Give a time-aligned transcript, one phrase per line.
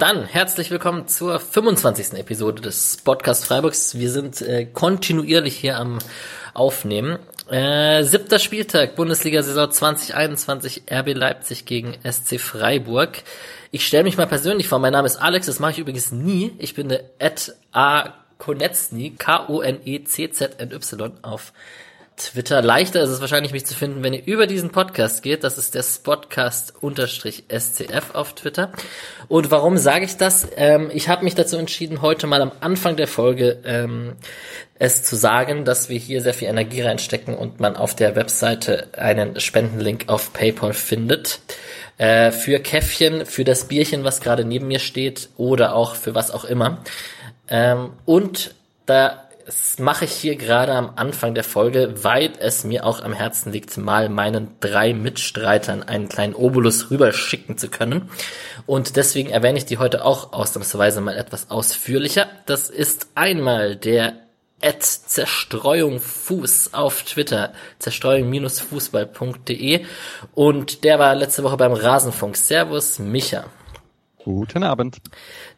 [0.00, 2.14] Dann herzlich willkommen zur 25.
[2.14, 3.98] Episode des Podcast Freiburgs.
[3.98, 5.98] Wir sind äh, kontinuierlich hier am
[6.54, 7.18] Aufnehmen.
[7.50, 13.22] Äh, siebter Spieltag, Bundesliga-Saison 2021, RB Leipzig gegen SC Freiburg.
[13.70, 16.52] Ich stelle mich mal persönlich vor, mein Name ist Alex, das mache ich übrigens nie.
[16.58, 18.14] Ich bin der Ed A.
[18.38, 21.52] Konecny, K-O-N-E-C-Z-N-Y auf
[22.20, 22.62] Twitter.
[22.62, 25.42] Leichter ist es wahrscheinlich, mich zu finden, wenn ihr über diesen Podcast geht.
[25.42, 28.70] Das ist der Spotcast-SCF auf Twitter.
[29.28, 30.46] Und warum sage ich das?
[30.56, 34.16] Ähm, ich habe mich dazu entschieden, heute mal am Anfang der Folge ähm,
[34.78, 38.88] es zu sagen, dass wir hier sehr viel Energie reinstecken und man auf der Webseite
[38.96, 41.40] einen Spendenlink auf PayPal findet.
[41.98, 46.30] Äh, für Käffchen, für das Bierchen, was gerade neben mir steht oder auch für was
[46.30, 46.78] auch immer.
[47.48, 48.54] Ähm, und
[48.86, 53.12] da das mache ich hier gerade am Anfang der Folge, weil es mir auch am
[53.12, 58.10] Herzen liegt, mal meinen drei Mitstreitern einen kleinen Obolus rüberschicken zu können.
[58.66, 62.26] Und deswegen erwähne ich die heute auch ausnahmsweise mal etwas ausführlicher.
[62.46, 64.14] Das ist einmal der
[64.62, 69.86] at Zerstreuung Fuß auf Twitter, zerstreuung-fußball.de
[70.34, 72.36] und der war letzte Woche beim Rasenfunk.
[72.36, 73.46] Servus, Micha.
[74.24, 74.98] Guten Abend.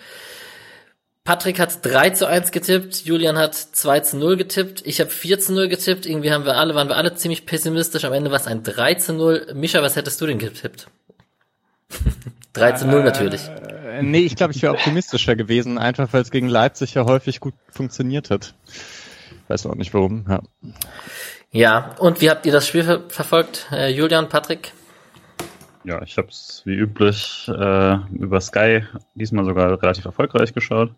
[1.26, 5.40] Patrick hat 3 zu 1 getippt, Julian hat 2 zu 0 getippt, ich habe 4
[5.40, 8.38] zu 0 getippt, irgendwie haben wir alle, waren wir alle ziemlich pessimistisch, am Ende war
[8.38, 9.48] es ein 3 zu 0.
[9.54, 10.86] Mischa, was hättest du denn getippt?
[12.52, 13.42] 3 zu 0 natürlich.
[13.48, 17.40] Äh, nee, ich glaube, ich wäre optimistischer gewesen, einfach weil es gegen Leipzig ja häufig
[17.40, 18.54] gut funktioniert hat.
[19.48, 20.42] Weiß auch nicht warum, ja.
[21.50, 24.72] Ja, und wie habt ihr das Spiel ver verfolgt, äh, Julian, Patrick?
[25.86, 28.82] Ja, ich habe es wie üblich äh, über Sky
[29.14, 30.90] diesmal sogar relativ erfolgreich geschaut.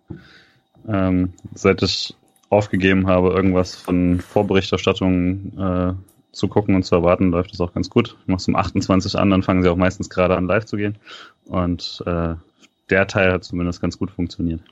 [0.89, 2.17] Ähm, seit ich
[2.49, 5.93] aufgegeben habe, irgendwas von Vorberichterstattung äh,
[6.33, 8.17] zu gucken und zu erwarten, läuft es auch ganz gut.
[8.23, 10.79] Ich mache es um 28 an, dann fangen sie auch meistens gerade an, live zu
[10.79, 10.97] gehen.
[11.45, 12.37] Und äh,
[12.89, 14.63] der Teil hat zumindest ganz gut funktioniert.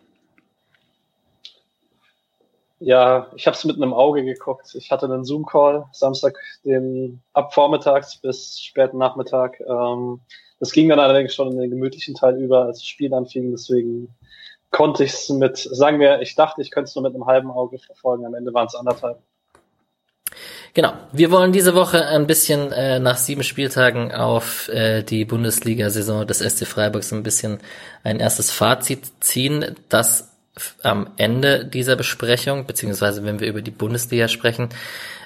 [2.79, 4.75] Ja, ich habe es mit einem Auge geguckt.
[4.75, 9.61] Ich hatte einen Zoom-Call Samstag, den ab vormittags bis späten Nachmittag.
[9.61, 10.21] Ähm,
[10.61, 13.51] das ging dann allerdings schon in den gemütlichen Teil über, als das Spiel anfing.
[13.51, 14.15] Deswegen
[14.71, 17.51] konnte ich es mit, sagen wir, ich dachte, ich könnte es nur mit einem halben
[17.51, 18.27] Auge verfolgen.
[18.27, 19.19] Am Ende waren es anderthalb.
[20.75, 20.93] Genau.
[21.13, 26.41] Wir wollen diese Woche ein bisschen äh, nach sieben Spieltagen auf äh, die Bundesliga-Saison des
[26.41, 27.61] SC Freiburgs ein bisschen
[28.05, 30.36] ein erstes Fazit ziehen, das
[30.83, 34.69] am Ende dieser Besprechung, beziehungsweise wenn wir über die Bundesliga sprechen.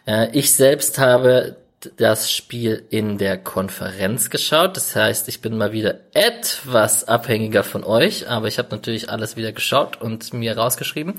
[0.07, 1.57] Äh, ich selbst habe
[1.97, 4.77] das Spiel in der Konferenz geschaut.
[4.77, 9.37] Das heißt, ich bin mal wieder etwas abhängiger von euch, aber ich habe natürlich alles
[9.37, 11.15] wieder geschaut und mir rausgeschrieben.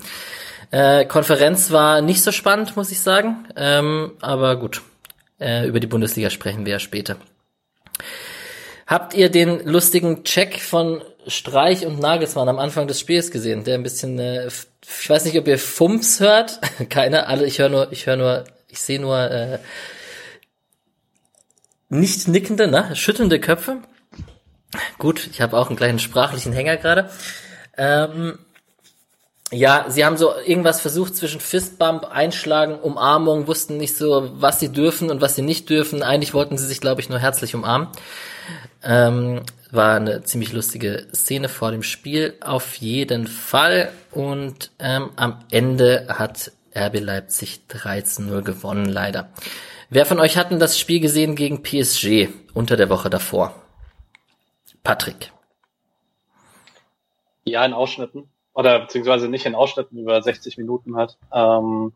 [0.70, 3.48] Äh, Konferenz war nicht so spannend, muss ich sagen.
[3.56, 4.82] Ähm, aber gut,
[5.40, 7.16] äh, über die Bundesliga sprechen wir ja später.
[8.86, 13.74] Habt ihr den lustigen Check von Streich und Nagelsmann am Anfang des Spiels gesehen, der
[13.74, 17.92] ein bisschen, äh, ich weiß nicht, ob ihr Fumps hört, keine, alle, ich höre nur,
[17.92, 19.58] ich höre nur, ich sehe nur äh,
[21.88, 23.78] nicht nickende, ne, schüttelnde Köpfe.
[24.98, 27.10] Gut, ich habe auch einen kleinen sprachlichen Hänger gerade.
[27.76, 28.38] Ähm,
[29.50, 34.70] ja, sie haben so irgendwas versucht zwischen Fistbump, Einschlagen, Umarmung, wussten nicht so, was sie
[34.70, 36.02] dürfen und was sie nicht dürfen.
[36.02, 37.88] Eigentlich wollten sie sich, glaube ich, nur herzlich umarmen.
[38.84, 43.90] Ähm, war eine ziemlich lustige Szene vor dem Spiel, auf jeden Fall.
[44.10, 49.30] Und ähm, am Ende hat RB Leipzig 13-0 gewonnen, leider.
[49.88, 53.54] Wer von euch hatten das Spiel gesehen gegen PSG unter der Woche davor?
[54.82, 55.32] Patrick.
[57.44, 58.28] Ja, in Ausschnitten.
[58.54, 61.16] Oder beziehungsweise nicht in Ausschnitten über 60 Minuten halt.
[61.32, 61.92] Ähm,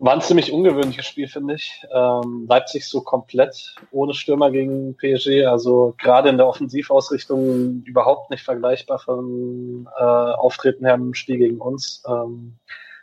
[0.00, 1.84] war ein ziemlich ungewöhnliches Spiel, finde ich.
[1.92, 8.44] Ähm, Leipzig so komplett ohne Stürmer gegen PSG, also gerade in der Offensivausrichtung überhaupt nicht
[8.44, 12.58] vergleichbar vom äh, Auftreten her im Spiel gegen uns, ähm,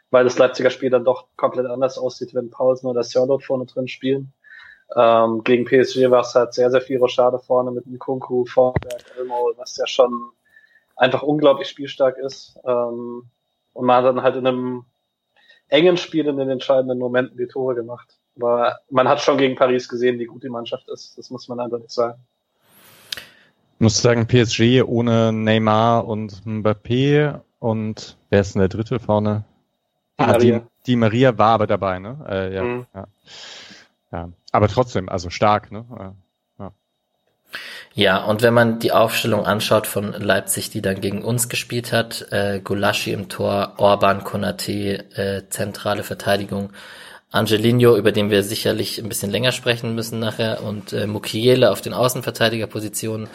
[0.10, 3.90] weil das Leipziger Spiel dann doch komplett anders aussieht, wenn Paulsen oder Sörlot vorne drin
[3.90, 4.32] spielen.
[4.96, 9.52] Ähm, gegen PSG war es halt sehr, sehr viel Rochade vorne mit Nkunku, Vorberg, Elmo,
[9.58, 10.32] was ja schon
[10.96, 12.58] einfach unglaublich spielstark ist.
[12.64, 13.24] Ähm,
[13.74, 14.86] und man hat dann halt in einem
[15.70, 18.18] engen Spiel in den entscheidenden Momenten die Tore gemacht.
[18.38, 21.18] Aber man hat schon gegen Paris gesehen, wie gut die Mannschaft ist.
[21.18, 22.20] Das muss man eindeutig sagen.
[23.16, 29.44] Ich muss sagen, PSG ohne Neymar und Mbappé und wer ist denn der dritte vorne?
[30.20, 30.60] Die ah, Maria.
[30.60, 32.26] Die, die Maria war aber dabei, ne?
[32.30, 32.86] Äh, ja, Mhm.
[32.94, 33.08] ja.
[34.12, 34.30] ja.
[34.52, 36.16] Aber trotzdem, also stark, ne?
[37.94, 42.28] Ja, und wenn man die Aufstellung anschaut von Leipzig, die dann gegen uns gespielt hat,
[42.32, 46.72] äh, Gulaschi im Tor, Orban, Konate, äh, zentrale Verteidigung,
[47.32, 51.82] Angelino, über den wir sicherlich ein bisschen länger sprechen müssen nachher, und äh, Mukiele auf
[51.82, 53.28] den Außenverteidigerpositionen,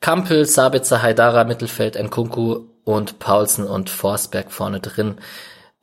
[0.00, 5.16] Kampel, Sabitzer, Haidara, Mittelfeld, Nkunku und Paulsen und Forsberg vorne drin.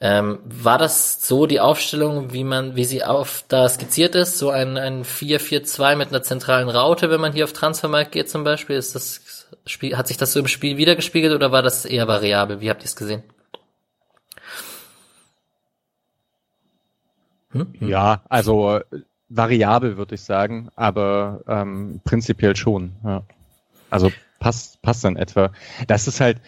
[0.04, 4.40] Ähm, war das so die Aufstellung, wie man, wie sie auf da skizziert ist?
[4.40, 8.44] So ein, ein 4-4-2 mit einer zentralen Raute, wenn man hier auf Transfermarkt geht zum
[8.44, 8.78] Beispiel?
[8.78, 12.62] Ist das Spiel, hat sich das so im Spiel wiedergespiegelt oder war das eher variabel?
[12.62, 13.22] Wie habt ihr es gesehen?
[17.52, 17.72] Hm?
[17.80, 18.84] Ja, also äh,
[19.30, 22.96] variabel würde ich sagen, aber ähm, prinzipiell schon.
[23.04, 23.22] Ja.
[23.92, 25.52] Also passt, passt dann etwa.
[25.86, 26.40] Das ist halt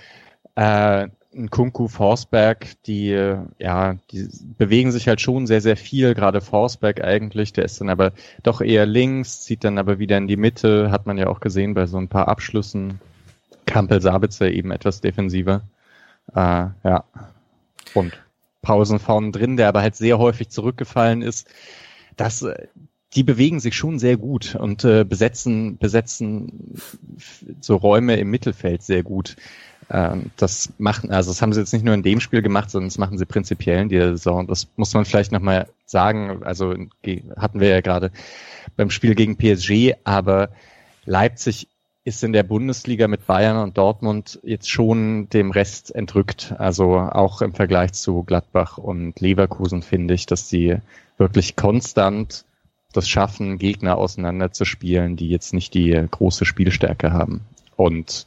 [0.55, 4.27] äh, ein Kunku Forsberg, die äh, ja, die
[4.57, 8.13] bewegen sich halt schon sehr, sehr viel, gerade Forsberg eigentlich, der ist dann aber
[8.43, 11.73] doch eher links, zieht dann aber wieder in die Mitte, hat man ja auch gesehen
[11.73, 12.99] bei so ein paar Abschlüssen.
[13.65, 15.61] Kampel Sabitzer eben etwas defensiver.
[16.33, 17.03] Äh, ja.
[17.93, 18.13] Und
[18.61, 21.47] Pausen vorne drin, der aber halt sehr häufig zurückgefallen ist.
[22.15, 22.67] Das, äh,
[23.15, 26.75] die bewegen sich schon sehr gut und äh, besetzen, besetzen
[27.61, 29.35] so Räume im Mittelfeld sehr gut.
[29.89, 32.89] Ähm, das machen, also das haben sie jetzt nicht nur in dem Spiel gemacht, sondern
[32.89, 34.47] das machen sie prinzipiell in dieser Saison.
[34.47, 36.43] Das muss man vielleicht nochmal sagen.
[36.43, 36.75] Also
[37.37, 38.11] hatten wir ja gerade
[38.75, 40.49] beim Spiel gegen PSG, aber
[41.05, 41.67] Leipzig
[42.05, 46.53] ist in der Bundesliga mit Bayern und Dortmund jetzt schon dem Rest entrückt.
[46.57, 50.77] Also auch im Vergleich zu Gladbach und Leverkusen finde ich, dass sie
[51.17, 52.45] wirklich konstant
[52.91, 57.41] das schaffen, Gegner auseinanderzuspielen, die jetzt nicht die große Spielstärke haben.
[57.75, 58.25] Und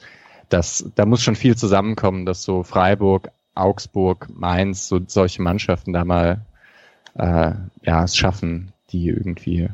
[0.49, 6.05] das, da muss schon viel zusammenkommen, dass so Freiburg, Augsburg, Mainz, so solche Mannschaften da
[6.05, 6.47] mal
[7.15, 7.53] äh,
[7.83, 9.69] ja es schaffen, die irgendwie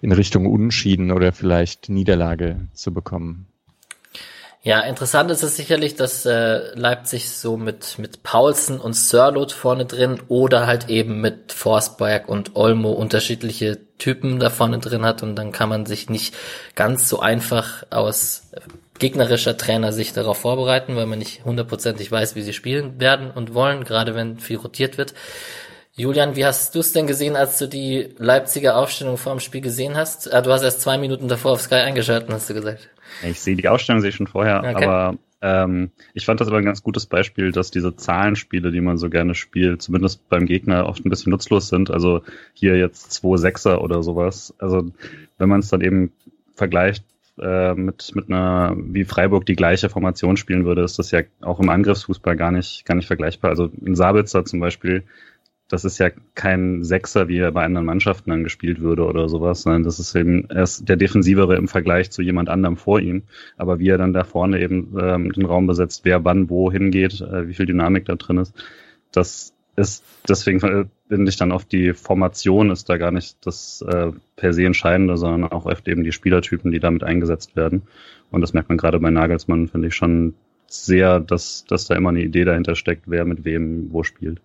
[0.00, 3.46] in Richtung Unschieden oder vielleicht Niederlage zu bekommen.
[4.60, 9.86] Ja, interessant ist es sicherlich, dass äh, Leipzig so mit mit Paulsen und Sörlot vorne
[9.86, 15.36] drin oder halt eben mit Forsberg und Olmo unterschiedliche Typen da vorne drin hat und
[15.36, 16.34] dann kann man sich nicht
[16.74, 18.50] ganz so einfach aus
[18.98, 23.84] gegnerischer Trainersicht darauf vorbereiten, weil man nicht hundertprozentig weiß, wie sie spielen werden und wollen,
[23.84, 25.14] gerade wenn viel rotiert wird.
[25.94, 29.60] Julian, wie hast du es denn gesehen, als du die Leipziger Aufstellung vor dem Spiel
[29.60, 30.32] gesehen hast?
[30.32, 32.88] Ah, du hast erst zwei Minuten davor auf Sky eingeschaltet, hast du gesagt.
[33.24, 34.84] Ich sehe die Ausstellung sehe ich schon vorher, Okay.
[34.84, 38.96] aber ähm, ich fand das aber ein ganz gutes Beispiel, dass diese Zahlenspiele, die man
[38.96, 41.90] so gerne spielt, zumindest beim Gegner oft ein bisschen nutzlos sind.
[41.90, 42.22] Also
[42.54, 44.54] hier jetzt zwei Sechser oder sowas.
[44.58, 44.90] Also
[45.38, 46.12] wenn man es dann eben
[46.54, 47.04] vergleicht
[47.40, 51.60] äh, mit mit einer wie Freiburg die gleiche Formation spielen würde, ist das ja auch
[51.60, 53.50] im Angriffsfußball gar nicht gar nicht vergleichbar.
[53.50, 55.04] Also in Sabitzer zum Beispiel
[55.68, 59.62] das ist ja kein Sechser, wie er bei anderen Mannschaften dann gespielt würde oder sowas,
[59.62, 63.24] sondern das ist eben erst der Defensivere im Vergleich zu jemand anderem vor ihm.
[63.58, 67.20] Aber wie er dann da vorne eben ähm, den Raum besetzt, wer wann wo hingeht,
[67.20, 68.54] äh, wie viel Dynamik da drin ist,
[69.12, 74.12] das ist deswegen finde ich dann auf die Formation ist da gar nicht das äh,
[74.36, 77.82] per se Entscheidende, sondern auch oft eben die Spielertypen, die damit eingesetzt werden.
[78.30, 80.34] Und das merkt man gerade bei Nagelsmann, finde ich schon
[80.66, 84.40] sehr, dass, dass da immer eine Idee dahinter steckt, wer mit wem wo spielt.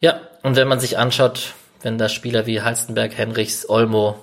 [0.00, 4.18] Ja, und wenn man sich anschaut, wenn da Spieler wie Halstenberg, Henrichs, Olmo,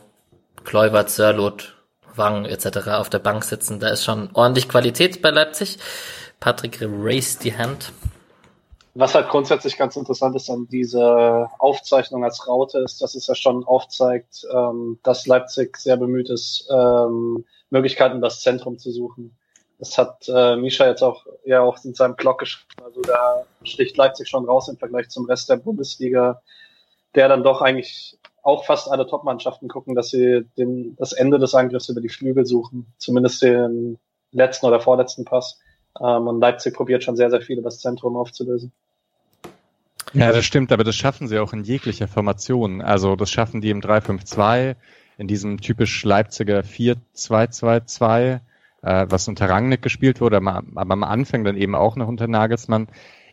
[0.64, 1.76] Kluivert, Sörlot,
[2.16, 2.90] Wang etc.
[2.90, 5.78] auf der Bank sitzen, da ist schon ordentlich Qualität bei Leipzig.
[6.40, 7.94] Patrick raised die Hand.
[9.00, 13.36] Was halt grundsätzlich ganz interessant ist an dieser Aufzeichnung als Raute, ist, dass es ja
[13.36, 19.38] schon aufzeigt, ähm, dass Leipzig sehr bemüht ist, ähm, Möglichkeiten, das Zentrum zu suchen.
[19.78, 22.84] Das hat äh, Misha jetzt auch ja auch in seinem Blog geschrieben.
[22.84, 26.42] Also da sticht Leipzig schon raus im Vergleich zum Rest der Bundesliga,
[27.14, 31.54] der dann doch eigentlich auch fast alle Top-Mannschaften gucken, dass sie den, das Ende des
[31.54, 34.00] Angriffs über die Flügel suchen, zumindest den
[34.32, 35.60] letzten oder vorletzten Pass.
[36.02, 38.74] Ähm, und Leipzig probiert schon sehr, sehr viel, das Zentrum aufzulösen.
[40.14, 42.82] Ja, das stimmt, aber das schaffen sie auch in jeglicher Formation.
[42.82, 44.76] Also das schaffen die im 3-5-2,
[45.18, 48.40] in diesem typisch Leipziger 4-2-2-2,
[48.84, 52.28] äh, was unter Rangnick gespielt wurde, aber, aber am Anfang dann eben auch noch unter
[52.28, 52.88] Nagelsmann.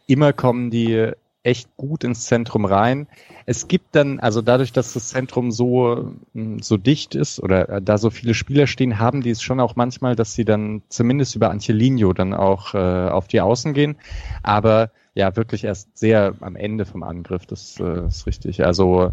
[0.07, 1.13] Immer kommen die
[1.45, 3.07] echt gut ins Zentrum rein.
[3.47, 7.83] Es gibt dann, also dadurch, dass das Zentrum so, hm, so dicht ist oder äh,
[7.83, 11.37] da so viele Spieler stehen, haben die es schon auch manchmal, dass sie dann zumindest
[11.37, 13.97] über Angelino dann auch äh, auf die Außen gehen.
[14.43, 18.65] Aber ja, wirklich erst sehr am Ende vom Angriff, das äh, ist richtig.
[18.65, 19.13] Also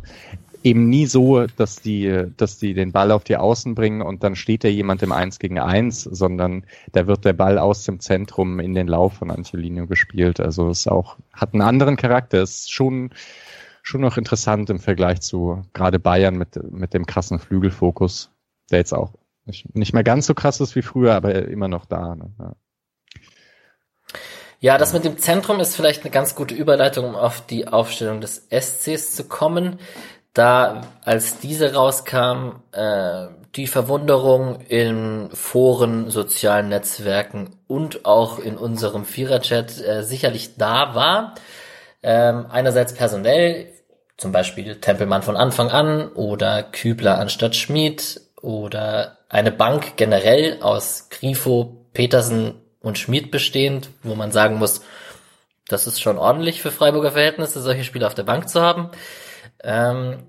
[0.64, 4.36] eben nie so, dass die, dass die den Ball auf die Außen bringen und dann
[4.36, 8.60] steht da jemand im Eins gegen Eins, sondern da wird der Ball aus dem Zentrum
[8.60, 10.40] in den Lauf von Angelino gespielt.
[10.40, 13.12] Also es auch, hat einen anderen Charakter, ist schon,
[13.82, 18.32] schon noch interessant im Vergleich zu gerade Bayern mit, mit dem krassen Flügelfokus,
[18.70, 19.14] der jetzt auch
[19.46, 22.16] nicht, nicht mehr ganz so krass ist wie früher, aber immer noch da.
[22.16, 22.32] Ne?
[22.40, 22.56] Ja.
[24.64, 28.22] Ja, das mit dem Zentrum ist vielleicht eine ganz gute Überleitung, um auf die Aufstellung
[28.22, 29.80] des SCs zu kommen
[30.34, 39.04] da, als diese rauskam, äh, die Verwunderung in Foren, sozialen Netzwerken und auch in unserem
[39.04, 41.34] Viererchat äh, sicherlich da war.
[42.04, 43.68] Ähm, einerseits personell,
[44.16, 51.10] zum Beispiel Tempelmann von Anfang an oder Kübler anstatt Schmid oder eine Bank generell aus
[51.10, 54.82] Grifo, Petersen und Schmid bestehend, wo man sagen muss,
[55.68, 58.90] das ist schon ordentlich für Freiburger Verhältnisse, solche Spiele auf der Bank zu haben.
[59.64, 60.24] Ähm,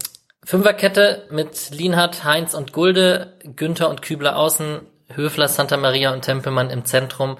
[0.44, 4.80] Fünferkette mit Lienhardt, Heinz und Gulde, Günther und Kübler außen,
[5.14, 7.38] Höfler, Santa Maria und Tempelmann im Zentrum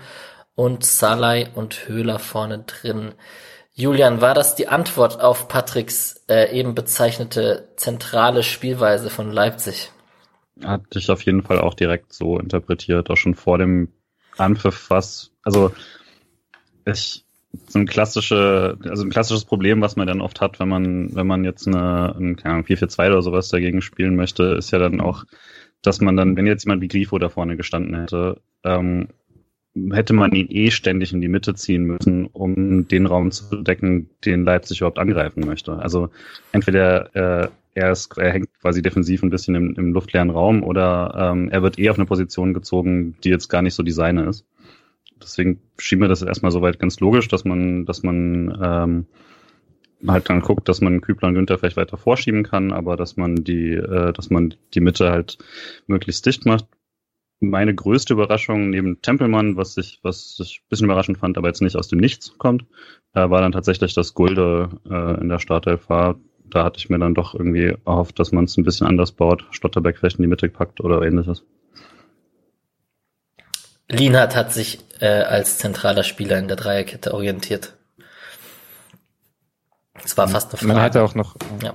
[0.55, 3.15] und Salai und Höhler vorne drin.
[3.75, 9.91] Julian, war das die Antwort auf Patricks äh, eben bezeichnete zentrale Spielweise von Leipzig?
[10.63, 13.89] Hatte ich auf jeden Fall auch direkt so interpretiert, auch schon vor dem
[14.39, 15.73] Anpfiff, was, also
[16.85, 17.25] ich
[17.69, 21.27] so ein klassische, also ein klassisches Problem, was man dann oft hat, wenn man, wenn
[21.27, 25.01] man jetzt eine, ein, keine Ahnung, 4-4-2 oder sowas dagegen spielen möchte, ist ja dann
[25.01, 25.25] auch,
[25.83, 29.09] dass man dann, wenn jetzt jemand wie Grifo da vorne gestanden hätte, ähm,
[29.91, 34.11] hätte man ihn eh ständig in die Mitte ziehen müssen, um den Raum zu decken,
[34.25, 35.77] den Leipzig überhaupt angreifen möchte.
[35.79, 36.11] Also
[36.53, 37.15] entweder
[37.45, 41.49] äh, er, ist, er hängt quasi defensiv ein bisschen im, im luftleeren Raum oder ähm,
[41.49, 44.45] er wird eh auf eine Position gezogen, die jetzt gar nicht so die seine ist
[45.23, 49.07] deswegen schien mir das erstmal soweit ganz logisch, dass man, dass man ähm,
[50.07, 53.37] halt dann guckt, dass man Kübler und Günther vielleicht weiter vorschieben kann, aber dass man
[53.37, 55.39] die, äh, dass man die Mitte halt
[55.87, 56.67] möglichst dicht macht.
[57.43, 61.61] Meine größte Überraschung neben Tempelmann, was ich, was ich ein bisschen überraschend fand, aber jetzt
[61.61, 62.65] nicht aus dem Nichts kommt,
[63.15, 66.21] äh, war dann tatsächlich, dass Gulde äh, in der Startelf war.
[66.45, 69.45] Da hatte ich mir dann doch irgendwie erhofft, dass man es ein bisschen anders baut,
[69.51, 71.43] Stotterbeck vielleicht in die Mitte packt oder ähnliches.
[73.89, 77.75] Lienhardt hat sich äh, als zentraler Spieler in der Dreierkette orientiert.
[80.01, 80.73] Das war fast eine Frage.
[80.73, 81.35] Man hätte auch noch.
[81.61, 81.75] Ja,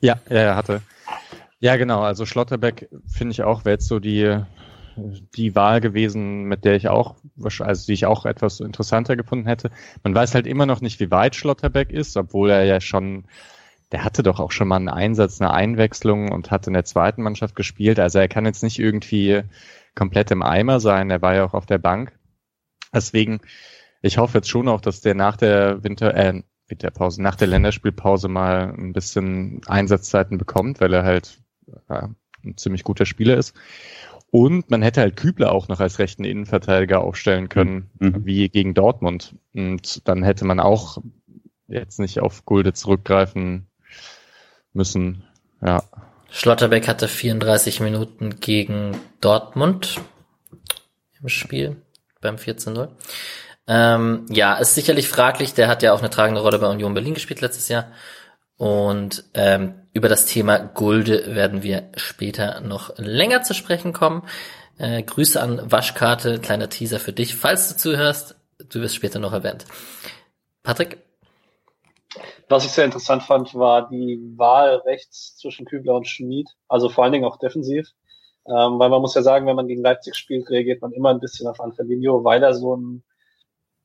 [0.00, 0.80] ja, ja, ja hatte.
[1.64, 2.02] Ja, genau.
[2.02, 4.38] Also Schlotterbeck finde ich auch, wäre jetzt so die,
[5.34, 9.70] die Wahl gewesen, mit der ich auch, also die ich auch etwas interessanter gefunden hätte.
[10.02, 13.24] Man weiß halt immer noch nicht, wie weit Schlotterbeck ist, obwohl er ja schon,
[13.92, 17.22] der hatte doch auch schon mal einen Einsatz, eine Einwechslung und hat in der zweiten
[17.22, 17.98] Mannschaft gespielt.
[17.98, 19.40] Also er kann jetzt nicht irgendwie
[19.94, 21.08] komplett im Eimer sein.
[21.08, 22.12] Er war ja auch auf der Bank.
[22.92, 23.40] Deswegen,
[24.02, 28.28] ich hoffe jetzt schon auch, dass der nach der Winter, äh, Winterpause, nach der Länderspielpause
[28.28, 31.38] mal ein bisschen Einsatzzeiten bekommt, weil er halt
[31.88, 32.08] äh,
[32.44, 33.54] ein ziemlich guter Spieler ist.
[34.30, 38.26] Und man hätte halt Kübler auch noch als rechten Innenverteidiger aufstellen können, mhm.
[38.26, 39.36] wie gegen Dortmund.
[39.54, 40.98] Und dann hätte man auch
[41.68, 43.68] jetzt nicht auf Gulde zurückgreifen
[44.72, 45.22] müssen.
[45.62, 45.84] Ja.
[46.30, 50.00] Schlotterbeck hatte 34 Minuten gegen Dortmund
[51.22, 51.76] im Spiel
[52.20, 52.88] beim 14-0.
[53.66, 55.54] Ähm, ja, ist sicherlich fraglich.
[55.54, 57.92] Der hat ja auch eine tragende Rolle bei Union Berlin gespielt letztes Jahr.
[58.56, 64.24] Und ähm, über das Thema Gulde werden wir später noch länger zu sprechen kommen.
[64.76, 68.34] Äh, Grüße an Waschkarte, kleiner Teaser für dich, falls du zuhörst.
[68.70, 69.64] Du wirst später noch erwähnt.
[70.64, 70.98] Patrick?
[72.48, 77.04] Was ich sehr interessant fand, war die Wahl rechts zwischen Kübler und Schmid, also vor
[77.04, 77.88] allen Dingen auch defensiv.
[78.46, 81.20] Ähm, weil man muss ja sagen, wenn man gegen Leipzig spielt, reagiert man immer ein
[81.20, 83.04] bisschen auf Angelino, weil er so ein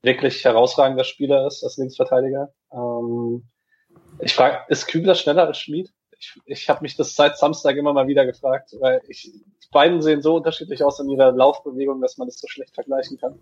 [0.01, 2.51] wirklich herausragender Spieler ist als Linksverteidiger.
[2.74, 3.48] Ähm,
[4.20, 5.94] ich frage, ist Kübler schneller als Schmid?
[6.20, 10.02] Ich, ich habe mich das seit Samstag immer mal wieder gefragt, weil ich, die beiden
[10.02, 13.40] sehen so unterschiedlich aus in ihrer Laufbewegung, dass man das so schlecht vergleichen kann.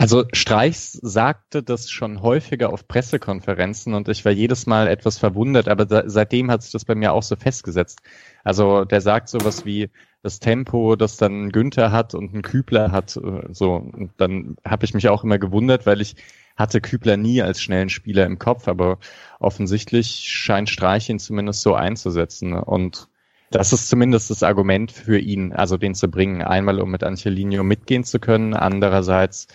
[0.00, 5.66] Also Streichs sagte das schon häufiger auf Pressekonferenzen und ich war jedes Mal etwas verwundert,
[5.66, 8.00] aber da, seitdem hat sich das bei mir auch so festgesetzt.
[8.44, 9.90] Also der sagt sowas wie
[10.22, 13.74] das Tempo, das dann Günther hat und ein Kübler hat, äh, so.
[13.74, 16.14] Und dann habe ich mich auch immer gewundert, weil ich
[16.56, 18.98] hatte Kübler nie als schnellen Spieler im Kopf, aber
[19.40, 22.52] offensichtlich scheint Streich ihn zumindest so einzusetzen.
[22.52, 23.08] Und
[23.50, 26.42] das ist zumindest das Argument für ihn, also den zu bringen.
[26.42, 29.48] Einmal, um mit Angelino mitgehen zu können, andererseits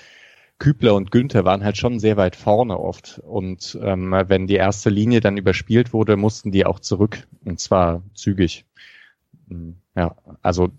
[0.64, 3.20] Kübler und Günther waren halt schon sehr weit vorne oft.
[3.20, 7.28] Und ähm, wenn die erste Linie dann überspielt wurde, mussten die auch zurück.
[7.44, 8.64] Und zwar zügig.
[9.50, 10.70] Hm, ja, also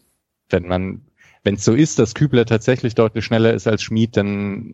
[0.49, 1.03] wenn man,
[1.43, 4.73] wenn es so ist, dass Kübler tatsächlich deutlich schneller ist als Schmid, dann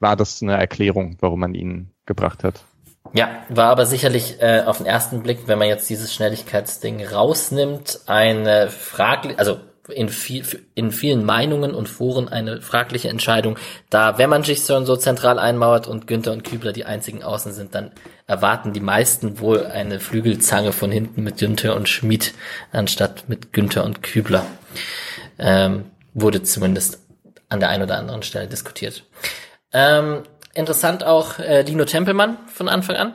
[0.00, 2.64] war das eine Erklärung, warum man ihn gebracht hat.
[3.12, 8.00] Ja, war aber sicherlich äh, auf den ersten Blick, wenn man jetzt dieses Schnelligkeitsding rausnimmt,
[8.06, 13.58] eine fragliche, also in, viel, in vielen Meinungen und Foren eine fragliche Entscheidung.
[13.90, 17.52] Da, wenn man sich so, so zentral einmauert und Günther und Kübler die einzigen Außen
[17.52, 17.90] sind, dann
[18.26, 22.32] erwarten die meisten wohl eine Flügelzange von hinten mit Günther und Schmid
[22.70, 24.46] anstatt mit Günther und Kübler.
[25.38, 27.00] Ähm, wurde zumindest
[27.48, 29.04] an der einen oder anderen Stelle diskutiert.
[29.72, 30.22] Ähm,
[30.54, 33.14] interessant auch äh, Lino Tempelmann von Anfang an.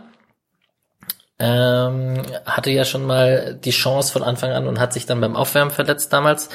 [1.40, 5.36] Ähm, hatte ja schon mal die Chance von Anfang an und hat sich dann beim
[5.36, 6.50] Aufwärmen verletzt damals.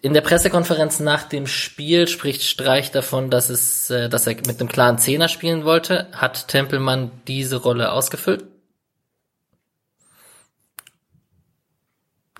[0.00, 4.58] In der Pressekonferenz nach dem Spiel spricht Streich davon, dass es, äh, dass er mit
[4.58, 6.08] einem klaren Zehner spielen wollte.
[6.12, 8.44] Hat Tempelmann diese Rolle ausgefüllt?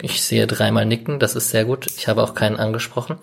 [0.00, 1.87] Ich sehe dreimal nicken, das ist sehr gut.
[1.87, 3.18] Ich habe auch keinen angesprochen.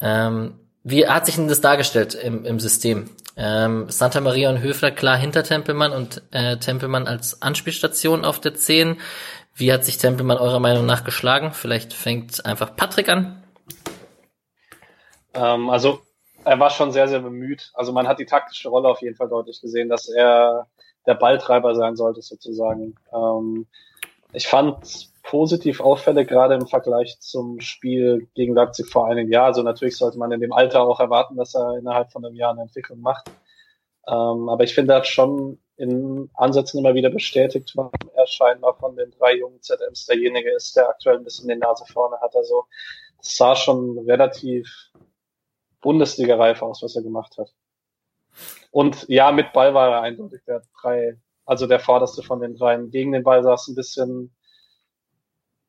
[0.00, 3.10] Ähm, wie hat sich denn das dargestellt im, im System?
[3.40, 8.54] Ähm, Santa Maria und Höfler klar hinter Tempelmann und äh, Tempelmann als Anspielstation auf der
[8.54, 9.00] 10.
[9.54, 11.52] Wie hat sich Tempelmann eurer Meinung nach geschlagen?
[11.52, 13.44] Vielleicht fängt einfach Patrick an.
[15.34, 16.00] Ähm, also
[16.44, 17.70] er war schon sehr, sehr bemüht.
[17.74, 20.66] Also man hat die taktische Rolle auf jeden Fall deutlich gesehen, dass er
[21.06, 22.96] der Balltreiber sein sollte sozusagen.
[23.14, 23.68] Ähm,
[24.32, 29.44] ich fand positiv auffällig, gerade im Vergleich zum Spiel gegen Leipzig vor einem Jahr.
[29.44, 32.52] Also natürlich sollte man in dem Alter auch erwarten, dass er innerhalb von einem Jahr
[32.52, 33.30] eine Entwicklung macht.
[34.06, 38.74] Ähm, aber ich finde, er hat schon in Ansätzen immer wieder bestätigt, warum er scheinbar
[38.78, 42.34] von den drei jungen ZMs derjenige ist, der aktuell ein bisschen die Nase vorne hat.
[42.34, 42.64] Also
[43.20, 44.90] es sah schon relativ
[45.82, 47.52] Bundesliga-reif aus, was er gemacht hat.
[48.70, 52.90] Und ja, mit Ball war er eindeutig der drei, also der vorderste von den dreien.
[52.90, 54.34] Gegen den Ball sah es ein bisschen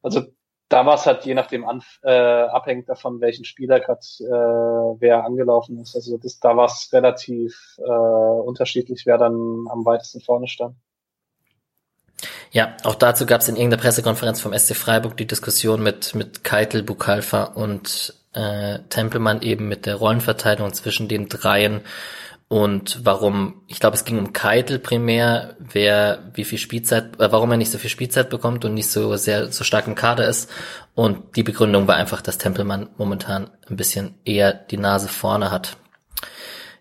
[0.01, 0.23] also
[0.69, 5.25] da war es halt je nachdem an, äh, abhängig davon, welchen Spieler gerade äh, wer
[5.25, 5.95] angelaufen ist.
[5.95, 10.75] Also das, da war es relativ äh, unterschiedlich, wer dann am weitesten vorne stand.
[12.51, 16.43] Ja, auch dazu gab es in irgendeiner Pressekonferenz vom SC Freiburg die Diskussion mit mit
[16.43, 21.81] Keitel, Bukalfa und äh, Tempelmann eben mit der Rollenverteilung zwischen den dreien
[22.49, 27.51] und warum, ich glaube, es ging um Keitel primär, wer wie viel Spielzeit, äh, warum
[27.51, 30.49] er nicht so viel Spielzeit bekommt und nicht so sehr so stark im Kader ist.
[30.95, 35.77] Und die Begründung war einfach, dass Tempelmann momentan ein bisschen eher die Nase vorne hat.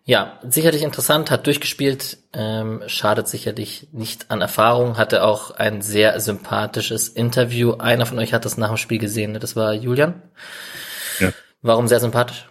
[0.07, 6.19] Ja, sicherlich interessant, hat durchgespielt, ähm, schadet sicherlich nicht an Erfahrung, hatte auch ein sehr
[6.19, 7.75] sympathisches Interview.
[7.75, 9.39] Einer von euch hat das nach dem Spiel gesehen, ne?
[9.39, 10.23] das war Julian.
[11.21, 11.29] Ja.
[11.61, 12.49] Warum sehr sympathisch?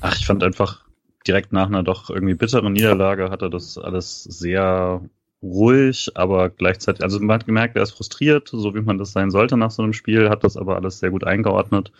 [0.00, 0.86] Ach, ich fand einfach,
[1.26, 5.02] direkt nach einer doch irgendwie bitteren Niederlage hat er das alles sehr
[5.42, 9.30] ruhig, aber gleichzeitig, also man hat gemerkt, er ist frustriert, so wie man das sein
[9.30, 11.92] sollte nach so einem Spiel, hat das aber alles sehr gut eingeordnet,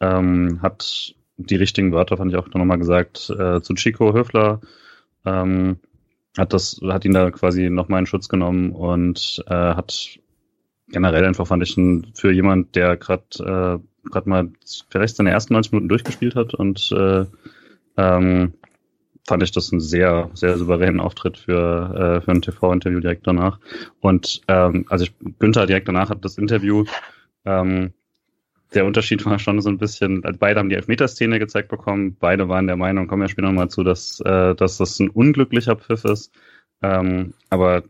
[0.00, 4.60] ähm, hat die richtigen Wörter, fand ich auch nochmal gesagt, äh, zu Chico Höfler,
[5.24, 5.78] ähm,
[6.36, 10.18] hat das, hat ihn da quasi nochmal in Schutz genommen und äh, hat
[10.88, 11.74] generell einfach fand ich
[12.14, 14.50] für jemand, der gerade äh, gerade mal
[14.90, 17.24] vielleicht seine ersten 90 Minuten durchgespielt hat und äh,
[17.96, 18.54] ähm,
[19.26, 23.58] fand ich das einen sehr, sehr souveränen Auftritt für, äh, für ein TV-Interview direkt danach.
[24.00, 26.84] Und ähm, also ich, Günther direkt danach hat das Interview,
[27.44, 27.92] ähm,
[28.74, 32.48] der Unterschied war schon so ein bisschen, also beide haben die Elfmeterszene gezeigt bekommen, beide
[32.48, 36.04] waren der Meinung, kommen ja später nochmal zu, dass, äh, dass das ein unglücklicher Pfiff
[36.04, 36.32] ist.
[36.82, 37.84] Ähm, aber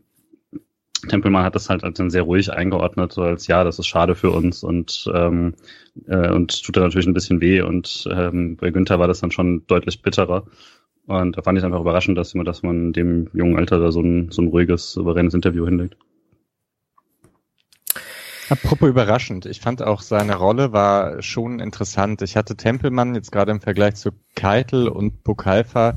[1.07, 4.31] Tempelmann hat das halt als sehr ruhig eingeordnet, so als ja, das ist schade für
[4.31, 5.53] uns und ähm,
[6.07, 9.31] äh, und tut da natürlich ein bisschen weh und ähm, bei Günther war das dann
[9.31, 10.45] schon deutlich bitterer.
[11.07, 14.01] Und da fand ich einfach überraschend, dass man, dass man dem jungen Alter da so
[14.01, 15.97] ein, so ein ruhiges, souveränes Interview hinlegt.
[18.49, 22.21] Apropos überraschend, ich fand auch seine Rolle war schon interessant.
[22.21, 25.95] Ich hatte Tempelmann jetzt gerade im Vergleich zu Keitel und Bukalfa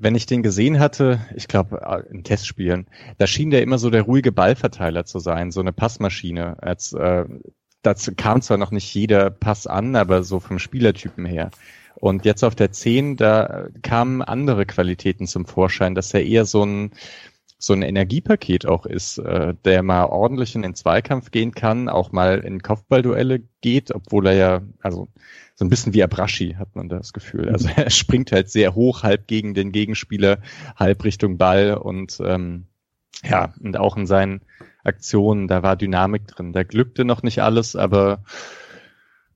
[0.00, 2.86] wenn ich den gesehen hatte, ich glaube äh, in Testspielen,
[3.18, 6.62] da schien der immer so der ruhige Ballverteiler zu sein, so eine Passmaschine.
[6.62, 7.26] Als, äh,
[7.82, 11.50] dazu kam zwar noch nicht jeder Pass an, aber so vom Spielertypen her.
[11.96, 16.64] Und jetzt auf der 10, da kamen andere Qualitäten zum Vorschein, dass er eher so
[16.64, 16.92] ein
[17.62, 22.10] so ein Energiepaket auch ist, äh, der mal ordentlich in den Zweikampf gehen kann, auch
[22.10, 25.08] mal in Kopfballduelle geht, obwohl er ja, also
[25.54, 27.50] so ein bisschen wie Abrashi hat man das Gefühl.
[27.50, 30.38] Also er springt halt sehr hoch, halb gegen den Gegenspieler,
[30.74, 32.66] halb Richtung Ball und ähm,
[33.22, 34.40] ja, und auch in seinen
[34.82, 36.54] Aktionen, da war Dynamik drin.
[36.54, 38.24] Da glückte noch nicht alles, aber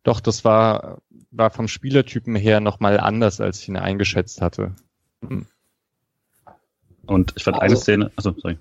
[0.05, 4.77] Doch, das war, war vom Spielertypen her nochmal anders, als ich ihn eingeschätzt hatte.
[5.23, 5.47] Hm.
[7.07, 8.59] Und ich fand also, eine Szene, also sorry.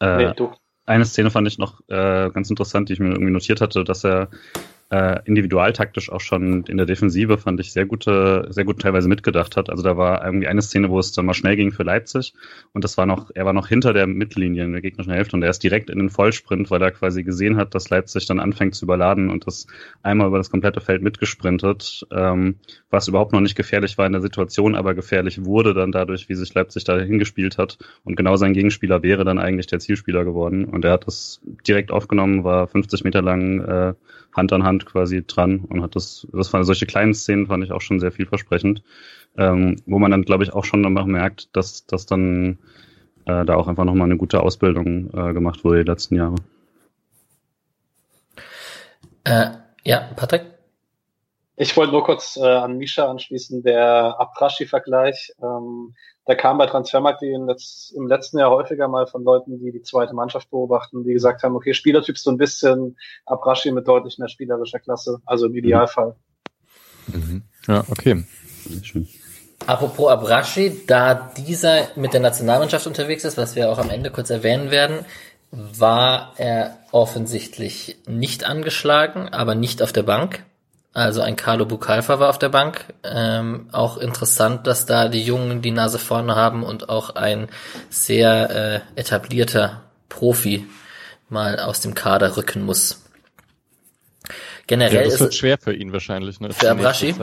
[0.00, 0.48] Äh, nee.
[0.84, 4.04] Eine Szene fand ich noch äh, ganz interessant, die ich mir irgendwie notiert hatte, dass
[4.04, 4.28] er
[4.92, 9.56] äh, individualtaktisch auch schon in der Defensive fand ich sehr gute, sehr gut teilweise mitgedacht
[9.56, 9.70] hat.
[9.70, 12.34] Also da war irgendwie eine Szene, wo es dann mal schnell ging für Leipzig
[12.74, 15.42] und das war noch, er war noch hinter der Mittellinie in der gegnerischen Hälfte und
[15.42, 18.74] er ist direkt in den Vollsprint, weil er quasi gesehen hat, dass Leipzig dann anfängt
[18.74, 19.66] zu überladen und das
[20.02, 22.56] einmal über das komplette Feld mitgesprintet, ähm,
[22.90, 26.34] was überhaupt noch nicht gefährlich war in der Situation, aber gefährlich wurde dann dadurch, wie
[26.34, 30.66] sich Leipzig da hingespielt hat und genau sein Gegenspieler wäre dann eigentlich der Zielspieler geworden
[30.66, 33.94] und er hat das direkt aufgenommen, war 50 Meter lang äh,
[34.32, 37.72] Hand an Hand quasi dran und hat das, das waren solche kleinen Szenen, fand ich
[37.72, 38.82] auch schon sehr vielversprechend,
[39.36, 42.58] ähm, wo man dann, glaube ich, auch schon danach merkt, dass, dass dann
[43.26, 46.36] äh, da auch einfach nochmal eine gute Ausbildung äh, gemacht wurde die letzten Jahre.
[49.24, 49.50] Äh,
[49.84, 50.42] ja, Patrick?
[51.56, 55.32] Ich wollte nur kurz äh, an Misha anschließen, der Aprashi-Vergleich.
[55.42, 59.72] Ähm, da kam bei Transfermarkt im, Letz-, im letzten Jahr häufiger mal von Leuten, die
[59.72, 64.18] die zweite Mannschaft beobachten, die gesagt haben, okay, Spielertyp so ein bisschen Abrashi mit deutlich
[64.18, 66.16] mehr spielerischer Klasse, also im Idealfall.
[67.08, 67.42] Mhm.
[67.66, 68.24] Ja, okay.
[69.66, 74.30] Apropos Abrashi, da dieser mit der Nationalmannschaft unterwegs ist, was wir auch am Ende kurz
[74.30, 75.04] erwähnen werden,
[75.50, 80.44] war er offensichtlich nicht angeschlagen, aber nicht auf der Bank.
[80.94, 82.84] Also ein Carlo Bucalfa war auf der Bank.
[83.02, 87.48] Ähm, auch interessant, dass da die Jungen die Nase vorne haben und auch ein
[87.88, 90.66] sehr äh, etablierter Profi
[91.30, 93.02] mal aus dem Kader rücken muss.
[94.66, 96.40] Generell ja, das wird schwer für ihn wahrscheinlich.
[96.40, 97.14] Ne, für Abrashi.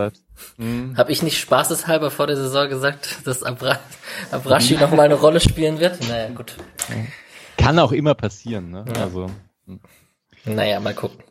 [0.57, 0.97] Mhm.
[0.97, 3.79] Habe ich nicht spaßeshalber vor der Saison gesagt, dass Abra
[4.31, 6.07] Abrashi noch mal eine Rolle spielen wird?
[6.09, 6.55] Naja, gut.
[7.57, 8.71] Kann auch immer passieren.
[8.71, 8.85] Ne?
[8.93, 9.03] Ja.
[9.03, 9.29] Also.
[10.45, 11.23] Naja, mal gucken.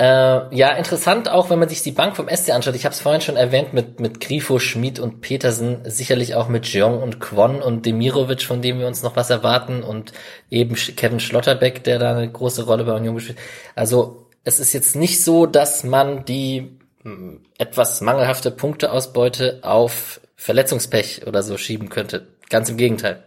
[0.00, 2.76] Äh, ja, interessant auch, wenn man sich die Bank vom SC anschaut.
[2.76, 6.66] Ich habe es vorhin schon erwähnt mit mit Grifo, Schmid und Petersen, sicherlich auch mit
[6.72, 10.12] Jeong und Kwon und Demirovic, von dem wir uns noch was erwarten und
[10.50, 13.38] eben Kevin Schlotterbeck, der da eine große Rolle bei Union gespielt.
[13.74, 20.20] Also es ist jetzt nicht so, dass man die mh, hm, etwas mangelhafte Punkteausbeute auf
[20.36, 22.28] Verletzungspech oder so schieben könnte.
[22.50, 23.24] Ganz im Gegenteil.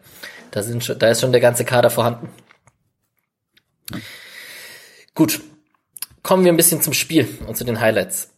[0.52, 2.30] Da sind schon, da ist schon der ganze Kader vorhanden.
[5.14, 5.42] Gut,
[6.24, 8.34] kommen wir ein bisschen zum Spiel und zu den Highlights.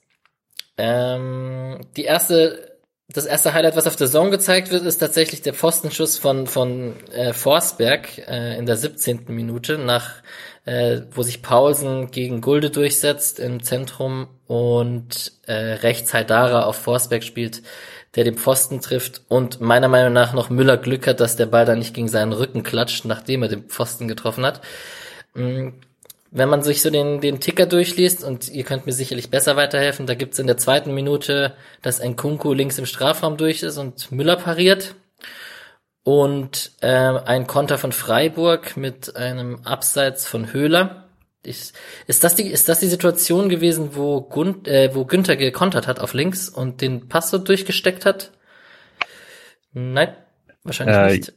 [0.77, 2.77] Ähm, die erste,
[3.09, 6.93] das erste Highlight, was auf der Zone gezeigt wird, ist tatsächlich der Pfostenschuss von, von
[7.11, 9.25] äh, Forsberg äh, in der 17.
[9.27, 10.23] Minute, nach,
[10.65, 17.23] äh, wo sich Paulsen gegen Gulde durchsetzt im Zentrum und äh, rechts Haidara auf Forsberg
[17.23, 17.61] spielt,
[18.15, 21.65] der den Pfosten trifft und meiner Meinung nach noch Müller Glück hat, dass der Ball
[21.65, 24.61] da nicht gegen seinen Rücken klatscht, nachdem er den Pfosten getroffen hat.
[25.35, 25.73] Mhm
[26.35, 30.07] wenn man sich so den, den Ticker durchliest, und ihr könnt mir sicherlich besser weiterhelfen,
[30.07, 34.11] da gibt's in der zweiten Minute, dass ein Kunku links im Strafraum durch ist und
[34.11, 34.95] Müller pariert.
[36.03, 41.07] Und äh, ein Konter von Freiburg mit einem Abseits von Höhler.
[41.43, 41.75] Ist,
[42.07, 45.99] ist, das die, ist das die Situation gewesen, wo, Gun, äh, wo Günther gekontert hat
[45.99, 48.31] auf links und den Pass so durchgesteckt hat?
[49.71, 50.15] Nein,
[50.63, 51.33] wahrscheinlich äh, nicht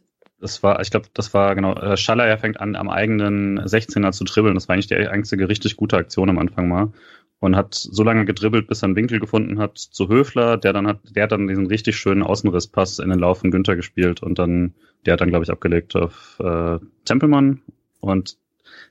[0.47, 4.13] das war, ich glaube, das war genau, äh, Schaller ja fängt an, am eigenen 16er
[4.13, 4.55] zu dribbeln.
[4.55, 6.93] Das war eigentlich die einzige richtig gute Aktion am Anfang mal.
[7.41, 10.87] Und hat so lange gedribbelt, bis er einen Winkel gefunden hat zu Höfler, der dann
[10.87, 14.39] hat, der hat dann diesen richtig schönen Außenrisspass in den Lauf von Günther gespielt und
[14.39, 17.61] dann, der hat dann, glaube ich, abgelegt auf äh, Tempelmann.
[18.01, 18.39] Und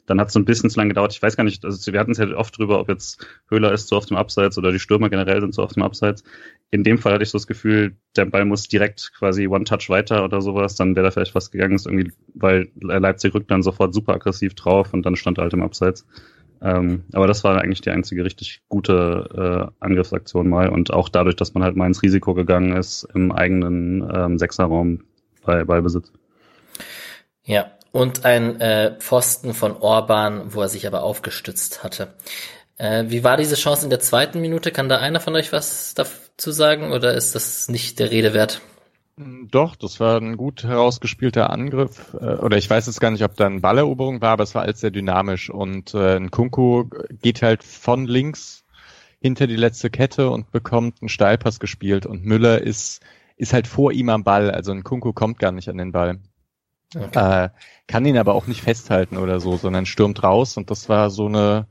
[0.06, 1.14] dann hat es so ein bisschen zu lange gedauert.
[1.14, 3.88] Ich weiß gar nicht, also wir hatten es ja oft drüber, ob jetzt Höhler ist
[3.88, 6.24] so auf dem Abseits oder die Stürmer generell sind so auf dem Abseits.
[6.72, 10.24] In dem Fall hatte ich so das Gefühl, der Ball muss direkt quasi One-Touch weiter
[10.24, 13.94] oder sowas, dann wäre da vielleicht was gegangen, ist irgendwie, weil Leipzig rückt dann sofort
[13.94, 16.06] super aggressiv drauf und dann stand er halt im Abseits.
[16.62, 21.36] Ähm, aber das war eigentlich die einzige richtig gute äh, Angriffsaktion mal und auch dadurch,
[21.36, 25.04] dass man halt mal ins Risiko gegangen ist im eigenen ähm, Sechserraum
[25.44, 26.12] bei Ballbesitz.
[27.44, 32.14] Ja, und ein äh, Pfosten von Orban, wo er sich aber aufgestützt hatte.
[32.76, 34.74] Äh, wie war diese Chance in der zweiten Minute?
[34.74, 38.60] Kann da einer von euch was dazu sagen oder ist das nicht der Rede wert?
[39.16, 42.14] Doch, das war ein gut herausgespielter Angriff.
[42.20, 44.64] Äh, oder ich weiß jetzt gar nicht, ob da eine Balleroberung war, aber es war
[44.64, 45.50] alles sehr dynamisch.
[45.50, 46.90] Und äh, ein Kunku
[47.22, 48.66] geht halt von links
[49.22, 52.06] hinter die letzte Kette und bekommt einen Steilpass gespielt.
[52.06, 53.02] Und Müller ist,
[53.38, 54.52] ist halt vor ihm am Ball.
[54.52, 56.20] Also ein Kunku kommt gar nicht an den Ball.
[56.94, 57.46] Okay.
[57.46, 57.50] Äh,
[57.88, 61.26] kann ihn aber auch nicht festhalten oder so, sondern stürmt raus und das war so
[61.28, 61.68] eine,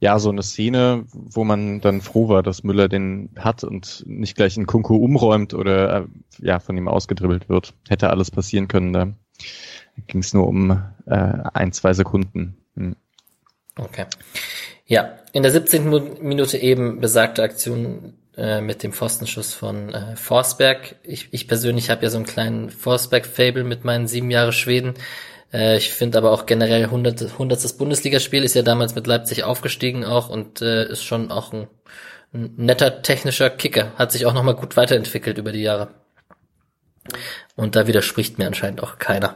[0.00, 4.36] ja, so eine Szene, wo man dann froh war, dass Müller den hat und nicht
[4.36, 6.06] gleich in Kunku umräumt oder äh,
[6.38, 7.74] ja, von ihm ausgedribbelt wird.
[7.88, 8.92] Hätte alles passieren können.
[8.92, 9.12] Da
[10.06, 10.70] ging es nur um
[11.06, 11.14] äh,
[11.52, 12.56] ein, zwei Sekunden.
[12.76, 12.96] Hm.
[13.76, 14.06] Okay.
[14.86, 16.22] Ja, in der 17.
[16.22, 20.94] Minute eben besagte Aktion äh, mit dem Pfostenschuss von äh, Forsberg.
[21.02, 24.94] Ich, ich persönlich habe ja so einen kleinen Forsberg-Fable mit meinen sieben Jahre Schweden.
[25.52, 27.76] Äh, ich finde aber auch generell 100, 100.
[27.76, 31.66] Bundesligaspiel ist ja damals mit Leipzig aufgestiegen auch und äh, ist schon auch ein,
[32.32, 33.92] ein netter technischer Kicker.
[33.96, 35.88] Hat sich auch nochmal gut weiterentwickelt über die Jahre.
[37.56, 39.34] Und da widerspricht mir anscheinend auch keiner.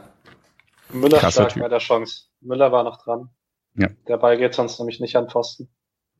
[0.93, 1.63] Müller Krasser stark Typ.
[1.63, 2.27] bei der Chance.
[2.39, 3.29] Müller war noch dran.
[3.75, 3.89] Ja.
[4.07, 5.67] Der Ball geht sonst nämlich nicht an Pfosten.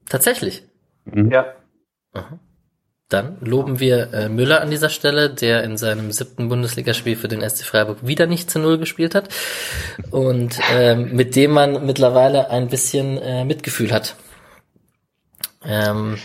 [0.10, 0.64] Tatsächlich.
[1.06, 1.32] Mhm.
[1.32, 1.54] Ja.
[2.12, 2.40] Aha.
[3.10, 7.48] Dann loben wir äh, Müller an dieser Stelle, der in seinem siebten Bundesligaspiel für den
[7.48, 9.30] SC Freiburg wieder nicht zu Null gespielt hat
[10.10, 14.16] und ähm, mit dem man mittlerweile ein bisschen äh, Mitgefühl hat.
[15.64, 16.18] Ähm,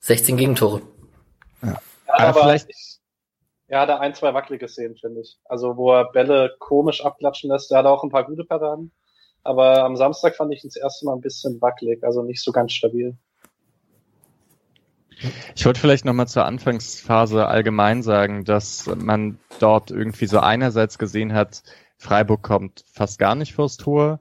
[0.00, 0.82] 16 Gegentore.
[1.62, 2.98] Er hat Aber aber vielleicht- ich,
[3.68, 5.38] er hatte ein, zwei wackelige Szenen, finde ich.
[5.44, 7.70] Also, wo er Bälle komisch abklatschen lässt.
[7.70, 8.92] Er hatte auch ein paar gute Paraden.
[9.42, 12.52] Aber am Samstag fand ich ihn das erste Mal ein bisschen wackelig, also nicht so
[12.52, 13.16] ganz stabil.
[15.54, 21.32] Ich wollte vielleicht nochmal zur Anfangsphase allgemein sagen, dass man dort irgendwie so einerseits gesehen
[21.34, 21.62] hat,
[21.98, 24.20] Freiburg kommt fast gar nicht vors Tor,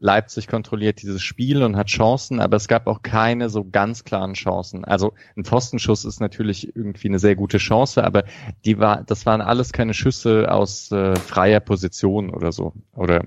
[0.00, 4.32] Leipzig kontrolliert dieses Spiel und hat Chancen, aber es gab auch keine so ganz klaren
[4.32, 4.84] Chancen.
[4.84, 8.24] Also ein Pfostenschuss ist natürlich irgendwie eine sehr gute Chance, aber
[8.64, 12.72] die war, das waren alles keine Schüsse aus äh, freier Position oder so.
[12.94, 13.24] Oder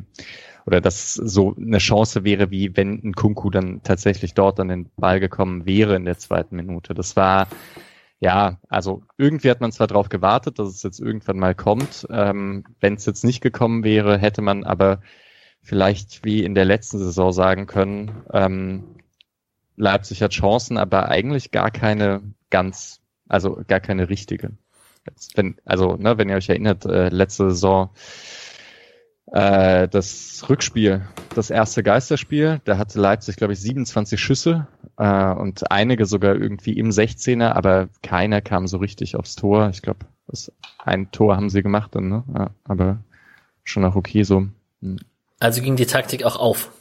[0.65, 4.89] oder dass so eine Chance wäre, wie wenn ein Kunku dann tatsächlich dort an den
[4.95, 6.93] Ball gekommen wäre in der zweiten Minute.
[6.93, 7.47] Das war,
[8.19, 12.08] ja, also irgendwie hat man zwar darauf gewartet, dass es jetzt irgendwann mal kommt.
[12.10, 15.02] Ähm, wenn es jetzt nicht gekommen wäre, hätte man aber
[15.62, 18.84] vielleicht wie in der letzten Saison sagen können, ähm,
[19.76, 24.52] Leipzig hat Chancen, aber eigentlich gar keine ganz, also gar keine richtige.
[25.36, 27.89] Wenn, also, ne, wenn ihr euch erinnert, äh, letzte Saison
[29.34, 31.02] äh, das Rückspiel,
[31.34, 34.67] das erste Geisterspiel, da hatte Leipzig, glaube ich, 27 Schüsse
[34.98, 39.69] äh, und einige sogar irgendwie im 16er, aber keiner kam so richtig aufs Tor.
[39.69, 40.06] Ich glaube,
[40.78, 42.24] ein Tor haben sie gemacht dann, ne?
[42.34, 43.00] Ja, aber
[43.63, 44.48] schon auch okay so.
[44.82, 45.00] Hm.
[45.39, 46.72] Also ging die Taktik auch auf.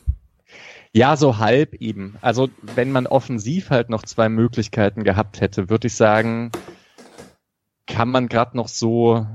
[0.93, 2.19] Ja, so halb eben.
[2.21, 6.53] Also wenn man offensiv halt noch zwei Möglichkeiten gehabt hätte, würde ich sagen,
[7.87, 9.27] kann man gerade noch so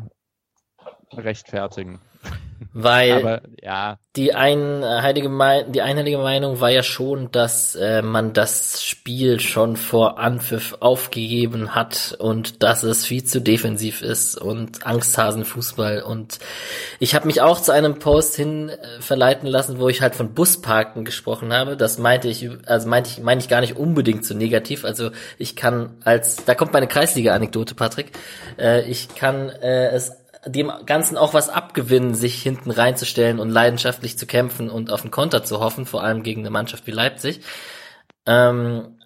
[1.11, 1.99] rechtfertigen.
[2.79, 8.33] Weil Aber ja, die einheilige, Mei- die einheilige Meinung war ja schon, dass äh, man
[8.33, 14.85] das Spiel schon vor Anpfiff aufgegeben hat und dass es viel zu defensiv ist und
[14.85, 16.03] Angsthasenfußball.
[16.03, 16.37] Und
[16.99, 20.35] ich habe mich auch zu einem Post hin äh, verleiten lassen, wo ich halt von
[20.35, 21.77] Busparken gesprochen habe.
[21.77, 24.85] Das meinte ich, also meinte ich, meine ich gar nicht unbedingt so negativ.
[24.85, 25.09] Also
[25.39, 28.11] ich kann als, da kommt meine Kreisliga-Anekdote, Patrick.
[28.59, 30.11] Äh, ich kann äh, es
[30.47, 35.11] dem Ganzen auch was abgewinnen, sich hinten reinzustellen und leidenschaftlich zu kämpfen und auf den
[35.11, 37.41] Konter zu hoffen, vor allem gegen eine Mannschaft wie Leipzig.
[38.25, 38.99] Ähm,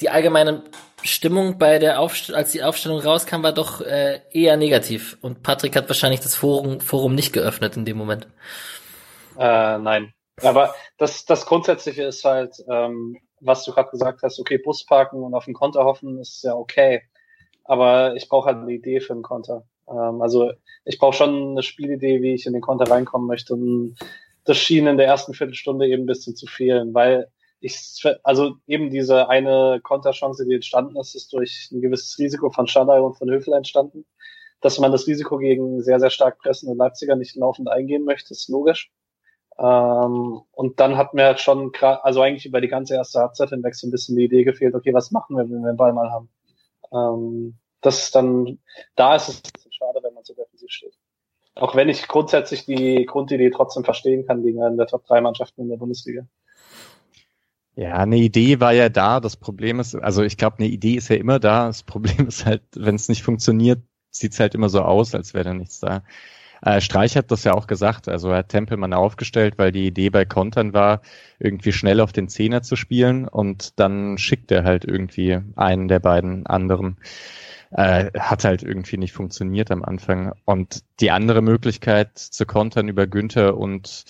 [0.00, 0.64] die allgemeine
[1.02, 5.18] Stimmung bei der Aufstellung, als die Aufstellung rauskam, war doch äh, eher negativ.
[5.20, 8.26] Und Patrick hat wahrscheinlich das Forum, Forum nicht geöffnet in dem Moment.
[9.38, 10.14] Äh, nein.
[10.42, 15.22] Aber das, das Grundsätzliche ist halt, ähm, was du gerade gesagt hast, okay, Bus parken
[15.22, 17.02] und auf den Konter hoffen, ist ja okay.
[17.64, 19.64] Aber ich brauche halt eine Idee für einen Konter.
[19.88, 20.52] Ähm, also
[20.84, 23.54] ich brauche schon eine Spielidee, wie ich in den Konter reinkommen möchte.
[23.54, 23.96] Und
[24.44, 27.28] das schien in der ersten Viertelstunde eben ein bisschen zu fehlen, weil
[27.60, 32.66] ich, also eben diese eine Konterchance, die entstanden ist, ist durch ein gewisses Risiko von
[32.66, 34.04] Schalay und von Höfel entstanden.
[34.60, 38.48] Dass man das Risiko gegen sehr, sehr stark pressende Leipziger nicht laufend eingehen möchte, ist
[38.48, 38.90] logisch.
[39.58, 43.74] Ähm, und dann hat mir halt schon, also eigentlich über die ganze erste Halbzeit hinweg
[43.74, 46.10] so ein bisschen die Idee gefehlt, okay, was machen wir, wenn wir den Ball mal
[46.10, 46.28] haben?
[46.92, 48.58] Ähm, das ist dann,
[48.96, 50.94] da ist es schade, wenn man so defensiv steht.
[51.54, 55.62] Auch wenn ich grundsätzlich die Grundidee trotzdem verstehen kann gegen einen der Top 3 Mannschaften
[55.62, 56.26] in der Bundesliga.
[57.76, 59.20] Ja, eine Idee war ja da.
[59.20, 61.66] Das Problem ist, also ich glaube, eine Idee ist ja immer da.
[61.66, 65.44] Das Problem ist halt, wenn es nicht funktioniert, sieht's halt immer so aus, als wäre
[65.44, 66.02] da nichts da.
[66.62, 68.08] Äh, Streich hat das ja auch gesagt.
[68.08, 71.02] Also er hat Tempelmann aufgestellt, weil die Idee bei Kontern war,
[71.38, 76.00] irgendwie schnell auf den Zehner zu spielen und dann schickt er halt irgendwie einen der
[76.00, 76.96] beiden anderen.
[77.74, 80.32] Äh, hat halt irgendwie nicht funktioniert am Anfang.
[80.44, 84.04] Und die andere Möglichkeit zu kontern über Günther und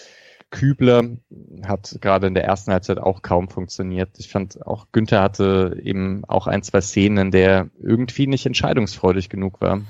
[0.51, 1.03] Kübler
[1.67, 4.11] hat gerade in der ersten Halbzeit auch kaum funktioniert.
[4.19, 9.31] Ich fand auch Günther hatte eben auch ein, zwei Szenen, in der irgendwie nicht entscheidungsfreudig
[9.31, 9.81] genug war.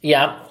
[0.00, 0.48] Ja,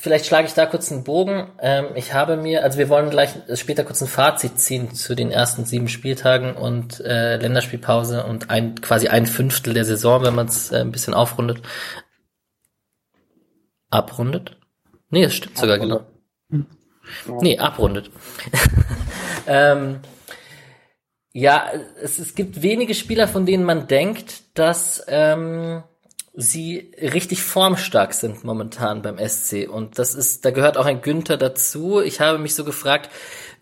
[0.00, 1.50] vielleicht schlage ich da kurz einen Bogen.
[1.60, 5.30] Ähm, ich habe mir, also wir wollen gleich später kurz ein Fazit ziehen zu den
[5.30, 10.46] ersten sieben Spieltagen und äh, Länderspielpause und ein quasi ein Fünftel der Saison, wenn man
[10.46, 11.62] es äh, ein bisschen aufrundet.
[13.90, 14.56] Abrundet?
[15.10, 16.06] Nee, es stimmt sogar genau.
[16.48, 17.42] Abrundet.
[17.42, 18.10] Nee, abrundet.
[19.46, 20.00] ähm,
[21.32, 21.70] Ja,
[22.02, 25.82] es, es gibt wenige Spieler, von denen man denkt, dass ähm,
[26.32, 29.68] sie richtig formstark sind momentan beim SC.
[29.68, 32.00] Und das ist, da gehört auch ein Günther dazu.
[32.00, 33.10] Ich habe mich so gefragt,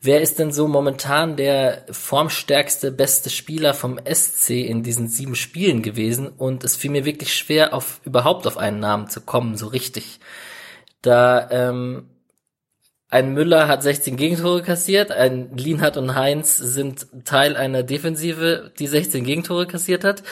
[0.02, 5.82] wer ist denn so momentan der formstärkste, beste Spieler vom SC in diesen sieben Spielen
[5.82, 6.28] gewesen?
[6.28, 10.20] Und es fiel mir wirklich schwer, auf überhaupt auf einen Namen zu kommen, so richtig.
[11.00, 12.10] Da ähm,
[13.10, 18.86] ein Müller hat 16 Gegentore kassiert, ein Lienhardt und Heinz sind Teil einer Defensive, die
[18.86, 20.22] 16 Gegentore kassiert hat.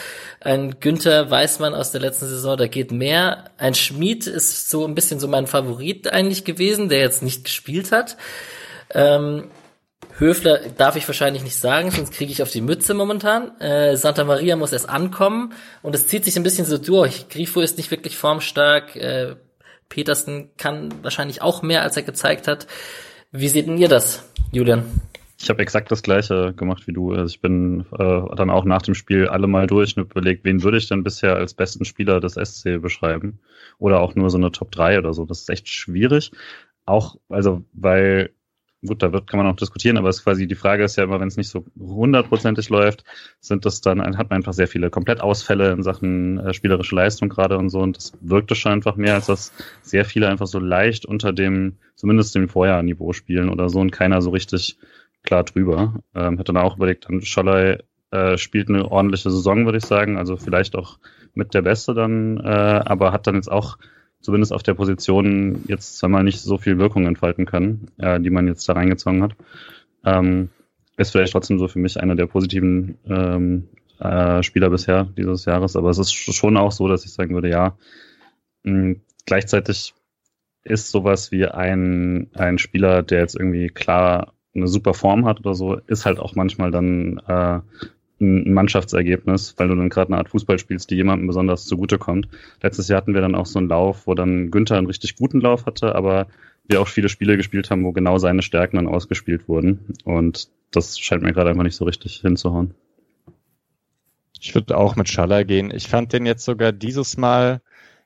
[0.41, 3.45] Ein Günther Weißmann aus der letzten Saison, da geht mehr.
[3.57, 7.91] Ein Schmied ist so ein bisschen so mein Favorit eigentlich gewesen, der jetzt nicht gespielt
[7.91, 8.15] hat.
[8.93, 9.45] Ähm,
[10.19, 13.59] Höfler darf ich wahrscheinlich nicht sagen, sonst kriege ich auf die Mütze momentan.
[13.59, 17.27] Äh, Santa Maria muss erst ankommen und es zieht sich ein bisschen so durch.
[17.27, 18.95] Grifo ist nicht wirklich formstark.
[18.95, 19.35] Äh,
[19.89, 22.67] Petersen kann wahrscheinlich auch mehr, als er gezeigt hat.
[23.31, 24.85] Wie seht denn ihr das, Julian?
[25.39, 27.11] Ich habe exakt das gleiche gemacht wie du.
[27.11, 30.63] Also ich bin äh, dann auch nach dem Spiel alle mal durch und überlegt, wen
[30.63, 33.39] würde ich denn bisher als besten Spieler des SC beschreiben?
[33.77, 35.25] Oder auch nur so eine Top 3 oder so.
[35.25, 36.31] Das ist echt schwierig.
[36.85, 38.31] Auch, also, weil
[38.85, 41.03] gut, da wird, kann man auch diskutieren, aber es ist quasi die Frage ist ja
[41.03, 43.03] immer, wenn es nicht so hundertprozentig läuft,
[43.39, 47.57] sind das dann, hat man einfach sehr viele Komplettausfälle in Sachen äh, spielerische Leistung gerade
[47.57, 51.05] und so und das wirkte schon einfach mehr, als dass sehr viele einfach so leicht
[51.05, 54.77] unter dem, zumindest dem Vorjahrniveau spielen oder so und keiner so richtig
[55.23, 55.95] klar drüber.
[56.15, 57.79] Ähm, hätte dann auch überlegt, dann Scholley
[58.11, 60.99] äh, spielt eine ordentliche Saison, würde ich sagen, also vielleicht auch
[61.33, 63.77] mit der Beste dann, äh, aber hat dann jetzt auch
[64.21, 68.47] zumindest auf der Position jetzt zweimal nicht so viel Wirkung entfalten können, äh, die man
[68.47, 69.35] jetzt da reingezogen hat.
[70.05, 70.49] Ähm,
[70.97, 73.67] ist vielleicht trotzdem so für mich einer der positiven ähm,
[73.99, 77.49] äh, Spieler bisher dieses Jahres, aber es ist schon auch so, dass ich sagen würde,
[77.49, 77.77] ja,
[78.63, 79.93] mh, gleichzeitig
[80.63, 85.53] ist sowas wie ein, ein Spieler, der jetzt irgendwie klar eine super Form hat oder
[85.53, 87.59] so, ist halt auch manchmal dann äh,
[88.19, 92.27] ein Mannschaftsergebnis, weil du dann gerade eine Art Fußball spielst, die jemandem besonders zugutekommt.
[92.61, 95.41] Letztes Jahr hatten wir dann auch so einen Lauf, wo dann Günther einen richtig guten
[95.41, 96.27] Lauf hatte, aber
[96.67, 99.93] wir auch viele Spiele gespielt haben, wo genau seine Stärken dann ausgespielt wurden.
[100.03, 102.73] Und das scheint mir gerade einfach nicht so richtig hinzuhauen.
[104.39, 105.71] Ich würde auch mit Schaller gehen.
[105.73, 107.61] Ich fand den jetzt sogar dieses Mal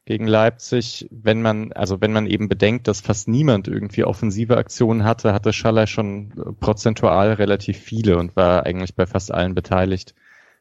[0.05, 5.03] gegen Leipzig, wenn man, also wenn man eben bedenkt, dass fast niemand irgendwie offensive Aktionen
[5.03, 10.15] hatte, hatte Schaller schon prozentual relativ viele und war eigentlich bei fast allen beteiligt.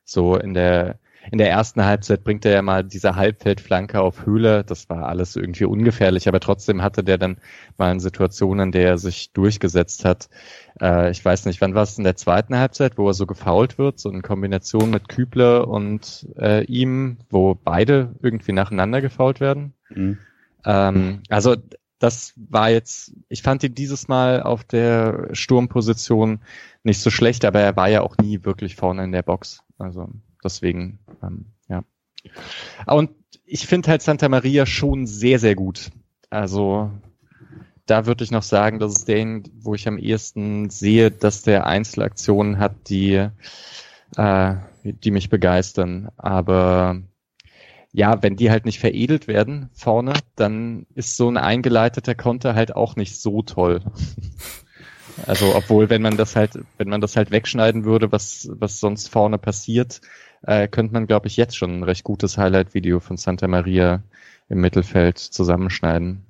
[0.04, 0.98] So in der
[1.30, 4.64] in der ersten Halbzeit bringt er ja mal diese Halbfeldflanke auf Höhle.
[4.64, 7.36] Das war alles irgendwie ungefährlich, aber trotzdem hatte der dann
[7.76, 10.30] mal eine Situation, in der er sich durchgesetzt hat.
[10.80, 13.78] Äh, ich weiß nicht, wann war es in der zweiten Halbzeit, wo er so gefault
[13.78, 19.74] wird, so in Kombination mit Kübler und äh, ihm, wo beide irgendwie nacheinander gefault werden.
[19.90, 20.18] Mhm.
[20.64, 21.56] Ähm, also
[21.98, 26.40] das war jetzt, ich fand ihn dieses Mal auf der Sturmposition
[26.82, 29.62] nicht so schlecht, aber er war ja auch nie wirklich vorne in der Box.
[29.78, 30.08] Also
[30.44, 31.84] deswegen, ähm, ja.
[32.86, 33.10] Und
[33.44, 35.90] ich finde halt Santa Maria schon sehr, sehr gut.
[36.28, 36.90] Also
[37.86, 41.66] da würde ich noch sagen, das ist der, wo ich am ehesten sehe, dass der
[41.66, 43.28] Einzelaktionen hat, die,
[44.16, 46.10] äh, die mich begeistern.
[46.16, 47.02] Aber
[47.92, 52.76] ja, wenn die halt nicht veredelt werden vorne, dann ist so ein eingeleiteter Konter halt
[52.76, 53.82] auch nicht so toll.
[55.26, 59.08] Also, obwohl, wenn man das halt, wenn man das halt wegschneiden würde, was, was sonst
[59.08, 60.00] vorne passiert,
[60.42, 64.02] äh, könnte man, glaube ich, jetzt schon ein recht gutes Highlight-Video von Santa Maria
[64.48, 66.24] im Mittelfeld zusammenschneiden.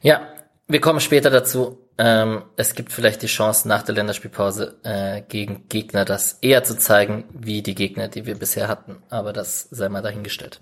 [0.00, 0.28] Ja,
[0.66, 1.78] wir kommen später dazu.
[1.96, 6.76] Ähm, es gibt vielleicht die Chance, nach der Länderspielpause äh, gegen Gegner das eher zu
[6.76, 9.02] zeigen, wie die Gegner, die wir bisher hatten.
[9.10, 10.60] Aber das sei mal dahingestellt.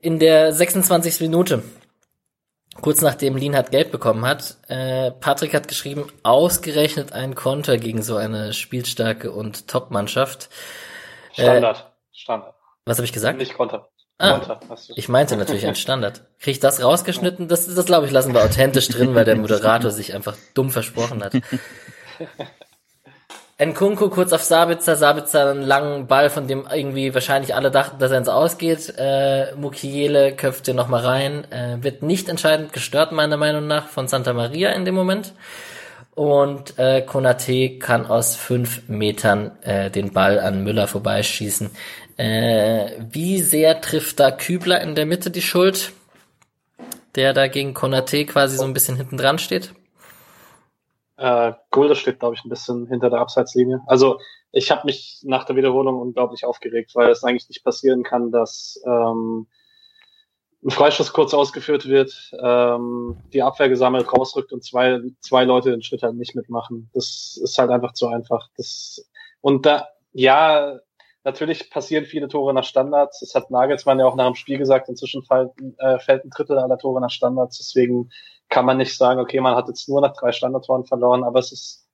[0.00, 1.20] In der 26.
[1.20, 1.62] Minute,
[2.80, 8.16] kurz nachdem Lienhardt Gelb bekommen hat, äh, Patrick hat geschrieben, ausgerechnet ein Konter gegen so
[8.16, 10.48] eine spielstarke und Top-Mannschaft.
[11.34, 11.78] Standard.
[11.78, 12.54] Äh, Standard.
[12.86, 13.38] Was habe ich gesagt?
[13.38, 13.88] Nicht Konter.
[14.18, 14.60] Ah,
[14.94, 16.22] ich meinte natürlich ein Standard.
[16.38, 17.48] Krieg ich das rausgeschnitten?
[17.48, 21.24] Das, das glaube ich, lassen wir authentisch drin, weil der Moderator sich einfach dumm versprochen
[21.24, 21.34] hat.
[23.58, 28.12] Nkunku kurz auf Sabitzer, Sabitzer einen langen Ball, von dem irgendwie wahrscheinlich alle dachten, dass
[28.12, 28.94] er ins Ausgeht.
[28.98, 31.50] Äh, Mukiele köpft den nochmal rein.
[31.52, 35.34] Äh, wird nicht entscheidend gestört, meiner Meinung nach, von Santa Maria in dem Moment.
[36.14, 41.70] Und äh, Konate kann aus fünf Metern äh, den Ball an Müller vorbeischießen.
[42.16, 45.92] Äh, wie sehr trifft da Kübler in der Mitte die Schuld,
[47.16, 49.74] der da gegen Konate quasi so ein bisschen hinten dran steht?
[51.16, 53.80] Äh, Gulde steht, glaube ich, ein bisschen hinter der Abseitslinie.
[53.86, 54.20] Also
[54.52, 58.80] ich habe mich nach der Wiederholung unglaublich aufgeregt, weil es eigentlich nicht passieren kann, dass
[58.86, 59.48] ähm,
[60.64, 65.82] ein Freischuss kurz ausgeführt wird, ähm, die Abwehr gesammelt rausrückt und zwei, zwei Leute den
[65.82, 66.88] Schritt halt nicht mitmachen.
[66.94, 68.48] Das ist halt einfach zu einfach.
[68.56, 69.06] Das
[69.42, 70.78] Und da, ja,
[71.22, 73.20] natürlich passieren viele Tore nach Standards.
[73.20, 74.88] Das hat Nagelsmann ja auch nach dem Spiel gesagt.
[74.88, 77.58] Inzwischen fällt, äh, fällt ein Drittel aller Tore nach Standards.
[77.58, 78.10] Deswegen
[78.48, 81.52] kann man nicht sagen, okay, man hat jetzt nur nach drei Standardtoren verloren, aber es
[81.52, 81.88] ist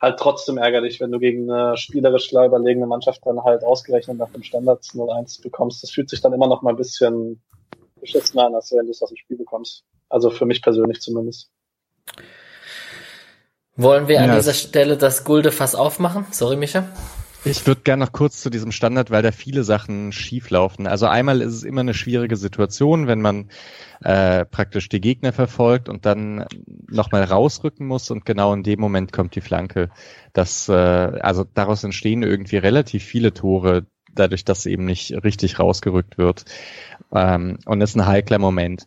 [0.00, 4.30] halt trotzdem ärgerlich, wenn du gegen eine spielerisch klar überlegene Mannschaft dann halt ausgerechnet nach
[4.30, 5.82] dem Standards 0-1 bekommst.
[5.82, 7.42] Das fühlt sich dann immer noch mal ein bisschen
[8.00, 9.84] beschissener an, als wenn du es aus dem Spiel bekommst.
[10.08, 11.50] Also für mich persönlich zumindest.
[13.76, 16.26] Wollen wir an ja, dieser Stelle das Gulde-Fass aufmachen?
[16.30, 16.88] Sorry, Micha.
[17.44, 20.88] Ich würde gerne noch kurz zu diesem Standard, weil da viele Sachen schief laufen.
[20.88, 23.50] Also einmal ist es immer eine schwierige Situation, wenn man
[24.02, 26.46] äh, praktisch die Gegner verfolgt und dann
[26.90, 29.90] nochmal rausrücken muss und genau in dem Moment kommt die Flanke.
[30.32, 33.86] Das, äh, also daraus entstehen irgendwie relativ viele Tore,
[34.18, 36.44] dadurch, dass eben nicht richtig rausgerückt wird.
[37.12, 38.86] Ähm, und ist ein heikler Moment.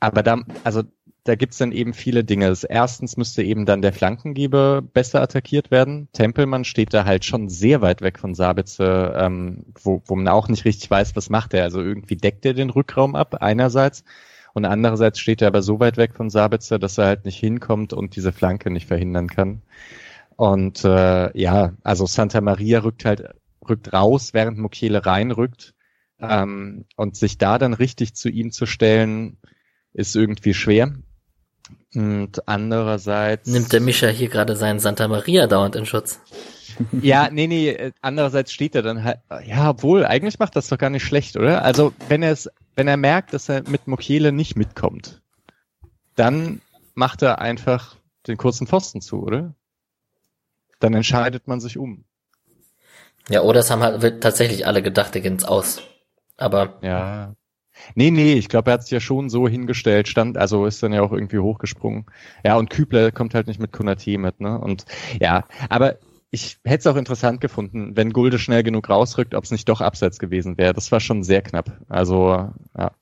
[0.00, 0.82] Aber da, also
[1.26, 2.54] da gibt's dann eben viele Dinge.
[2.68, 6.08] Erstens müsste eben dann der Flankengeber besser attackiert werden.
[6.12, 10.48] Tempelmann steht da halt schon sehr weit weg von Sabitze, ähm, wo, wo man auch
[10.48, 11.64] nicht richtig weiß, was macht er.
[11.64, 14.04] Also irgendwie deckt er den Rückraum ab, einerseits.
[14.54, 17.92] Und andererseits steht er aber so weit weg von Sabitzer, dass er halt nicht hinkommt
[17.92, 19.62] und diese Flanke nicht verhindern kann.
[20.36, 23.34] Und äh, ja, also Santa Maria rückt halt
[23.68, 25.74] rückt raus, während Mokele reinrückt.
[26.18, 29.36] Ähm, und sich da dann richtig zu ihm zu stellen,
[29.92, 30.94] ist irgendwie schwer.
[31.94, 33.48] Und andererseits.
[33.48, 36.20] Nimmt der Mischa hier gerade seinen Santa Maria dauernd in Schutz?
[37.00, 40.76] Ja, nee, nee, äh, andererseits steht er dann halt, ja, obwohl, eigentlich macht das doch
[40.76, 41.62] gar nicht schlecht, oder?
[41.62, 45.22] Also, wenn er es, wenn er merkt, dass er mit Mokele nicht mitkommt,
[46.16, 46.60] dann
[46.94, 47.96] macht er einfach
[48.26, 49.54] den kurzen Pfosten zu, oder?
[50.80, 52.04] Dann entscheidet man sich um.
[53.28, 55.82] Ja, oder es haben halt tatsächlich alle gedacht, er geht's aus.
[56.36, 56.78] Aber.
[56.82, 57.34] Ja.
[57.94, 60.92] Nee, nee, ich glaube, er hat sich ja schon so hingestellt, stand, also ist dann
[60.92, 62.06] ja auch irgendwie hochgesprungen.
[62.44, 64.58] Ja, und Kübler kommt halt nicht mit Konati mit, ne?
[64.58, 64.86] Und
[65.20, 65.96] ja, aber
[66.30, 69.80] ich hätte es auch interessant gefunden, wenn Gulde schnell genug rausrückt, ob es nicht doch
[69.80, 70.72] abseits gewesen wäre.
[70.72, 71.70] Das war schon sehr knapp.
[71.88, 72.92] Also, ja.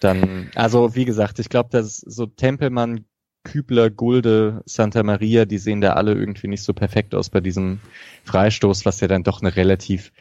[0.00, 3.04] Dann, also wie gesagt, ich glaube, dass so Tempelmann,
[3.44, 7.80] Kübler, Gulde, Santa Maria, die sehen da alle irgendwie nicht so perfekt aus bei diesem
[8.24, 10.12] Freistoß, was ja dann doch eine relativ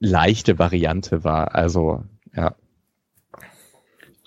[0.00, 1.54] leichte Variante war.
[1.54, 2.04] Also
[2.34, 2.54] ja.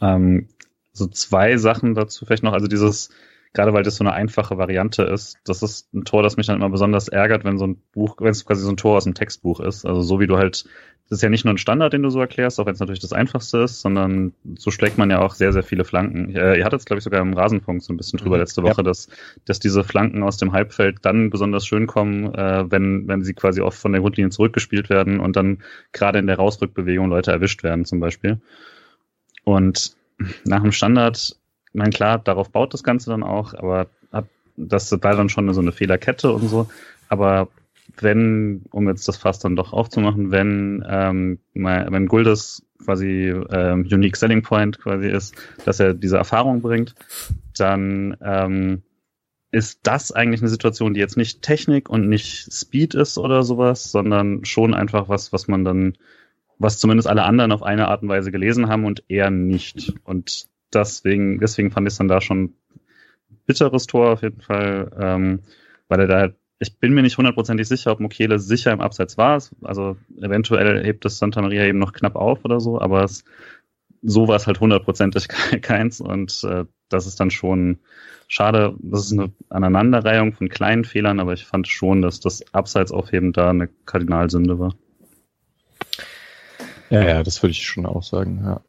[0.01, 0.47] Ähm,
[0.93, 2.53] so zwei Sachen dazu vielleicht noch.
[2.53, 3.09] Also dieses,
[3.53, 6.57] gerade weil das so eine einfache Variante ist, das ist ein Tor, das mich dann
[6.57, 9.15] immer besonders ärgert, wenn so ein Buch, wenn es quasi so ein Tor aus dem
[9.15, 9.85] Textbuch ist.
[9.85, 10.65] Also so wie du halt,
[11.09, 12.99] das ist ja nicht nur ein Standard, den du so erklärst, auch wenn es natürlich
[12.99, 16.35] das einfachste ist, sondern so schlägt man ja auch sehr, sehr viele Flanken.
[16.35, 18.41] Äh, ihr hattet es, glaube ich, sogar im Rasenfunk so ein bisschen drüber mhm.
[18.41, 18.83] letzte Woche, ja.
[18.83, 19.09] dass,
[19.45, 23.61] dass diese Flanken aus dem Halbfeld dann besonders schön kommen, äh, wenn, wenn sie quasi
[23.61, 27.85] oft von der Grundlinie zurückgespielt werden und dann gerade in der Rausrückbewegung Leute erwischt werden
[27.85, 28.39] zum Beispiel.
[29.43, 29.95] Und
[30.45, 31.39] nach dem Standard
[31.72, 33.88] ich meine, klar, darauf baut das Ganze dann auch, aber
[34.59, 36.67] das war dann schon so eine Fehlerkette und so.
[37.07, 37.47] Aber
[37.97, 43.88] wenn, um jetzt das Fass dann doch aufzumachen, wenn, ähm, mal, wenn Guldes quasi ähm,
[43.91, 46.95] Unique Selling Point quasi ist, dass er diese Erfahrung bringt,
[47.57, 48.84] dann ähm,
[49.51, 53.91] ist das eigentlich eine Situation, die jetzt nicht Technik und nicht Speed ist oder sowas,
[53.91, 55.97] sondern schon einfach was, was man dann,
[56.59, 59.93] was zumindest alle anderen auf eine Art und Weise gelesen haben und er nicht.
[60.03, 62.53] Und deswegen, deswegen fand ich es dann da schon
[63.45, 65.39] bitteres Tor auf jeden Fall, ähm,
[65.88, 69.41] weil er da ich bin mir nicht hundertprozentig sicher, ob Mokele sicher im Abseits war.
[69.61, 73.24] Also eventuell hebt das Santa Maria eben noch knapp auf oder so, aber es,
[74.01, 75.30] so war es halt hundertprozentig
[75.61, 77.80] keins und äh, das ist dann schon
[78.28, 78.76] schade.
[78.80, 83.32] Das ist eine Aneinanderreihung von kleinen Fehlern, aber ich fand schon, dass das Abseits aufheben
[83.32, 84.76] da eine Kardinalsünde war.
[86.89, 88.61] Ja, ja, das würde ich schon auch sagen, ja.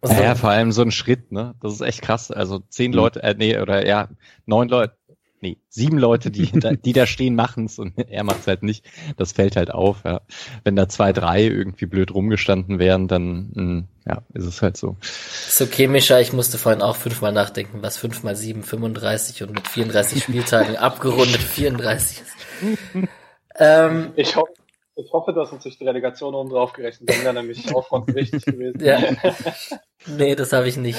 [0.00, 1.54] Also, ja, vor allem so ein Schritt, ne?
[1.60, 2.30] Das ist echt krass.
[2.30, 2.96] Also zehn mhm.
[2.96, 4.08] Leute, äh, nee, oder ja,
[4.46, 4.94] neun Leute,
[5.40, 8.84] nee, sieben Leute, die, da, die da stehen, machen's und er macht's halt nicht.
[9.16, 10.20] Das fällt halt auf, ja.
[10.64, 14.76] Wenn da zwei, drei irgendwie blöd rumgestanden wären, dann, mh, hm, ja, ist es halt
[14.76, 14.96] so.
[15.60, 19.68] Okay, Mischa, ich musste vorhin auch fünfmal nachdenken, was fünf mal sieben, 35 und mit
[19.68, 23.08] 34 Spieltagen abgerundet 34 ist.
[23.58, 24.52] ähm, ich hoffe,
[24.98, 27.08] ich hoffe, dass uns sich die Relegation oben drauf gerechnet.
[27.08, 28.84] Dann wäre nämlich Aufwand richtig gewesen.
[28.84, 29.00] Ja.
[30.06, 30.98] Nee, das habe ich nicht.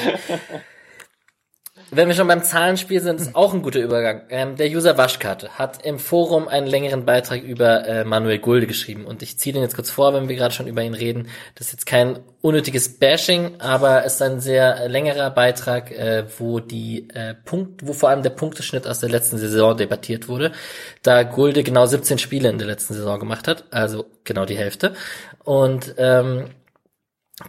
[1.91, 4.21] Wenn wir schon beim Zahlenspiel sind, ist auch ein guter Übergang.
[4.29, 9.05] Ähm, der User Waschkarte hat im Forum einen längeren Beitrag über äh, Manuel Gulde geschrieben
[9.05, 11.29] und ich ziehe den jetzt kurz vor, wenn wir gerade schon über ihn reden.
[11.55, 16.59] Das ist jetzt kein unnötiges Bashing, aber es ist ein sehr längerer Beitrag, äh, wo
[16.59, 20.51] die äh, Punkt, wo vor allem der Punkteschnitt aus der letzten Saison debattiert wurde,
[21.01, 24.93] da Gulde genau 17 Spiele in der letzten Saison gemacht hat, also genau die Hälfte
[25.43, 26.51] und ähm,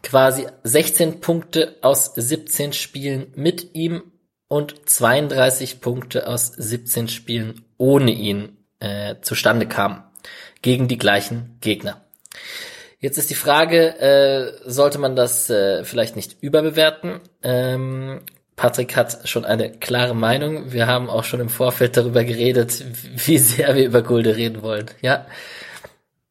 [0.02, 4.02] quasi 16 Punkte aus 17 Spielen mit ihm
[4.50, 10.02] und 32 Punkte aus 17 Spielen ohne ihn äh, zustande kam
[10.60, 12.04] gegen die gleichen Gegner.
[12.98, 17.20] Jetzt ist die Frage, äh, sollte man das äh, vielleicht nicht überbewerten?
[17.42, 18.22] Ähm,
[18.56, 20.72] Patrick hat schon eine klare Meinung.
[20.72, 22.84] Wir haben auch schon im Vorfeld darüber geredet,
[23.26, 24.90] wie sehr wir über Gulde reden wollen.
[25.00, 25.26] Ja.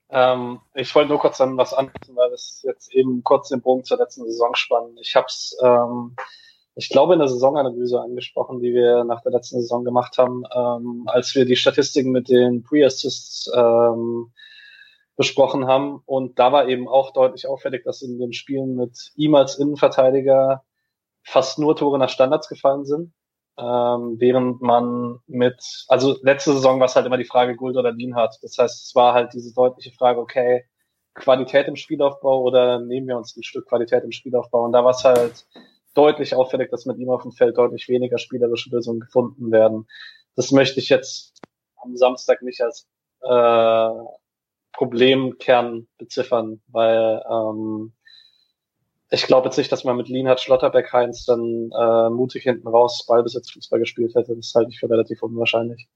[0.09, 3.85] Ähm, ich wollte nur kurz dann was anbieten, weil es jetzt eben kurz den Bogen
[3.85, 4.97] zur letzten Saison spannen.
[4.99, 6.17] Ich habe es, ähm,
[6.79, 11.03] ich glaube, in der Saisonanalyse angesprochen, die wir nach der letzten Saison gemacht haben, ähm,
[11.07, 14.31] als wir die Statistiken mit den Pre-Assists ähm,
[15.17, 16.01] besprochen haben.
[16.05, 20.63] Und da war eben auch deutlich auffällig, dass in den Spielen mit ihm als Innenverteidiger
[21.21, 23.11] fast nur Tore nach Standards gefallen sind.
[23.57, 27.91] Ähm, während man mit, also letzte Saison war es halt immer die Frage Gold oder
[27.91, 28.39] Lienhardt.
[28.41, 30.63] Das heißt, es war halt diese deutliche Frage, okay,
[31.13, 34.63] Qualität im Spielaufbau oder nehmen wir uns ein Stück Qualität im Spielaufbau?
[34.63, 35.45] Und da war es halt
[35.93, 39.87] deutlich auffällig, dass mit ihm auf dem Feld deutlich weniger spielerische Lösungen gefunden werden.
[40.35, 41.41] Das möchte ich jetzt
[41.77, 42.87] am Samstag nicht als
[43.21, 43.89] äh,
[44.73, 47.93] Problemkern beziffern, weil ähm,
[49.11, 53.05] ich glaube jetzt nicht, dass man mit Lienhard Schlotterbeck Heinz dann äh, mutig hinten raus
[53.07, 54.35] Ballbesitz Fußball gespielt hätte.
[54.35, 55.89] Das halte ich für relativ unwahrscheinlich.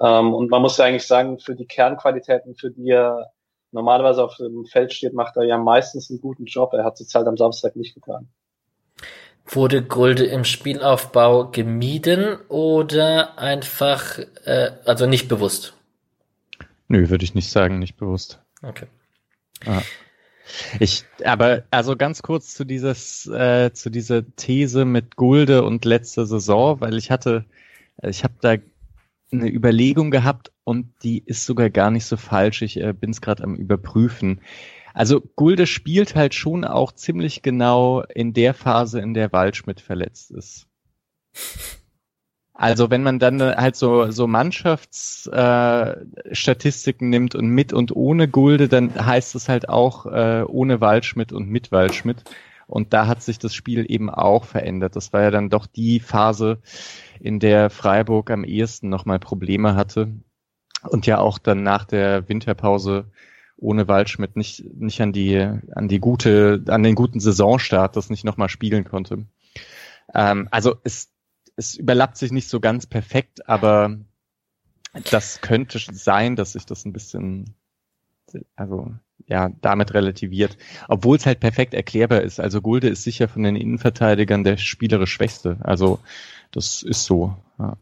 [0.00, 3.32] Ähm, und man muss ja eigentlich sagen, für die Kernqualitäten, für die er
[3.72, 6.72] normalerweise auf dem Feld steht, macht er ja meistens einen guten Job.
[6.72, 8.28] Er hat es halt am Samstag nicht getan.
[9.52, 15.74] Wurde Gulde im Spielaufbau gemieden oder einfach, äh, also nicht bewusst?
[16.88, 18.40] Nö, würde ich nicht sagen, nicht bewusst.
[18.62, 18.86] Okay.
[19.66, 19.82] Ah.
[20.78, 26.26] Ich, aber also ganz kurz zu dieses, äh, zu dieser These mit Gulde und letzter
[26.26, 27.44] Saison, weil ich hatte,
[28.02, 28.56] ich habe da
[29.32, 32.62] eine Überlegung gehabt und die ist sogar gar nicht so falsch.
[32.62, 34.40] Ich äh, bin es gerade am überprüfen.
[34.94, 40.30] Also Gulde spielt halt schon auch ziemlich genau in der Phase, in der Waldschmidt verletzt
[40.30, 40.66] ist.
[42.60, 48.68] Also wenn man dann halt so, so Mannschaftsstatistiken äh, nimmt und mit und ohne Gulde,
[48.68, 52.22] dann heißt es halt auch äh, ohne Waldschmidt und mit Waldschmidt.
[52.66, 54.94] Und da hat sich das Spiel eben auch verändert.
[54.94, 56.58] Das war ja dann doch die Phase,
[57.18, 60.08] in der Freiburg am ehesten nochmal Probleme hatte.
[60.88, 63.06] Und ja auch dann nach der Winterpause
[63.60, 68.24] ohne Waldschmidt nicht, nicht an die, an die gute, an den guten Saisonstart das nicht
[68.24, 69.26] nochmal spielen konnte.
[70.14, 71.10] Ähm, also es
[71.60, 73.98] es überlappt sich nicht so ganz perfekt, aber
[75.10, 77.54] das könnte sein, dass sich das ein bisschen,
[78.56, 78.94] also
[79.26, 80.56] ja, damit relativiert.
[80.88, 82.40] Obwohl es halt perfekt erklärbar ist.
[82.40, 85.58] Also Gulde ist sicher von den Innenverteidigern der spielerisch Schwächste.
[85.60, 86.00] Also
[86.50, 87.36] das ist so.
[87.58, 87.76] Ja.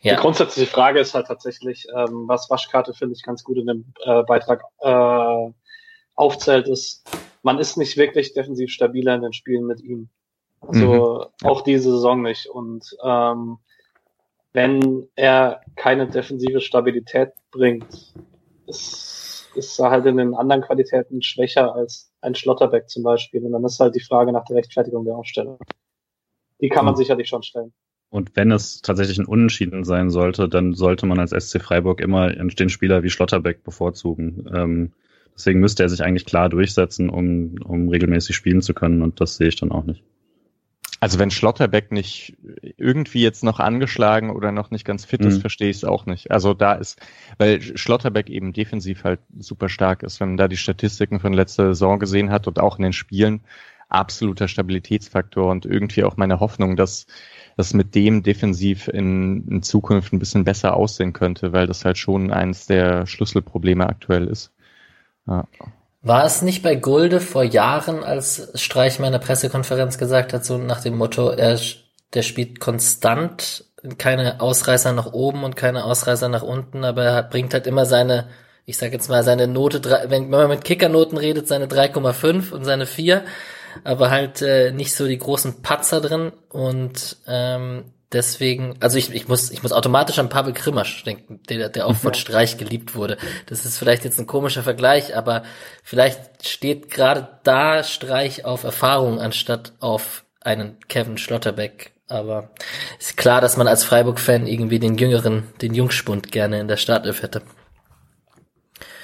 [0.00, 0.14] Ja.
[0.14, 3.92] Die grundsätzliche Frage ist halt tatsächlich, ähm, was Waschkarte finde ich ganz gut in dem
[4.04, 5.52] äh, Beitrag äh,
[6.14, 7.04] aufzählt, ist,
[7.42, 10.08] man ist nicht wirklich defensiv stabiler in den Spielen mit ihm.
[10.60, 11.48] Also mhm.
[11.48, 12.46] auch diese Saison nicht.
[12.46, 13.58] Und ähm,
[14.52, 18.14] wenn er keine defensive Stabilität bringt,
[18.66, 23.44] ist, ist er halt in den anderen Qualitäten schwächer als ein Schlotterbeck zum Beispiel.
[23.44, 25.58] Und dann ist halt die Frage nach der Rechtfertigung der Aufstellung.
[26.60, 26.98] Die kann man mhm.
[26.98, 27.72] sicherlich schon stellen.
[28.10, 32.30] Und wenn es tatsächlich ein Unentschieden sein sollte, dann sollte man als SC Freiburg immer
[32.32, 34.46] den Spieler wie Schlotterbeck bevorzugen.
[34.52, 34.92] Ähm,
[35.34, 39.02] deswegen müsste er sich eigentlich klar durchsetzen, um, um regelmäßig spielen zu können.
[39.02, 40.02] Und das sehe ich dann auch nicht.
[41.00, 42.36] Also wenn Schlotterbeck nicht
[42.76, 45.40] irgendwie jetzt noch angeschlagen oder noch nicht ganz fit ist, mhm.
[45.42, 46.30] verstehe ich es auch nicht.
[46.32, 47.00] Also da ist,
[47.36, 51.66] weil Schlotterbeck eben defensiv halt super stark ist, wenn man da die Statistiken von letzter
[51.68, 53.42] Saison gesehen hat und auch in den Spielen
[53.88, 57.06] absoluter Stabilitätsfaktor und irgendwie auch meine Hoffnung, dass
[57.58, 61.98] das mit dem defensiv in, in Zukunft ein bisschen besser aussehen könnte, weil das halt
[61.98, 64.52] schon eines der Schlüsselprobleme aktuell ist.
[65.26, 65.44] Ja.
[66.00, 70.82] War es nicht bei Gulde vor Jahren, als Streich meiner Pressekonferenz gesagt hat, so nach
[70.82, 71.58] dem Motto, er,
[72.14, 73.64] der spielt konstant,
[73.98, 78.28] keine Ausreißer nach oben und keine Ausreißer nach unten, aber er bringt halt immer seine,
[78.66, 82.86] ich sag jetzt mal, seine Note, wenn man mit Kickernoten redet, seine 3,5 und seine
[82.86, 83.24] 4,
[83.84, 89.28] aber halt äh, nicht so die großen Patzer drin und ähm, deswegen, also ich, ich
[89.28, 93.18] muss, ich muss automatisch an Pavel Krimasch denken, der, der auch von Streich geliebt wurde.
[93.46, 95.44] Das ist vielleicht jetzt ein komischer Vergleich, aber
[95.82, 101.92] vielleicht steht gerade da Streich auf Erfahrung anstatt auf einen Kevin Schlotterbeck.
[102.08, 102.50] Aber
[102.98, 107.22] ist klar, dass man als Freiburg-Fan irgendwie den jüngeren, den Jungspund gerne in der Startelf
[107.22, 107.42] hätte.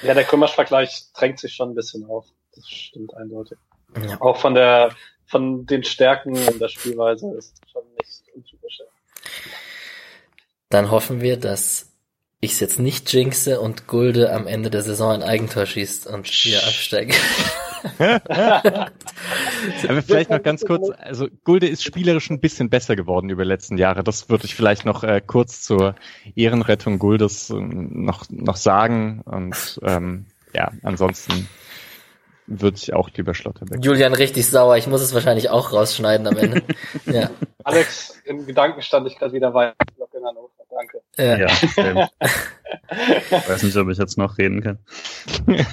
[0.03, 2.27] Ja, der Krimasch-Vergleich drängt sich schon ein bisschen auf.
[2.55, 3.59] Das stimmt eindeutig.
[4.03, 4.21] Ja.
[4.21, 4.91] Auch von der,
[5.27, 8.81] von den Stärken in der Spielweise ist schon nicht untypisch.
[10.69, 11.91] Dann hoffen wir, dass
[12.41, 16.29] ich es jetzt nicht jinxe und Gulde am Ende der Saison ein Eigentor schießt und
[16.45, 17.15] wir absteigen.
[17.99, 23.49] Aber vielleicht noch ganz kurz, also Gulde ist spielerisch ein bisschen besser geworden über die
[23.49, 24.05] letzten Jahre.
[24.05, 25.95] Das würde ich vielleicht noch äh, kurz zur
[26.35, 29.23] Ehrenrettung Guldes äh, noch, noch sagen.
[29.25, 31.49] Und ähm, ja, ansonsten
[32.47, 33.85] würde ich auch lieber Schlotterbeck.
[33.85, 34.77] Julian richtig sauer.
[34.77, 36.63] Ich muss es wahrscheinlich auch rausschneiden am Ende.
[37.07, 37.31] ja.
[37.63, 39.75] Alex, im Gedanken stand ich gerade wieder weiter.
[40.71, 41.03] Danke.
[41.17, 41.37] Ja.
[41.37, 42.11] Ja, stimmt.
[42.21, 44.79] ich weiß nicht, ob ich jetzt noch reden kann.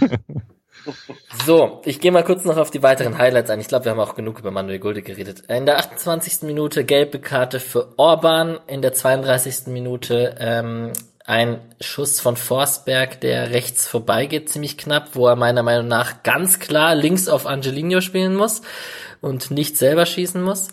[1.46, 3.60] So, ich gehe mal kurz noch auf die weiteren Highlights ein.
[3.60, 5.42] Ich glaube, wir haben auch genug über Manuel Gulde geredet.
[5.48, 6.42] In der 28.
[6.42, 9.68] Minute gelbe Karte für Orban, in der 32.
[9.68, 10.92] Minute ähm,
[11.32, 16.60] ein Schuss von Forsberg, der rechts vorbeigeht, ziemlich knapp, wo er meiner Meinung nach ganz
[16.60, 18.64] klar links auf Angelino spielen muss
[19.22, 20.68] und nicht selber schießen muss.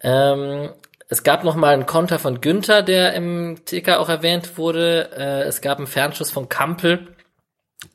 [0.00, 0.70] Ähm,
[1.08, 5.08] es gab noch mal einen Konter von Günther, der im Ticker auch erwähnt wurde.
[5.16, 7.14] Äh, es gab einen Fernschuss von Kampel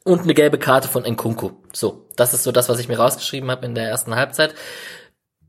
[0.06, 1.52] und eine gelbe Karte von Nkunku.
[1.74, 4.56] So, das ist so das, was ich mir rausgeschrieben habe in der ersten Halbzeit.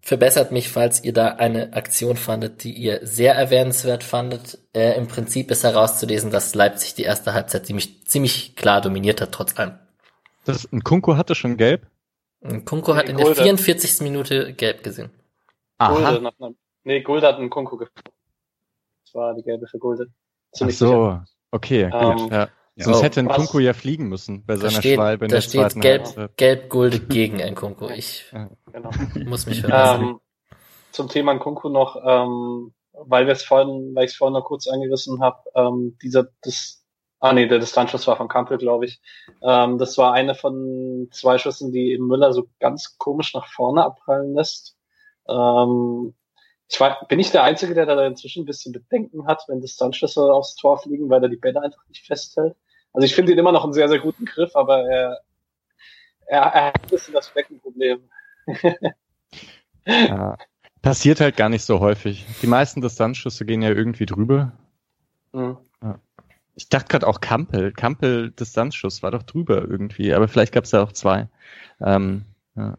[0.04, 4.58] Verbessert mich, falls ihr da eine Aktion fandet, die ihr sehr erwähnenswert fandet.
[4.74, 9.30] Äh, Im Prinzip ist herauszulesen, dass Leipzig die erste Halbzeit ziemlich, ziemlich klar dominiert hat,
[9.30, 9.78] trotz allem.
[10.44, 11.86] Das, Nkunku hatte schon gelb?
[12.40, 14.00] Nkunku hat in der 44.
[14.00, 15.10] Minute gelb gesehen.
[15.78, 15.92] Aha.
[15.92, 18.10] Gulde, einer, nee, Gulde hat einen Kunku gefunden.
[19.04, 20.06] Das war die gelbe für Gulde.
[20.52, 21.24] Ziemlich Ach so, sicher.
[21.52, 22.48] okay, Ähm, gut.
[22.74, 22.84] Ja.
[22.84, 25.30] Sonst Oh, hätte ein was- Kunku ja fliegen müssen bei Da seiner steht, Schwalbe in
[25.30, 27.88] da der steht zweiten gelb, gelb Gulde gegen Nkunku.
[27.90, 28.24] Ich
[28.72, 28.90] Genau.
[29.26, 30.02] muss mich verlassen.
[30.04, 30.20] ähm,
[30.90, 34.66] zum Thema Kunku noch, ähm, weil wir es vorhin, weil ich es vorhin noch kurz
[34.68, 36.82] angerissen habe, ähm, dieser, das,
[37.20, 39.00] ah nee, der Distanzschuss war von Kampel, glaube ich.
[39.42, 43.84] Ähm, das war eine von zwei Schüssen, die eben Müller so ganz komisch nach vorne
[43.84, 44.76] abprallen lässt.
[45.28, 46.14] Ähm,
[46.72, 50.22] ich war, bin ich der Einzige, der da inzwischen ein bisschen Bedenken hat, wenn Distanzschüsse
[50.32, 52.56] aufs Tor fliegen, weil er die Bälle einfach nicht festhält.
[52.94, 55.20] Also ich finde ihn immer noch einen sehr, sehr guten Griff, aber er,
[56.26, 58.08] er, er hat ein bisschen das Beckenproblem.
[59.84, 60.38] Ja.
[60.80, 62.24] Passiert halt gar nicht so häufig.
[62.40, 64.52] Die meisten Distanzschüsse gehen ja irgendwie drüber.
[65.32, 65.56] Mhm.
[66.54, 67.72] Ich dachte gerade auch Kampel.
[67.72, 71.28] Kampel Distanzschuss war doch drüber irgendwie, aber vielleicht gab es ja auch zwei.
[71.80, 72.76] Ähm, ja.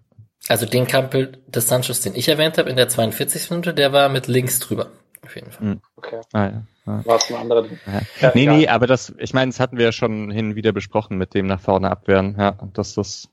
[0.49, 3.49] Also den Kampel Distanzschuss, den ich erwähnt habe in der 42.
[3.51, 4.89] Minute, der war mit links drüber.
[5.23, 5.79] Auf jeden Fall.
[5.95, 6.63] Okay, Ah, ja.
[6.85, 7.05] Ja.
[7.05, 7.65] war es eine andere.
[7.87, 8.01] Ja.
[8.19, 8.57] Ja, Nee, egal.
[8.57, 11.33] nee, aber das, ich meine, das hatten wir ja schon hin und wieder besprochen mit
[11.33, 12.35] dem nach vorne abwehren.
[12.37, 13.29] Ja, das, das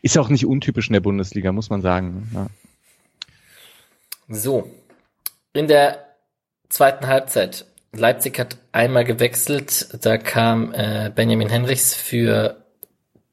[0.00, 2.30] ist auch nicht untypisch in der Bundesliga, muss man sagen.
[2.34, 2.46] Ja.
[4.28, 4.70] So.
[5.52, 6.06] In der
[6.70, 7.66] zweiten Halbzeit.
[7.92, 9.88] Leipzig hat einmal gewechselt.
[10.04, 12.56] Da kam äh, Benjamin Henrichs für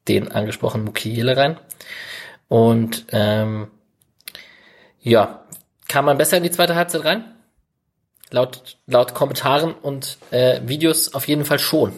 [0.08, 1.58] den angesprochenen Mukiele rein.
[2.48, 3.68] Und ähm,
[5.00, 5.44] ja,
[5.88, 7.24] kam man besser in die zweite Halbzeit rein?
[8.30, 11.92] Laut, laut Kommentaren und äh, Videos auf jeden Fall schon.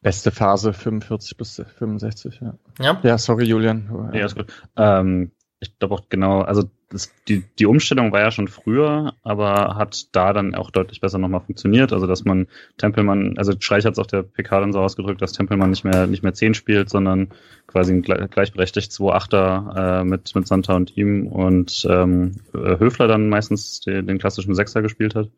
[0.00, 2.54] Beste Phase 45 bis 65, ja.
[2.80, 4.10] Ja, Ja, sorry, Julian.
[4.12, 4.52] Ja, ist gut.
[4.76, 5.32] Ähm,
[5.62, 10.14] ich glaube auch genau, also das, die, die Umstellung war ja schon früher, aber hat
[10.14, 11.92] da dann auch deutlich besser nochmal funktioniert.
[11.92, 15.32] Also dass man Tempelmann, also Streich hat es auf der PK dann so ausgedrückt, dass
[15.32, 17.28] Tempelmann nicht mehr nicht mehr 10 spielt, sondern
[17.66, 23.06] quasi ein gle- gleichberechtigt 2-8er äh, mit, mit Santa und ihm und ähm, äh, Höfler
[23.08, 25.30] dann meistens den, den klassischen Sechser gespielt hat.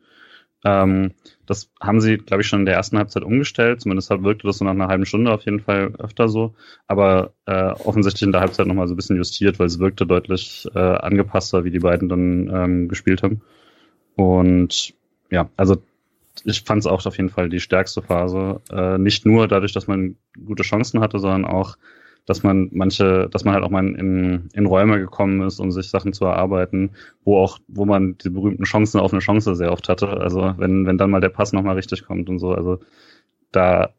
[0.65, 1.13] Ähm,
[1.47, 3.83] das haben sie, glaube ich, schon in der ersten Halbzeit umgestellt.
[3.83, 6.55] Zumindest wirkte das so nach einer halben Stunde auf jeden Fall öfter so.
[6.87, 10.67] Aber äh, offensichtlich in der Halbzeit nochmal so ein bisschen justiert, weil es wirkte deutlich
[10.75, 13.43] äh, angepasster, wie die beiden dann ähm, gespielt haben.
[14.17, 14.95] Und
[15.31, 15.83] ja, also
[16.45, 18.61] ich fand es auch auf jeden Fall die stärkste Phase.
[18.71, 21.77] Äh, nicht nur dadurch, dass man gute Chancen hatte, sondern auch,
[22.27, 25.91] dass man manche, dass man halt auch mal in, in Räume gekommen ist, um sich
[25.91, 26.91] Sachen zu erarbeiten,
[27.25, 30.09] wo auch, wo man die berühmten Chancen auf eine Chance sehr oft hatte.
[30.09, 32.53] Also wenn, wenn dann mal der Pass nochmal richtig kommt und so.
[32.53, 32.81] Also
[33.53, 33.91] da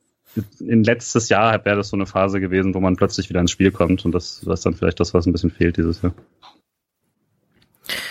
[0.59, 3.71] in letztes Jahr wäre das so eine Phase gewesen, wo man plötzlich wieder ins Spiel
[3.71, 6.13] kommt und das, das ist dann vielleicht das, was ein bisschen fehlt dieses Jahr.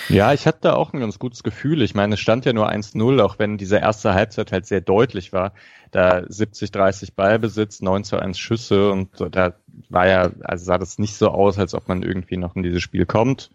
[0.09, 1.83] Ja, ich hatte da auch ein ganz gutes Gefühl.
[1.83, 5.33] Ich meine, es stand ja nur 1-0, auch wenn diese erste Halbzeit halt sehr deutlich
[5.33, 5.55] war.
[5.91, 9.55] Da 70-30 Ballbesitz, 9 zu 1 Schüsse und da
[9.89, 12.83] war ja, also sah das nicht so aus, als ob man irgendwie noch in dieses
[12.83, 13.51] Spiel kommt.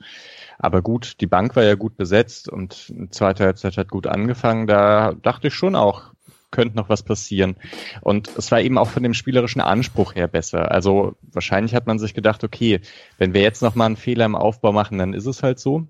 [0.58, 4.68] Aber gut, die Bank war ja gut besetzt und die zweite Halbzeit hat gut angefangen.
[4.68, 6.12] Da dachte ich schon auch,
[6.52, 7.56] könnte noch was passieren.
[8.02, 10.72] Und es war eben auch von dem spielerischen Anspruch her besser.
[10.72, 12.82] Also wahrscheinlich hat man sich gedacht, okay,
[13.18, 15.88] wenn wir jetzt noch mal einen Fehler im Aufbau machen, dann ist es halt so.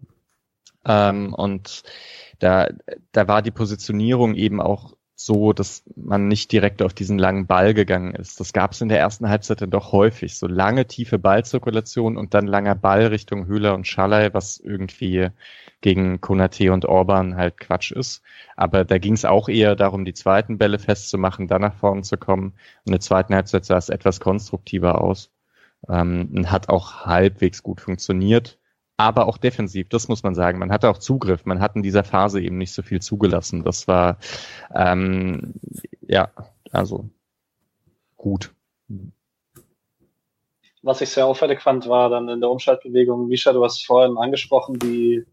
[0.86, 1.84] Ähm, und
[2.40, 2.70] da,
[3.12, 7.74] da war die Positionierung eben auch so, dass man nicht direkt auf diesen langen Ball
[7.74, 8.40] gegangen ist.
[8.40, 10.38] Das gab es in der ersten Halbzeit dann doch häufig.
[10.38, 15.28] So lange, tiefe Ballzirkulation und dann langer Ball Richtung Höhler und Schallei, was irgendwie
[15.82, 18.22] gegen Konate und Orban halt Quatsch ist.
[18.56, 22.18] Aber da ging es auch eher darum, die zweiten Bälle festzumachen, dann nach vorne zu
[22.18, 22.54] kommen.
[22.86, 25.32] In der zweiten Halbzeit sah es etwas konstruktiver aus.
[25.90, 28.59] Ähm, und hat auch halbwegs gut funktioniert
[29.00, 30.60] aber auch defensiv, das muss man sagen.
[30.60, 33.64] Man hatte auch Zugriff, man hat in dieser Phase eben nicht so viel zugelassen.
[33.64, 34.18] Das war,
[34.76, 35.54] ähm,
[36.02, 36.32] ja,
[36.72, 37.10] also
[38.18, 38.54] gut.
[40.82, 44.78] Was ich sehr auffällig fand, war dann in der Umschaltbewegung, Misha, du hast vorhin angesprochen,
[44.80, 45.26] die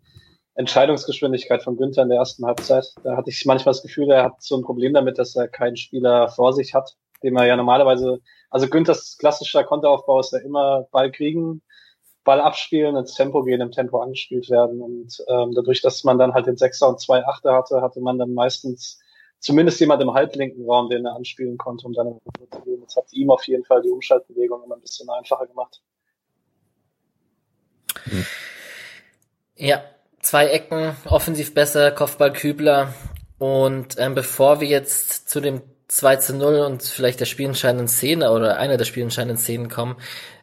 [0.55, 2.95] Entscheidungsgeschwindigkeit von Günther in der ersten Halbzeit.
[3.03, 5.77] Da hatte ich manchmal das Gefühl, er hat so ein Problem damit, dass er keinen
[5.77, 6.95] Spieler vor sich hat,
[7.25, 11.63] dem er ja normalerweise, also Günthers klassischer Konteraufbau ist ja immer Ball kriegen,
[12.27, 14.83] Ball abspielen, ins Tempo gehen, im Tempo angespielt werden.
[14.83, 18.19] Und ähm, dadurch, dass man dann halt den Sechser und zwei Achter hatte, hatte man
[18.19, 19.01] dann meistens
[19.39, 22.19] zumindest jemand im halblinken Raum, den er anspielen konnte, um dann
[22.51, 22.83] zu gehen.
[22.85, 25.81] Das hat ihm auf jeden Fall die Umschaltbewegung immer ein bisschen einfacher gemacht.
[29.55, 29.83] Ja,
[30.21, 32.93] zwei Ecken, offensiv besser, Kopfball Kübler.
[33.39, 38.33] Und ähm, bevor wir jetzt zu dem 2 zu 0 und vielleicht der spielentscheidenden Szene
[38.33, 39.97] oder einer der spielentscheidenden Szenen kommen,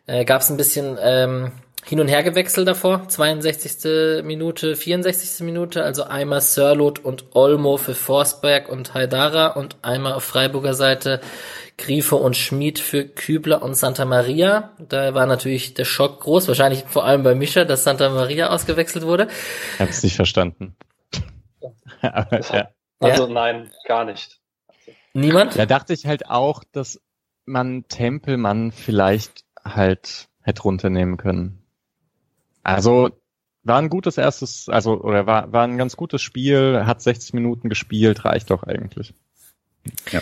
[0.06, 1.52] äh, gab es ein bisschen ähm,
[1.86, 3.08] hin und her gewechselt davor.
[3.08, 4.24] 62.
[4.24, 5.46] Minute, 64.
[5.46, 11.22] Minute, also einmal Sörlot und Olmo für Forsberg und Haidara und einmal auf Freiburger Seite
[11.78, 14.72] Griefe und Schmid für Kübler und Santa Maria.
[14.80, 19.06] Da war natürlich der Schock groß, wahrscheinlich vor allem bei Mischa, dass Santa Maria ausgewechselt
[19.06, 19.28] wurde.
[19.74, 20.76] Ich habe es nicht verstanden.
[22.02, 22.70] Aber, ja.
[23.00, 24.40] Also nein, gar nicht.
[25.14, 25.58] Niemand?
[25.58, 27.02] Da dachte ich halt auch, dass
[27.46, 31.63] man Tempelmann vielleicht halt hätte runternehmen können.
[32.64, 33.12] Also
[33.64, 37.70] war ein gutes erstes, also oder war, war ein ganz gutes Spiel, hat 60 Minuten
[37.70, 39.14] gespielt, reicht doch eigentlich.
[40.12, 40.22] Ja.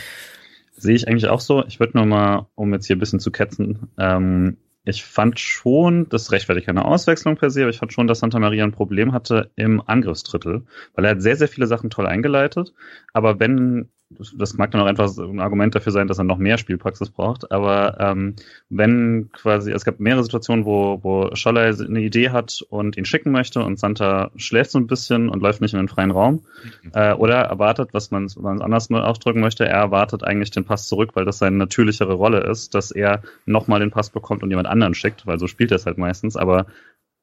[0.76, 1.66] Sehe ich eigentlich auch so.
[1.66, 6.10] Ich würde nur mal, um jetzt hier ein bisschen zu ketzen, ähm, ich fand schon,
[6.10, 9.14] das rechtfertigt keine Auswechslung per se, aber ich fand schon, dass Santa Maria ein Problem
[9.14, 10.66] hatte im Angriffsdrittel,
[10.96, 12.74] weil er hat sehr, sehr viele Sachen toll eingeleitet,
[13.14, 13.92] aber wenn
[14.38, 17.52] das mag dann auch einfach ein Argument dafür sein, dass er noch mehr Spielpraxis braucht.
[17.52, 18.36] Aber ähm,
[18.70, 23.32] wenn quasi, es gab mehrere Situationen, wo, wo Scholler eine Idee hat und ihn schicken
[23.32, 26.44] möchte und Santa schläft so ein bisschen und läuft nicht in den freien Raum.
[26.84, 26.92] Mhm.
[26.94, 30.88] Äh, oder erwartet, was man, man anders mal ausdrücken möchte, er erwartet eigentlich den Pass
[30.88, 34.68] zurück, weil das seine natürlichere Rolle ist, dass er nochmal den Pass bekommt und jemand
[34.68, 36.36] anderen schickt, weil so spielt er es halt meistens.
[36.36, 36.68] Aber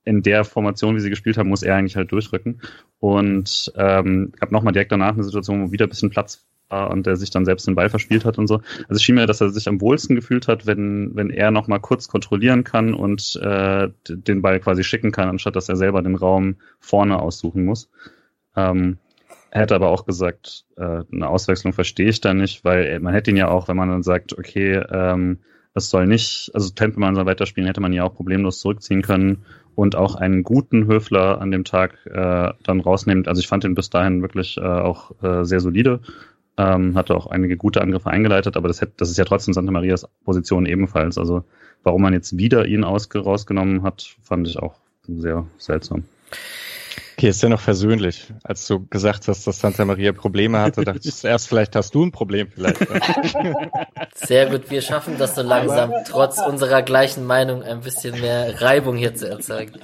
[0.08, 2.62] in der Formation, wie sie gespielt haben, muss er eigentlich halt durchrücken.
[2.98, 7.16] Und ähm, gab nochmal direkt danach eine Situation, wo wieder ein bisschen Platz und der
[7.16, 8.56] sich dann selbst den Ball verspielt hat und so.
[8.56, 11.80] Also es schien mir, dass er sich am wohlsten gefühlt hat, wenn, wenn er nochmal
[11.80, 16.14] kurz kontrollieren kann und äh, den Ball quasi schicken kann, anstatt dass er selber den
[16.14, 17.90] Raum vorne aussuchen muss.
[18.54, 18.98] Ähm,
[19.50, 23.30] er hätte aber auch gesagt, äh, eine Auswechslung verstehe ich da nicht, weil man hätte
[23.30, 25.38] ihn ja auch, wenn man dann sagt, okay, ähm,
[25.72, 29.44] das soll nicht, also Tempelmann soll weiterspielen, hätte man ja auch problemlos zurückziehen können
[29.78, 33.26] und auch einen guten Höfler an dem Tag äh, dann rausnehmen.
[33.26, 36.00] Also ich fand ihn bis dahin wirklich äh, auch äh, sehr solide
[36.58, 39.70] ähm, hatte auch einige gute Angriffe eingeleitet, aber das, hätte, das ist ja trotzdem Santa
[39.70, 41.16] Marias Position ebenfalls.
[41.16, 41.44] Also
[41.84, 44.74] warum man jetzt wieder ihn aus, rausgenommen hat, fand ich auch
[45.06, 46.04] sehr seltsam.
[47.18, 48.32] Okay, ist ja noch versöhnlich.
[48.44, 52.04] Als du gesagt hast, dass Santa Maria Probleme hatte, dachte ich zuerst, vielleicht hast du
[52.04, 52.78] ein Problem vielleicht.
[54.14, 58.62] Sehr gut, wir schaffen das so langsam, Aber trotz unserer gleichen Meinung ein bisschen mehr
[58.62, 59.80] Reibung hier zu erzeugen.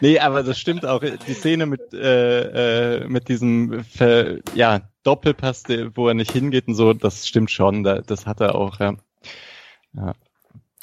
[0.00, 1.04] Nee, aber das stimmt auch.
[1.04, 5.62] Die Szene mit, äh, äh, mit diesem Ver, ja, Doppelpass,
[5.94, 7.84] wo er nicht hingeht und so, das stimmt schon.
[7.84, 8.96] Das hat er auch, ja.
[9.94, 10.14] ja.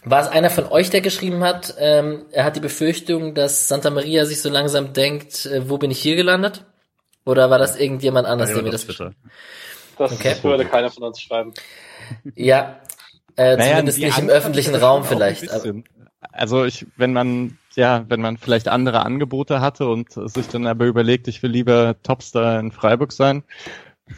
[0.05, 3.89] War es einer von euch, der geschrieben hat, ähm, er hat die Befürchtung, dass Santa
[3.89, 6.65] Maria sich so langsam denkt, äh, wo bin ich hier gelandet?
[7.25, 9.15] Oder war das irgendjemand anders, der mir das geschrieben
[9.97, 10.29] Das, okay.
[10.29, 11.53] das würde keiner von uns schreiben.
[12.35, 12.79] Ja,
[13.35, 15.47] äh, naja, zumindest nicht im öffentlichen Raum vielleicht.
[16.31, 20.85] Also ich, wenn man, ja, wenn man vielleicht andere Angebote hatte und sich dann aber
[20.85, 23.43] überlegt, ich will lieber Topstar in Freiburg sein,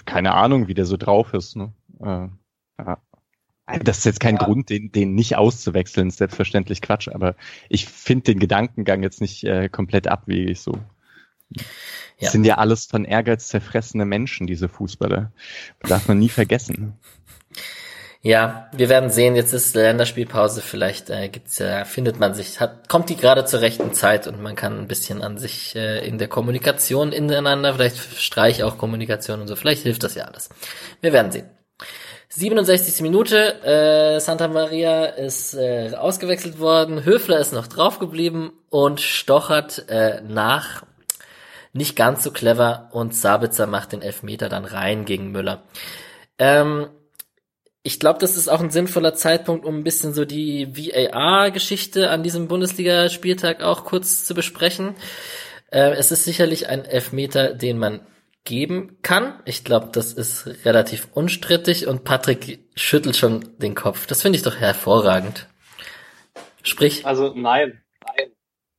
[0.06, 1.58] keine Ahnung, wie der so drauf ist.
[1.58, 1.74] Ne?
[2.00, 2.30] Äh,
[2.82, 2.98] ja.
[3.84, 4.44] Das ist jetzt kein ja.
[4.44, 7.36] Grund, den, den nicht auszuwechseln, ist selbstverständlich Quatsch, aber
[7.70, 10.74] ich finde den Gedankengang jetzt nicht äh, komplett abwegig so.
[11.52, 11.64] Ja.
[12.20, 15.32] Das sind ja alles von Ehrgeiz zerfressene Menschen, diese Fußballer.
[15.80, 16.98] Das darf man nie vergessen.
[18.24, 22.88] Ja, wir werden sehen, jetzt ist Länderspielpause, vielleicht äh, gibt's ja, findet man sich, hat,
[22.88, 26.20] kommt die gerade zur rechten Zeit und man kann ein bisschen an sich äh, in
[26.20, 30.50] der Kommunikation ineinander, vielleicht streich auch Kommunikation und so, vielleicht hilft das ja alles.
[31.02, 31.50] Wir werden sehen.
[32.34, 33.02] 67.
[33.02, 39.90] Minute, äh, Santa Maria ist äh, ausgewechselt worden, Höfler ist noch drauf geblieben und stochert
[39.90, 40.84] äh, nach.
[41.74, 45.64] Nicht ganz so clever und Sabitzer macht den Elfmeter dann rein gegen Müller.
[46.40, 46.88] Ähm,
[47.84, 52.24] ich glaube, das ist auch ein sinnvoller Zeitpunkt, um ein bisschen so die VAR-Geschichte an
[52.24, 54.96] diesem Bundesligaspieltag auch kurz zu besprechen.
[55.70, 58.00] Äh, es ist sicherlich ein Elfmeter, den man
[58.44, 59.40] geben kann.
[59.46, 64.08] Ich glaube, das ist relativ unstrittig und Patrick schüttelt schon den Kopf.
[64.08, 65.48] Das finde ich doch hervorragend.
[66.64, 67.06] Sprich.
[67.06, 68.32] Also nein, nein.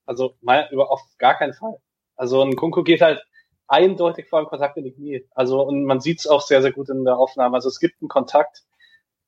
[0.07, 1.77] Also mal, über, auf gar keinen Fall.
[2.17, 3.23] Also ein Kunku geht halt
[3.69, 5.27] eindeutig vor dem Kontakt in die Knie.
[5.31, 7.55] Also und man sieht es auch sehr, sehr gut in der Aufnahme.
[7.55, 8.65] Also es gibt einen Kontakt,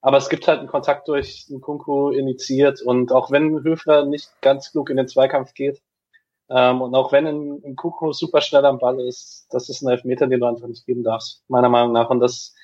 [0.00, 4.30] aber es gibt halt einen Kontakt durch den Kunku initiiert und auch wenn Höfler nicht
[4.42, 5.80] ganz klug in den Zweikampf geht
[6.50, 9.88] ähm, und auch wenn ein, ein Kunku super schnell am Ball ist, das ist ein
[9.88, 12.10] Elfmeter, den du einfach nicht geben darfst, meiner Meinung nach.
[12.10, 12.54] Und das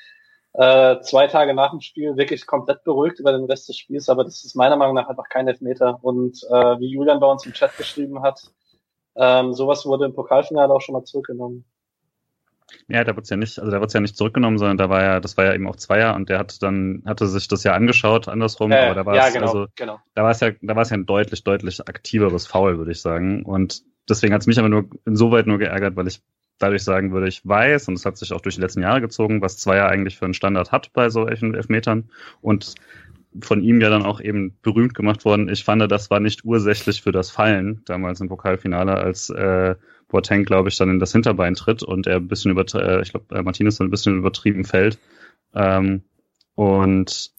[0.52, 4.24] äh, zwei Tage nach dem Spiel wirklich komplett beruhigt über den Rest des Spiels, aber
[4.24, 5.98] das ist meiner Meinung nach einfach kein Elfmeter.
[6.02, 8.40] Und äh, wie Julian bei uns im Chat geschrieben hat,
[9.16, 11.64] ähm, sowas wurde im Pokalfinale auch schon mal zurückgenommen.
[12.88, 15.20] Ja, da wurde ja nicht, also da wurde ja nicht zurückgenommen, sondern da war ja,
[15.20, 18.28] das war ja eben auch Zweier und der hat dann, hatte sich das ja angeschaut,
[18.28, 20.00] andersrum, äh, aber da war ja, es, genau, also, genau.
[20.14, 23.00] da war es ja, da war es ja ein deutlich, deutlich aktiveres Foul, würde ich
[23.00, 23.44] sagen.
[23.44, 26.20] Und deswegen hat es mich aber nur insoweit nur geärgert, weil ich
[26.58, 29.40] dadurch sagen würde, ich weiß, und es hat sich auch durch die letzten Jahre gezogen,
[29.40, 32.10] was Zweier eigentlich für einen Standard hat bei solchen Elfmetern.
[32.42, 32.74] Und
[33.40, 35.48] von ihm ja dann auch eben berühmt gemacht worden.
[35.48, 39.76] Ich fand, das war nicht ursächlich für das Fallen damals im Pokalfinale, als äh,
[40.10, 43.10] Boateng, glaube ich, dann in das Hinterbein tritt und er ein bisschen über, äh, ich
[43.10, 44.98] glaube, äh, Martinez dann ein bisschen übertrieben fällt.
[45.54, 46.02] Ähm,
[46.54, 47.32] und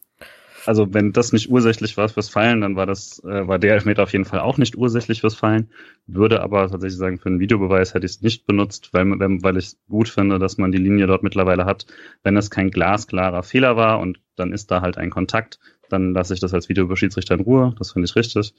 [0.65, 4.03] also wenn das nicht ursächlich war fürs Fallen, dann war das, äh, war der Elfmeter
[4.03, 5.69] auf jeden Fall auch nicht ursächlich fürs Fallen.
[6.07, 9.74] Würde aber tatsächlich sagen, für einen Videobeweis hätte ich es nicht benutzt, weil, weil ich
[9.89, 11.86] gut finde, dass man die Linie dort mittlerweile hat.
[12.24, 15.59] Wenn es kein glasklarer Fehler war und dann ist da halt ein Kontakt,
[15.89, 17.76] dann lasse ich das als Videoschiedsrichter in Ruhe.
[17.78, 18.53] Das finde ich richtig.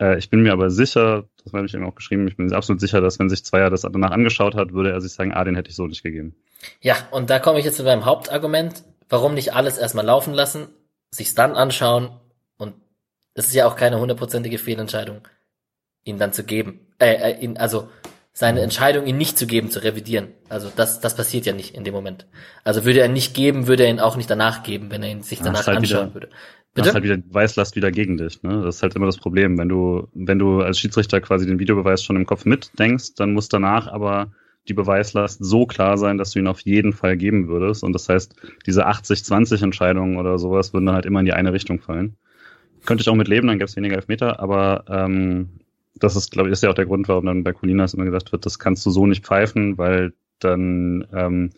[0.00, 2.56] Äh, ich bin mir aber sicher, das habe ich eben auch geschrieben, ich bin mir
[2.56, 5.44] absolut sicher, dass wenn sich Zweier das danach angeschaut hat, würde er sich sagen, ah,
[5.44, 6.34] den hätte ich so nicht gegeben.
[6.80, 8.84] Ja, und da komme ich jetzt zu meinem Hauptargument.
[9.08, 10.68] Warum nicht alles erstmal laufen lassen,
[11.10, 12.10] sich's dann anschauen
[12.56, 12.74] und
[13.34, 15.20] es ist ja auch keine hundertprozentige Fehlentscheidung,
[16.04, 16.80] ihn dann zu geben.
[16.98, 17.88] Äh, äh, ihn, also
[18.36, 20.28] seine Entscheidung, ihn nicht zu geben, zu revidieren.
[20.48, 22.26] Also das, das passiert ja nicht in dem Moment.
[22.64, 25.10] Also würde er ihn nicht geben, würde er ihn auch nicht danach geben, wenn er
[25.10, 26.28] ihn sich danach halt anschauen wieder, würde.
[26.74, 26.86] Bitte?
[26.86, 28.42] Das halt wieder Beweislast wieder gegen dich.
[28.42, 28.62] Ne?
[28.64, 29.56] Das ist halt immer das Problem.
[29.56, 33.48] Wenn du, wenn du als Schiedsrichter quasi den Videobeweis schon im Kopf mitdenkst, dann muss
[33.48, 34.32] danach aber
[34.66, 37.84] die Beweislast so klar sein, dass du ihn auf jeden Fall geben würdest.
[37.84, 38.34] Und das heißt,
[38.66, 42.16] diese 80-20 Entscheidungen oder sowas würden dann halt immer in die eine Richtung fallen.
[42.84, 45.50] Könnte ich auch mit leben, dann gäbe es weniger Elfmeter, aber ähm,
[45.96, 48.32] das ist, glaube ich, ist ja auch der Grund, warum dann bei Colinas immer gesagt
[48.32, 51.50] wird, das kannst du so nicht pfeifen, weil dann ähm,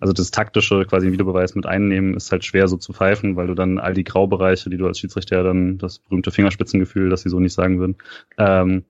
[0.00, 3.54] also das taktische quasi Videobeweis mit einnehmen, ist halt schwer so zu pfeifen, weil du
[3.54, 7.38] dann all die Graubereiche, die du als Schiedsrichter dann, das berühmte Fingerspitzengefühl, dass sie so
[7.38, 7.96] nicht sagen würden,
[8.38, 8.84] ähm,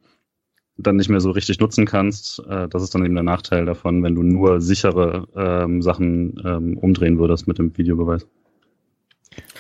[0.77, 2.39] dann nicht mehr so richtig nutzen kannst.
[2.49, 6.79] Äh, das ist dann eben der Nachteil davon, wenn du nur sichere ähm, Sachen ähm,
[6.79, 8.27] umdrehen würdest mit dem Videobeweis.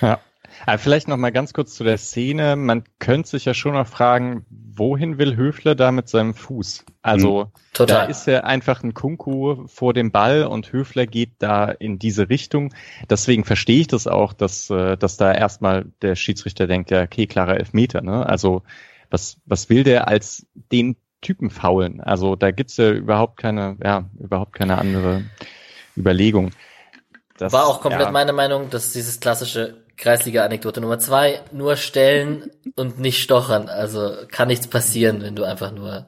[0.01, 0.21] Ja.
[0.67, 2.57] Aber vielleicht noch mal ganz kurz zu der Szene.
[2.57, 6.85] Man könnte sich ja schon noch fragen, wohin will Höfler da mit seinem Fuß?
[7.03, 7.51] Also mhm.
[7.73, 7.97] Total.
[7.97, 12.29] da ist ja einfach ein Kunku vor dem Ball und Höfler geht da in diese
[12.29, 12.75] Richtung.
[13.09, 17.27] Deswegen verstehe ich das auch, dass, äh, dass da erstmal der Schiedsrichter denkt, ja, okay,
[17.27, 18.03] klarer Elfmeter.
[18.03, 18.27] Ne?
[18.27, 18.63] Also
[19.11, 22.01] was, was will der als den Typen faulen?
[22.01, 25.25] Also da gibt's ja überhaupt keine, ja, überhaupt keine andere
[25.97, 26.51] Überlegung.
[27.37, 28.11] Das, War auch komplett ja.
[28.11, 33.69] meine Meinung, dass dieses klassische Kreisliga-Anekdote Nummer zwei, nur stellen und nicht stochern.
[33.69, 36.07] Also kann nichts passieren, wenn du einfach nur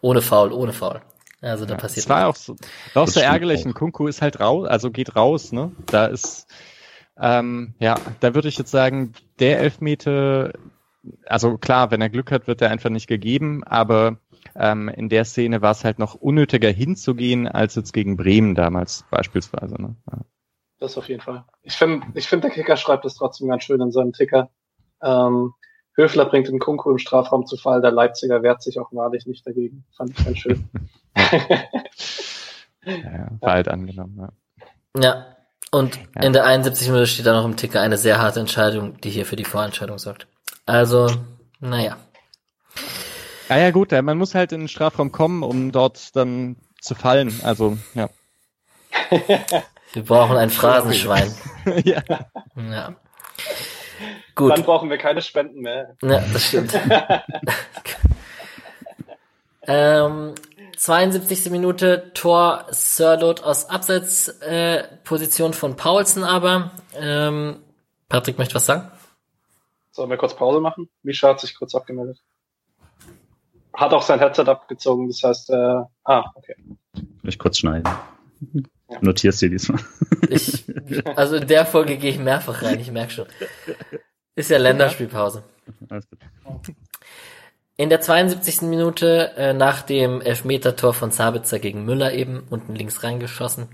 [0.00, 1.02] ohne Foul, ohne Foul.
[1.42, 2.06] Also da ja, passiert.
[2.06, 2.56] Das war auch so,
[2.94, 3.66] war auch so ärgerlich.
[3.66, 5.72] Ein Kunku ist halt raus, also geht raus, ne?
[5.86, 6.46] Da ist,
[7.20, 10.52] ähm, ja, da würde ich jetzt sagen, der Elfmeter,
[11.26, 14.18] also klar, wenn er Glück hat, wird er einfach nicht gegeben, aber
[14.54, 19.04] ähm, in der Szene war es halt noch unnötiger hinzugehen, als jetzt gegen Bremen damals
[19.10, 19.80] beispielsweise.
[19.80, 19.96] Ne?
[20.10, 20.18] Ja.
[20.78, 21.44] Das auf jeden Fall.
[21.62, 24.50] Ich finde, ich finde, der Kicker schreibt es trotzdem ganz schön in seinem Ticker.
[25.02, 25.54] Ähm,
[25.94, 29.46] Höfler bringt den Kunku im Strafraum zu Fall, der Leipziger wehrt sich auch wahrlich nicht
[29.46, 29.84] dagegen.
[29.96, 30.68] Fand ich ganz schön.
[32.84, 33.72] ja, bald ja.
[33.72, 34.28] angenommen, ja.
[34.98, 35.36] Ja,
[35.70, 36.22] und ja.
[36.22, 39.26] in der 71 Minute steht da noch im Ticker eine sehr harte Entscheidung, die hier
[39.26, 40.26] für die Vorentscheidung sorgt.
[40.66, 41.10] Also,
[41.60, 41.96] naja.
[43.48, 47.32] Ja, ja, gut, man muss halt in den Strafraum kommen, um dort dann zu fallen.
[47.42, 48.10] Also, ja.
[49.96, 51.34] Wir brauchen ein Phrasenschwein.
[51.84, 52.02] ja.
[52.54, 52.94] ja.
[54.34, 54.52] Gut.
[54.52, 55.96] Dann brauchen wir keine Spenden mehr.
[56.02, 56.78] Ja, das stimmt.
[59.62, 60.34] ähm,
[60.76, 61.48] 72.
[61.48, 66.72] Minute Tor Sirlot aus Abseitsposition äh, von Paulsen aber.
[66.94, 67.62] Ähm,
[68.10, 68.90] Patrick möchte was sagen?
[69.92, 70.90] Sollen wir kurz Pause machen?
[71.04, 72.20] Misha hat sich kurz abgemeldet.
[73.72, 76.54] Hat auch sein Headset abgezogen, das heißt, äh, ah, okay.
[77.22, 77.90] Ich kurz schneiden.
[78.88, 78.98] Ja.
[79.00, 79.80] Notierst dir diesmal.
[80.28, 80.64] Ich,
[81.16, 83.26] also in der Folge gehe ich mehrfach rein, ich merke schon.
[84.34, 85.44] Ist ja Länderspielpause.
[85.88, 86.18] Alles gut.
[87.76, 88.62] In der 72.
[88.62, 93.68] Minute äh, nach dem Elfmeter-Tor von Sabitzer gegen Müller eben unten links reingeschossen.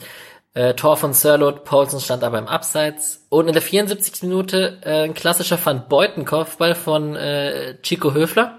[0.54, 3.24] Äh, Tor von Sirlot, Paulsen stand aber im Abseits.
[3.28, 4.22] Und in der 74.
[4.22, 8.58] Minute äh, ein klassischer Van Beuten Kopfball von äh, Chico Höfler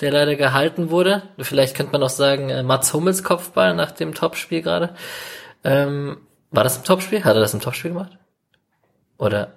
[0.00, 1.22] der leider gehalten wurde.
[1.38, 4.94] Vielleicht könnte man auch sagen, äh, Mats Hummels Kopfball nach dem Topspiel gerade.
[5.64, 6.18] Ähm,
[6.50, 7.24] war das im Topspiel?
[7.24, 8.18] Hat er das im Topspiel gemacht?
[9.18, 9.52] Oder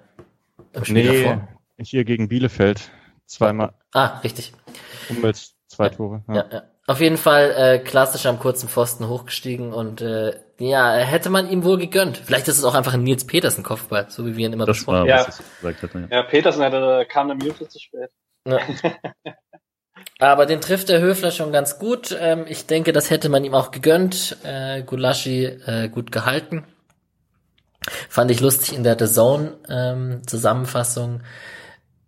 [0.72, 1.48] im Spiel nee, davor?
[1.78, 2.90] hier gegen Bielefeld.
[3.26, 3.72] Zweimal.
[3.92, 4.52] Ah, richtig.
[5.08, 6.22] Hummels, zwei Tore.
[6.28, 6.46] Ja, ja.
[6.52, 6.62] ja.
[6.86, 11.64] Auf jeden Fall äh, klassisch am kurzen Pfosten hochgestiegen und äh, ja, hätte man ihm
[11.64, 12.18] wohl gegönnt.
[12.18, 14.76] Vielleicht ist es auch einfach ein Nils Petersen Kopfball, so wie wir ihn immer das
[14.76, 15.06] besprochen haben.
[15.08, 15.26] Ja.
[15.26, 16.06] ja.
[16.10, 18.10] ja, Petersen hatte, kam eine Minute zu spät.
[18.46, 18.58] Ja.
[20.18, 22.16] Aber den trifft der Höfler schon ganz gut.
[22.18, 24.36] Ähm, ich denke, das hätte man ihm auch gegönnt.
[24.44, 26.64] Äh, Gulaschi äh, gut gehalten.
[28.08, 31.22] Fand ich lustig in der The Zone ähm, Zusammenfassung.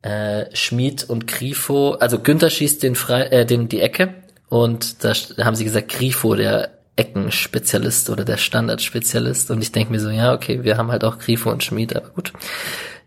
[0.03, 4.15] Äh, Schmid und Grifo, also Günther schießt den, Fre äh, den die Ecke
[4.49, 5.13] und da
[5.45, 9.51] haben sie gesagt, Grifo, der Eckenspezialist oder der Standardspezialist.
[9.51, 12.11] Und ich denke mir so, ja, okay, wir haben halt auch Grifo und Schmid, aber
[12.11, 12.33] gut.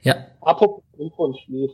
[0.01, 0.15] Ja.
[0.41, 1.71] Apropos Grifo und Schmid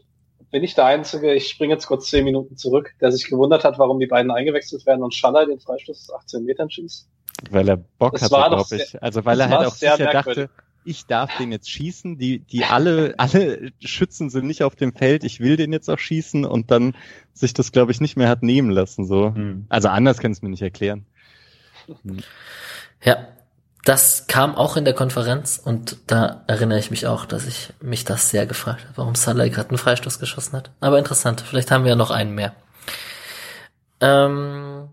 [0.56, 3.78] bin ich der Einzige, ich springe jetzt kurz zehn Minuten zurück, der sich gewundert hat,
[3.78, 7.10] warum die beiden eingewechselt werden und Schaller den Freistoß 18 Metern schießt.
[7.52, 9.04] Weil er Bock das hatte, glaube ich.
[9.04, 10.50] Also weil er halt auch sicher dachte,
[10.86, 15.26] ich darf den jetzt schießen, die, die alle, alle Schützen sind nicht auf dem Feld,
[15.26, 16.96] ich will den jetzt auch schießen und dann
[17.34, 19.36] sich das, glaube ich, nicht mehr hat nehmen lassen, so.
[19.36, 19.66] Hm.
[19.68, 21.06] Also anders kann es mir nicht erklären.
[21.88, 22.20] Hm.
[23.04, 23.28] Ja,
[23.86, 28.04] das kam auch in der Konferenz und da erinnere ich mich auch, dass ich mich
[28.04, 30.72] das sehr gefragt habe, warum Salah gerade einen Freistoß geschossen hat.
[30.80, 32.56] Aber interessant, vielleicht haben wir ja noch einen mehr.
[34.02, 34.90] Ähm,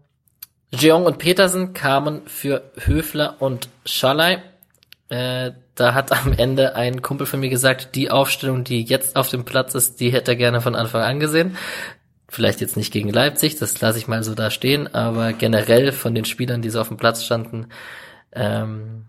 [0.71, 4.39] Jeong und Petersen kamen für Höfler und Schalay.
[5.09, 9.31] Äh, da hat am Ende ein Kumpel von mir gesagt, die Aufstellung, die jetzt auf
[9.31, 11.57] dem Platz ist, die hätte er gerne von Anfang an gesehen.
[12.29, 16.15] Vielleicht jetzt nicht gegen Leipzig, das lasse ich mal so da stehen, aber generell von
[16.15, 17.69] den Spielern, die so auf dem Platz standen,
[18.33, 19.05] ähm,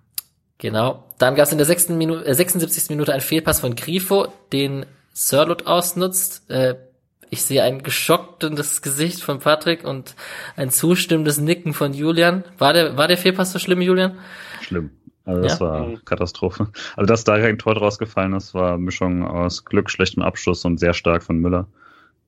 [0.57, 1.03] genau.
[1.17, 1.89] Dann gab es in der 6.
[1.89, 2.89] Minute, äh, 76.
[2.89, 6.49] Minute einen Fehlpass von Grifo, den Sirlot ausnutzt.
[6.49, 6.75] Äh,
[7.29, 10.15] ich sehe ein geschocktes Gesicht von Patrick und
[10.55, 12.43] ein zustimmendes Nicken von Julian.
[12.59, 14.19] War der, war der Fehlpass so schlimm, Julian?
[14.61, 14.91] Schlimm.
[15.25, 15.65] Also das ja?
[15.65, 16.67] war Katastrophe.
[16.95, 20.79] Also dass da kein Tor draus gefallen ist, war Mischung aus Glück, schlechtem Abschluss und
[20.79, 21.67] sehr stark von Müller.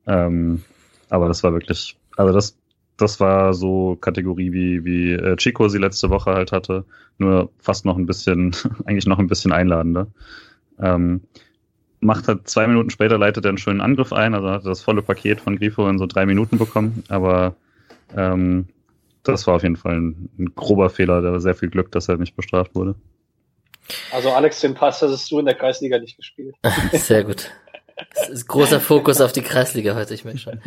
[0.07, 0.63] Ähm,
[1.09, 2.55] aber das war wirklich, also das
[2.97, 6.85] das war so Kategorie wie, wie äh, Chico sie letzte Woche halt hatte,
[7.17, 10.07] nur fast noch ein bisschen, eigentlich noch ein bisschen einladender.
[10.79, 11.21] Ähm,
[11.99, 15.01] macht halt zwei Minuten später, leitet er einen schönen Angriff ein, also hat das volle
[15.01, 17.55] Paket von Grifo in so drei Minuten bekommen, aber
[18.15, 18.67] ähm,
[19.23, 22.09] das war auf jeden Fall ein, ein grober Fehler, da war sehr viel Glück, dass
[22.09, 22.95] er nicht bestraft wurde.
[24.11, 26.55] Also Alex, den Pass hast du in der Kreisliga nicht gespielt.
[26.93, 27.51] Sehr gut.
[28.13, 30.61] Das ist großer Fokus auf die Kreisliga heute, ich merke schon.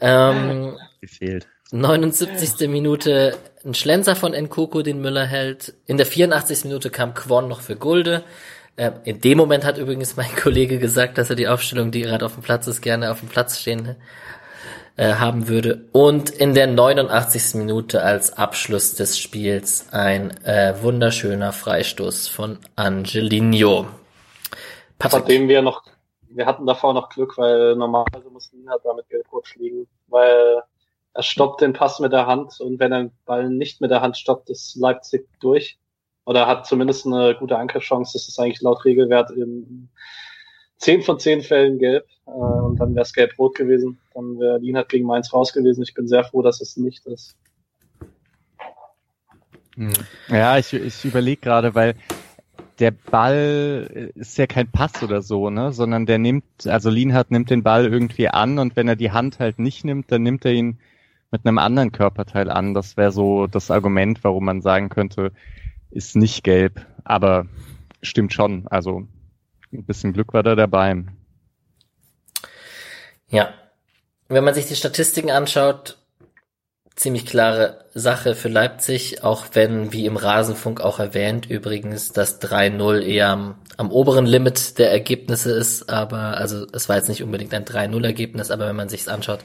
[0.00, 1.46] ähm, Gefehlt.
[1.70, 2.68] 79.
[2.68, 5.74] Minute ein Schlenzer von Nkoko, den Müller hält.
[5.86, 6.64] In der 84.
[6.64, 8.24] Minute kam Kwon noch für Gulde.
[8.76, 12.24] Äh, in dem Moment hat übrigens mein Kollege gesagt, dass er die Aufstellung, die gerade
[12.24, 13.96] auf dem Platz ist, gerne auf dem Platz stehen
[14.96, 15.84] äh, haben würde.
[15.92, 17.54] Und in der 89.
[17.54, 23.88] Minute als Abschluss des Spiels ein äh, wunderschöner Freistoß von Angelino.
[24.98, 25.20] Patrick.
[25.20, 25.82] Von dem wir noch
[26.38, 30.62] wir hatten davor noch Glück, weil normalerweise muss Nina damit gelb-rot fliegen, weil
[31.12, 34.00] er stoppt den Pass mit der Hand und wenn er den Ball nicht mit der
[34.02, 35.78] Hand stoppt, ist Leipzig durch.
[36.24, 38.12] Oder hat zumindest eine gute Angriffschance.
[38.12, 39.88] Das ist eigentlich laut Regelwert in
[40.76, 42.06] 10 von 10 Fällen gelb.
[42.26, 43.98] Äh, und dann wäre es gelb-rot gewesen.
[44.14, 45.82] Dann wäre Lienhardt gegen Mainz raus gewesen.
[45.82, 47.34] Ich bin sehr froh, dass es nicht ist.
[50.28, 51.94] Ja, ich, ich überlege gerade, weil
[52.78, 57.50] der Ball ist ja kein Pass oder so, ne, sondern der nimmt, also Lienhardt nimmt
[57.50, 60.52] den Ball irgendwie an und wenn er die Hand halt nicht nimmt, dann nimmt er
[60.52, 60.78] ihn
[61.30, 62.74] mit einem anderen Körperteil an.
[62.74, 65.32] Das wäre so das Argument, warum man sagen könnte,
[65.90, 67.46] ist nicht gelb, aber
[68.02, 68.66] stimmt schon.
[68.68, 69.06] Also
[69.72, 71.04] ein bisschen Glück war da dabei.
[73.28, 73.52] Ja.
[74.28, 75.98] Wenn man sich die Statistiken anschaut,
[76.98, 83.00] ziemlich klare Sache für Leipzig, auch wenn, wie im Rasenfunk auch erwähnt, übrigens das 3-0
[83.02, 87.54] eher am, am, oberen Limit der Ergebnisse ist, aber also es war jetzt nicht unbedingt
[87.54, 89.40] ein 3-0-Ergebnis, aber wenn man sich's anschaut,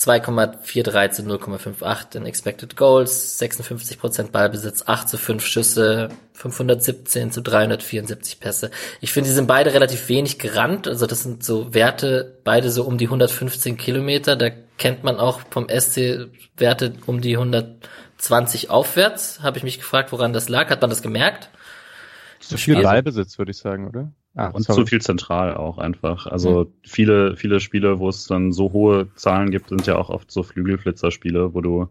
[0.00, 8.40] 2,43 zu 0,58 in Expected Goals, 56% Ballbesitz, 8 zu 5 Schüsse, 517 zu 374
[8.40, 8.70] Pässe.
[9.02, 12.84] Ich finde, die sind beide relativ wenig gerannt, also das sind so Werte, beide so
[12.84, 14.48] um die 115 Kilometer, da
[14.78, 19.42] kennt man auch vom SC Werte um die 120 aufwärts.
[19.42, 20.70] Habe ich mich gefragt, woran das lag.
[20.70, 21.50] Hat man das gemerkt?
[22.40, 24.12] Zu viel Ballbesitz, würde ich sagen, oder?
[24.36, 24.80] Ah, und sorry.
[24.80, 26.26] zu viel zentral auch einfach.
[26.26, 26.72] Also mhm.
[26.82, 30.42] viele, viele Spiele, wo es dann so hohe Zahlen gibt, sind ja auch oft so
[30.42, 31.88] Flügelflitzer-Spiele, wo du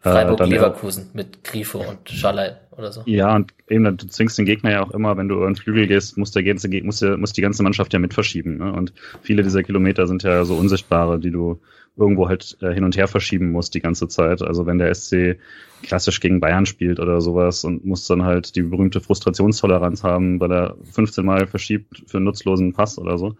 [0.00, 3.02] Freiburg äh, Leverkusen mit Grifo und Schalay oder so.
[3.06, 5.86] Ja, und eben, du zwingst den Gegner ja auch immer, wenn du über den Flügel
[5.86, 8.58] gehst, muss der ganze, muss, der, muss die ganze Mannschaft ja mit verschieben.
[8.58, 8.72] Ne?
[8.72, 11.60] Und viele dieser Kilometer sind ja so unsichtbare, die du
[11.96, 14.42] irgendwo halt äh, hin und her verschieben musst die ganze Zeit.
[14.42, 15.38] Also wenn der SC
[15.82, 20.52] klassisch gegen Bayern spielt oder sowas und muss dann halt die berühmte Frustrationstoleranz haben, weil
[20.52, 23.36] er 15 Mal verschiebt für einen nutzlosen Pass oder so,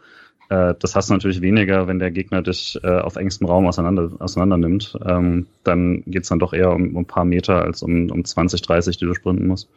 [0.50, 4.10] äh, das hast du natürlich weniger, wenn der Gegner dich äh, auf engstem Raum auseinander,
[4.18, 4.96] auseinander nimmt.
[5.04, 8.62] Ähm, dann geht's dann doch eher um, um ein paar Meter als um, um 20,
[8.62, 9.68] 30, die du sprinten musst.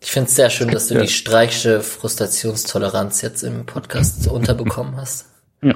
[0.00, 1.00] Ich finde es sehr schön, dass du ja.
[1.00, 5.30] die streichsche Frustrationstoleranz jetzt im Podcast unterbekommen hast.
[5.62, 5.74] Ja.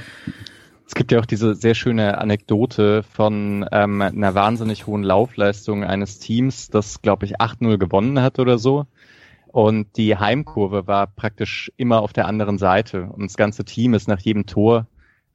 [0.89, 6.19] Es gibt ja auch diese sehr schöne Anekdote von ähm, einer wahnsinnig hohen Laufleistung eines
[6.19, 8.87] Teams, das, glaube ich, 8-0 gewonnen hat oder so.
[9.49, 13.11] Und die Heimkurve war praktisch immer auf der anderen Seite.
[13.13, 14.87] Und das ganze Team ist nach jedem Tor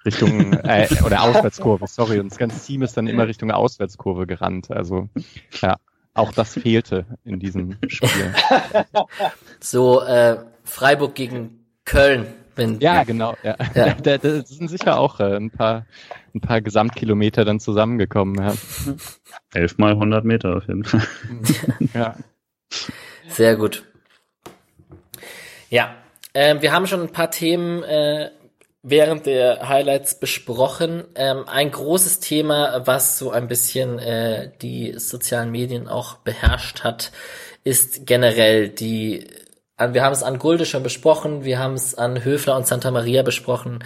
[0.03, 2.19] Richtung, äh, oder Auswärtskurve, sorry.
[2.19, 4.71] Und das ganze Team ist dann immer Richtung Auswärtskurve gerannt.
[4.71, 5.07] Also,
[5.61, 5.77] ja,
[6.15, 8.33] auch das fehlte in diesem Spiel.
[9.59, 12.25] So, äh, Freiburg gegen Köln.
[12.55, 13.35] Wenn, ja, genau.
[13.43, 13.55] Ja.
[13.73, 13.93] ja.
[14.03, 15.85] Da, da sind sicher auch äh, ein paar
[16.33, 18.35] ein paar Gesamtkilometer dann zusammengekommen.
[18.35, 18.53] Ja.
[19.53, 21.05] Elf mal 100 Meter auf jeden Fall.
[21.93, 22.15] ja.
[23.27, 23.83] Sehr gut.
[25.69, 25.95] Ja,
[26.33, 28.31] ähm, wir haben schon ein paar Themen äh,
[28.81, 31.03] während der Highlights besprochen.
[31.15, 37.11] Ähm, ein großes Thema, was so ein bisschen äh, die sozialen Medien auch beherrscht hat,
[37.63, 39.27] ist generell die,
[39.77, 43.23] wir haben es an Gulde schon besprochen, wir haben es an Höfler und Santa Maria
[43.23, 43.83] besprochen.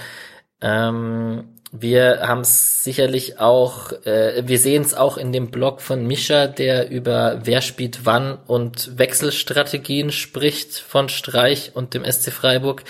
[0.62, 6.06] Ähm, wir haben es sicherlich auch, äh, wir sehen es auch in dem Blog von
[6.06, 12.84] Mischa, der über wer spielt wann und Wechselstrategien spricht von Streich und dem SC Freiburg.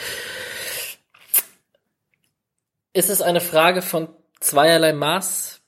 [2.93, 5.62] Ist es eine Frage von zweierlei Maß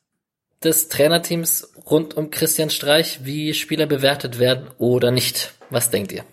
[0.64, 5.54] des Trainerteams rund um Christian Streich, wie Spieler bewertet werden oder nicht?
[5.70, 6.26] Was denkt ihr?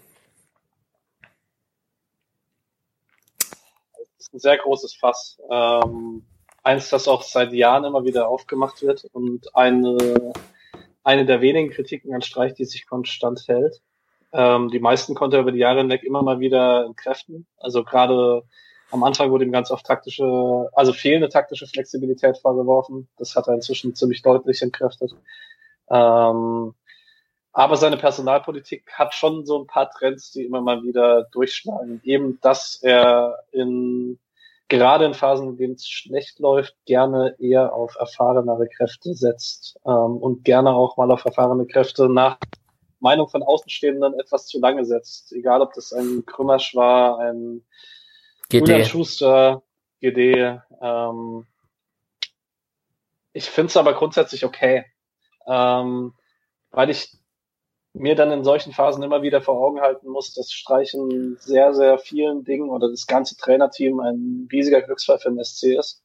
[3.92, 5.39] Das ist ein sehr großes Fass.
[5.51, 6.22] Ähm
[6.66, 10.32] eins, das auch seit Jahren immer wieder aufgemacht wird und eine,
[11.05, 13.80] eine der wenigen Kritiken an Streich, die sich konstant hält.
[14.32, 17.47] Ähm, die meisten konnte er über die Jahre hinweg immer mal wieder entkräften.
[17.57, 18.43] Also gerade
[18.91, 23.09] am Anfang wurde ihm ganz oft taktische, also fehlende taktische Flexibilität vorgeworfen.
[23.16, 25.14] Das hat er inzwischen ziemlich deutlich entkräftet.
[25.89, 26.74] Ähm,
[27.53, 32.01] aber seine Personalpolitik hat schon so ein paar Trends, die immer mal wieder durchschlagen.
[32.05, 34.18] Eben, dass er in
[34.68, 40.16] gerade in Phasen, in denen es schlecht läuft, gerne eher auf erfahrenere Kräfte setzt ähm,
[40.16, 42.38] und gerne auch mal auf erfahrene Kräfte nach
[42.98, 45.32] Meinung von Außenstehenden etwas zu lange setzt.
[45.32, 47.64] Egal, ob das ein Krümmersch war, ein
[48.48, 48.84] GD.
[48.84, 49.62] Schuster,
[50.00, 50.60] GD.
[50.80, 51.46] Ähm,
[53.32, 54.84] ich finde es aber grundsätzlich okay,
[55.46, 56.14] ähm,
[56.70, 57.15] weil ich
[57.99, 61.99] mir dann in solchen Phasen immer wieder vor Augen halten muss, dass Streichen sehr, sehr
[61.99, 66.03] vielen Dingen oder das ganze Trainerteam ein riesiger Glücksfall für den SC ist.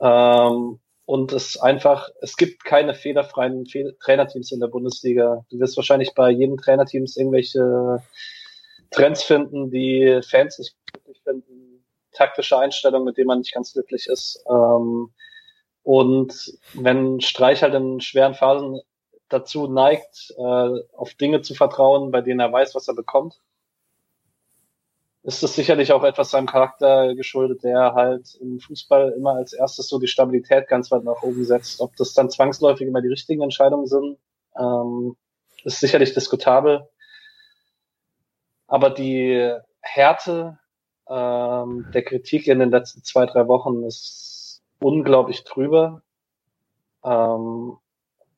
[0.00, 5.44] Ähm, und es einfach, es gibt keine fehlerfreien Fe Trainerteams in der Bundesliga.
[5.50, 8.02] Du wirst wahrscheinlich bei jedem Trainerteams irgendwelche
[8.90, 14.06] Trends finden, die Fans nicht glücklich finden, taktische Einstellungen, mit denen man nicht ganz glücklich
[14.06, 14.44] ist.
[14.48, 15.12] Ähm,
[15.82, 18.80] und wenn Streich halt in schweren Phasen
[19.32, 20.42] dazu neigt, äh,
[20.96, 23.40] auf Dinge zu vertrauen, bei denen er weiß, was er bekommt,
[25.24, 29.88] ist das sicherlich auch etwas seinem Charakter geschuldet, der halt im Fußball immer als erstes
[29.88, 31.80] so die Stabilität ganz weit nach oben setzt.
[31.80, 34.18] Ob das dann zwangsläufig immer die richtigen Entscheidungen sind,
[34.58, 35.16] ähm,
[35.64, 36.88] ist sicherlich diskutabel.
[38.66, 40.58] Aber die Härte
[41.08, 46.02] ähm, der Kritik in den letzten zwei, drei Wochen ist unglaublich trübe.
[47.04, 47.78] Ähm,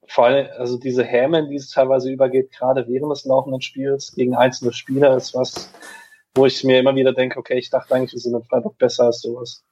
[0.08, 4.12] vor allem, also diese Häme, in die es teilweise übergeht, gerade während des laufenden Spiels
[4.14, 5.72] gegen einzelne Spieler, ist was,
[6.34, 9.04] wo ich mir immer wieder denke, okay, ich dachte eigentlich, wir sind in Freiburg besser
[9.04, 9.64] als sowas.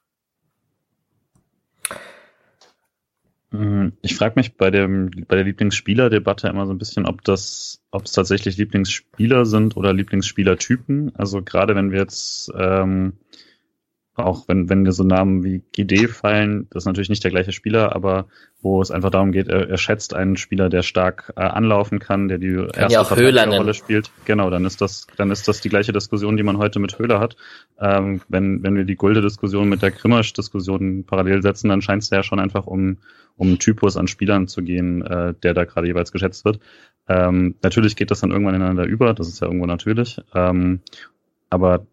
[3.51, 7.83] Hm, ich frage mich bei dem bei der Lieblingsspieler-Debatte immer so ein bisschen, ob das,
[7.91, 11.15] ob es tatsächlich Lieblingsspieler sind oder Lieblingsspielertypen.
[11.15, 13.13] Also gerade wenn wir jetzt ähm,
[14.15, 17.95] auch wenn, wenn so Namen wie GD fallen, das ist natürlich nicht der gleiche Spieler,
[17.95, 18.27] aber
[18.61, 22.27] wo es einfach darum geht, er, er schätzt einen Spieler, der stark äh, anlaufen kann,
[22.27, 23.03] der die kann erste ja
[23.57, 24.11] Rolle spielt.
[24.25, 27.19] Genau, dann ist das, dann ist das die gleiche Diskussion, die man heute mit Höhler
[27.19, 27.35] hat.
[27.79, 32.21] Ähm, wenn, wenn wir die Gulde-Diskussion mit der Grimmersch-Diskussion parallel setzen, dann scheint es ja
[32.21, 32.97] schon einfach um,
[33.35, 36.59] um einen Typus an Spielern zu gehen, äh, der da gerade jeweils geschätzt wird.
[37.07, 40.21] Ähm, natürlich geht das dann irgendwann ineinander über, das ist ja irgendwo natürlich.
[40.35, 40.81] Ähm,
[41.49, 41.85] aber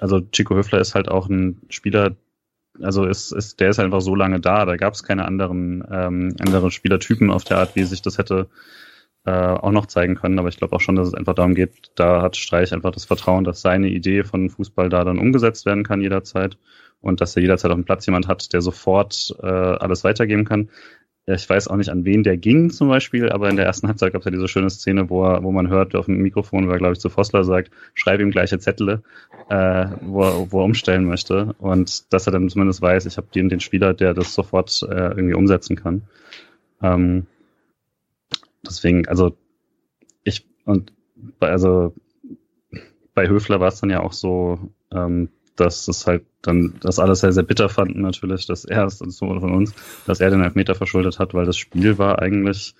[0.00, 2.16] also Chico Höfler ist halt auch ein Spieler,
[2.80, 4.64] also ist, ist, der ist einfach so lange da.
[4.64, 8.48] Da gab es keine anderen, ähm, anderen Spielertypen auf der Art, wie sich das hätte
[9.24, 10.38] äh, auch noch zeigen können.
[10.38, 13.04] Aber ich glaube auch schon, dass es einfach darum geht, da hat Streich einfach das
[13.04, 16.58] Vertrauen, dass seine Idee von Fußball da dann umgesetzt werden kann jederzeit
[17.00, 20.70] und dass er jederzeit auf dem Platz jemand hat, der sofort äh, alles weitergeben kann.
[21.26, 23.86] Ja, ich weiß auch nicht, an wen der ging zum Beispiel, aber in der ersten
[23.86, 26.66] Halbzeit gab es ja diese schöne Szene, wo, er, wo man hört auf dem Mikrofon,
[26.66, 29.02] wo er, glaube ich, zu Vossler sagt, schreib ihm gleiche Zettel,
[29.48, 31.54] äh, wo, er, wo er umstellen möchte.
[31.58, 34.94] Und dass er dann zumindest weiß, ich habe den, den Spieler, der das sofort äh,
[35.10, 36.02] irgendwie umsetzen kann.
[36.82, 37.26] Ähm,
[38.66, 39.36] deswegen, also
[40.24, 40.92] ich und
[41.38, 41.94] bei, also
[43.14, 44.58] bei Höfler war es dann ja auch so,
[44.92, 48.98] ähm, dass es halt dann das alles sehr, sehr bitter fanden natürlich, dass er es
[48.98, 49.74] so von uns,
[50.06, 52.74] dass er den Elfmeter verschuldet hat, weil das Spiel war eigentlich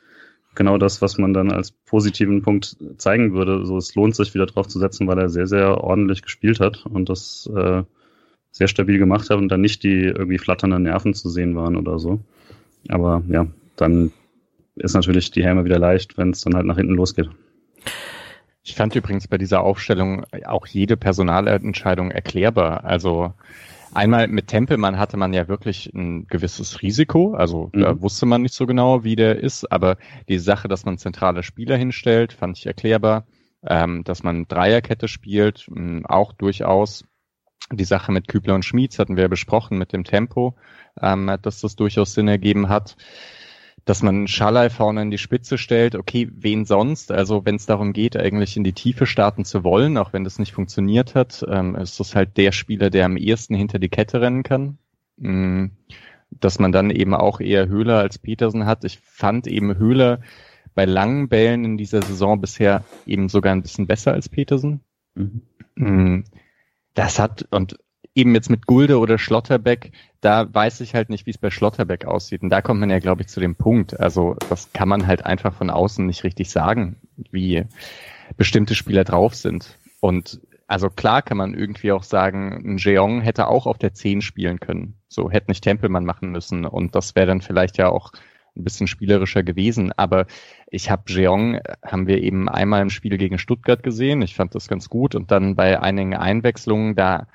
[0.54, 3.64] genau das, was man dann als positiven Punkt zeigen würde.
[3.66, 6.84] So, es lohnt sich wieder drauf zu setzen, weil er sehr, sehr ordentlich gespielt hat
[6.86, 7.82] und das äh,
[8.50, 11.98] sehr stabil gemacht hat und dann nicht die irgendwie flatternden Nerven zu sehen waren oder
[11.98, 12.20] so.
[12.88, 13.46] Aber ja,
[13.76, 14.12] dann
[14.76, 17.30] ist natürlich die Helme wieder leicht, wenn es dann halt nach hinten losgeht.
[18.62, 22.84] Ich fand übrigens bei dieser Aufstellung auch jede Personalentscheidung erklärbar.
[22.84, 23.34] Also
[23.92, 27.34] einmal mit Tempelmann hatte man ja wirklich ein gewisses Risiko.
[27.34, 27.80] Also mhm.
[27.80, 29.70] da wusste man nicht so genau, wie der ist.
[29.72, 29.96] Aber
[30.28, 33.26] die Sache, dass man zentrale Spieler hinstellt, fand ich erklärbar.
[33.64, 35.68] Ähm, dass man Dreierkette spielt,
[36.04, 37.04] auch durchaus.
[37.70, 40.56] Die Sache mit Kübler und Schmieds hatten wir ja besprochen mit dem Tempo,
[41.00, 42.96] ähm, dass das durchaus Sinn ergeben hat
[43.84, 47.10] dass man Schalai vorne in die Spitze stellt, okay, wen sonst?
[47.10, 50.38] Also wenn es darum geht, eigentlich in die Tiefe starten zu wollen, auch wenn das
[50.38, 54.20] nicht funktioniert hat, ähm, ist das halt der Spieler, der am ehesten hinter die Kette
[54.20, 54.78] rennen kann.
[55.16, 55.66] Mm,
[56.30, 58.84] dass man dann eben auch eher Höhler als Petersen hat.
[58.84, 60.20] Ich fand eben Höhler
[60.74, 64.80] bei langen Bällen in dieser Saison bisher eben sogar ein bisschen besser als Petersen.
[65.14, 65.42] Mhm.
[65.74, 66.24] Mm,
[66.94, 67.76] das hat, und
[68.14, 69.92] eben jetzt mit Gulde oder Schlotterbeck,
[70.22, 72.42] da weiß ich halt nicht, wie es bei Schlotterbeck aussieht.
[72.42, 73.98] Und da kommt man ja, glaube ich, zu dem Punkt.
[73.98, 76.96] Also das kann man halt einfach von außen nicht richtig sagen,
[77.32, 77.64] wie
[78.36, 79.78] bestimmte Spieler drauf sind.
[80.00, 84.22] Und also klar kann man irgendwie auch sagen, ein Jeong hätte auch auf der 10
[84.22, 84.94] spielen können.
[85.08, 86.66] So hätte nicht Tempelmann machen müssen.
[86.66, 88.12] Und das wäre dann vielleicht ja auch
[88.56, 89.90] ein bisschen spielerischer gewesen.
[89.96, 90.26] Aber
[90.70, 94.22] ich habe Jeong, haben wir eben einmal im Spiel gegen Stuttgart gesehen.
[94.22, 95.16] Ich fand das ganz gut.
[95.16, 97.26] Und dann bei einigen Einwechslungen, da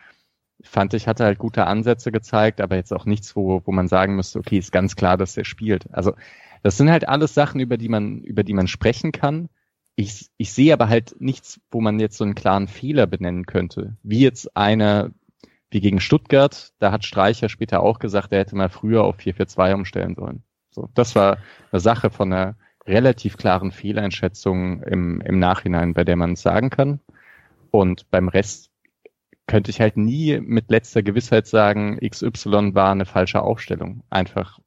[0.62, 4.16] fand ich, hatte halt gute Ansätze gezeigt, aber jetzt auch nichts, wo, wo man sagen
[4.16, 5.94] müsste, okay, ist ganz klar, dass er spielt.
[5.94, 6.14] Also
[6.64, 9.50] das sind halt alles Sachen, über die man, über die man sprechen kann.
[9.96, 13.98] Ich, ich sehe aber halt nichts, wo man jetzt so einen klaren Fehler benennen könnte.
[14.04, 15.12] Wie jetzt eine,
[15.72, 19.74] wie gegen Stuttgart, da hat Streicher später auch gesagt, er hätte mal früher auf 4-4-2
[19.74, 20.44] umstellen sollen.
[20.72, 21.38] So, das war
[21.72, 22.56] eine Sache von einer
[22.86, 27.00] relativ klaren Fehleinschätzung im, im Nachhinein, bei der man es sagen kann.
[27.72, 28.72] Und beim Rest
[29.48, 34.04] könnte ich halt nie mit letzter Gewissheit sagen, XY war eine falsche Aufstellung.
[34.10, 34.60] Einfach,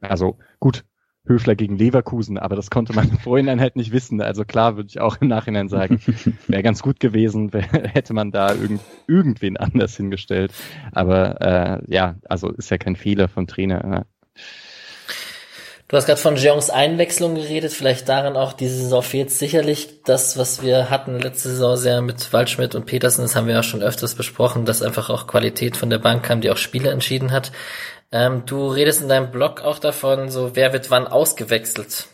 [0.00, 0.84] also gut,
[1.28, 4.20] Höfler gegen Leverkusen, aber das konnte man im Vorhinein halt nicht wissen.
[4.20, 6.00] Also klar würde ich auch im Nachhinein sagen,
[6.48, 10.52] wäre ganz gut gewesen, wär, hätte man da irgend, irgendwen anders hingestellt.
[10.92, 13.86] Aber äh, ja, also ist ja kein Fehler vom Trainer.
[13.86, 14.06] Ne?
[15.88, 20.36] Du hast gerade von Jeongs Einwechslung geredet, vielleicht daran auch, diese Saison fehlt sicherlich das,
[20.36, 23.82] was wir hatten letzte Saison sehr mit Waldschmidt und Petersen, das haben wir ja schon
[23.82, 27.52] öfters besprochen, dass einfach auch Qualität von der Bank kam, die auch Spiele entschieden hat.
[28.12, 32.08] Ähm, du redest in deinem Blog auch davon, so wer wird wann ausgewechselt.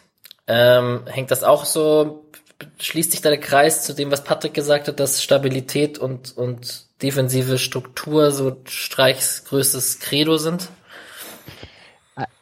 [0.46, 2.26] Ähm, hängt das auch so,
[2.78, 6.86] schließt sich da der Kreis zu dem, was Patrick gesagt hat, dass Stabilität und, und
[7.02, 10.68] defensive Struktur so Streichs größtes Credo sind?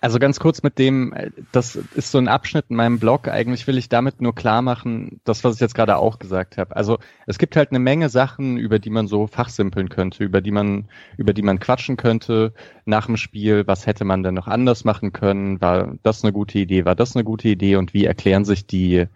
[0.02, 1.14] Also ganz kurz mit dem,
[1.50, 3.28] das ist so ein Abschnitt in meinem Blog.
[3.28, 6.76] Eigentlich will ich damit nur klar machen, das, was ich jetzt gerade auch gesagt habe.
[6.76, 10.50] Also es gibt halt eine Menge Sachen, über die man so fachsimpeln könnte, über die
[10.50, 10.84] man,
[11.16, 12.52] über die man quatschen könnte
[12.84, 13.66] nach dem Spiel.
[13.66, 15.60] Was hätte man denn noch anders machen können?
[15.62, 16.84] War das eine gute Idee?
[16.84, 17.76] War das eine gute Idee?
[17.76, 19.06] Und wie erklären sich die,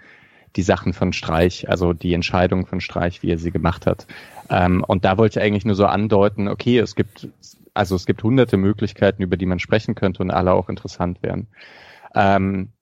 [0.57, 4.07] die Sachen von Streich, also die Entscheidung von Streich, wie er sie gemacht hat.
[4.49, 7.29] Ähm, und da wollte ich eigentlich nur so andeuten, okay, es gibt
[7.77, 11.49] also es gibt hunderte Möglichkeiten, über die man sprechen könnte und alle auch interessant wären.
[12.15, 12.73] Ähm,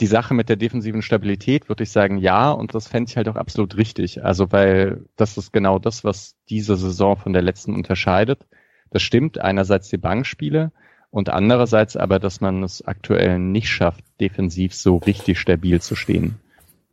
[0.00, 3.28] die Sache mit der defensiven Stabilität würde ich sagen, ja, und das fände ich halt
[3.28, 4.24] auch absolut richtig.
[4.24, 8.46] Also, weil das ist genau das, was diese Saison von der letzten unterscheidet.
[8.90, 10.72] Das stimmt, einerseits die Bankspiele
[11.10, 16.36] und andererseits aber, dass man es aktuell nicht schafft, defensiv so richtig stabil zu stehen.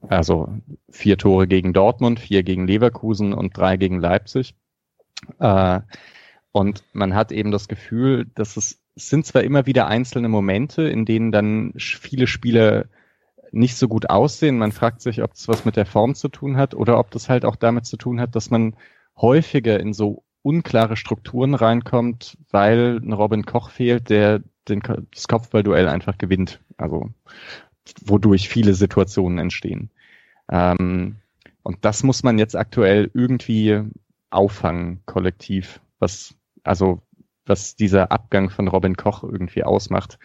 [0.07, 0.49] Also
[0.90, 4.56] vier Tore gegen Dortmund, vier gegen Leverkusen und drei gegen Leipzig.
[5.40, 5.82] Äh,
[6.52, 10.84] und man hat eben das Gefühl, dass es, es sind zwar immer wieder einzelne Momente,
[10.84, 12.86] in denen dann viele Spieler
[13.52, 14.57] nicht so gut aussehen.
[14.57, 17.30] Man fragt sich, ob das was mit der Form zu tun hat oder ob das
[17.30, 18.76] halt auch damit zu tun hat, dass man
[19.15, 24.82] häufiger in so unklare Strukturen reinkommt, weil ein Robin Koch fehlt, der den,
[25.14, 26.61] das Kopfballduell einfach gewinnt.
[26.78, 27.10] Also
[28.06, 29.90] wodurch viele Situationen entstehen.
[30.49, 31.18] Ähm,
[31.64, 33.82] und das muss man jetzt aktuell irgendwie
[34.30, 37.02] auffangen, kollektiv, was, also,
[37.45, 40.19] was dieser Abgang von Robin Koch irgendwie ausmacht.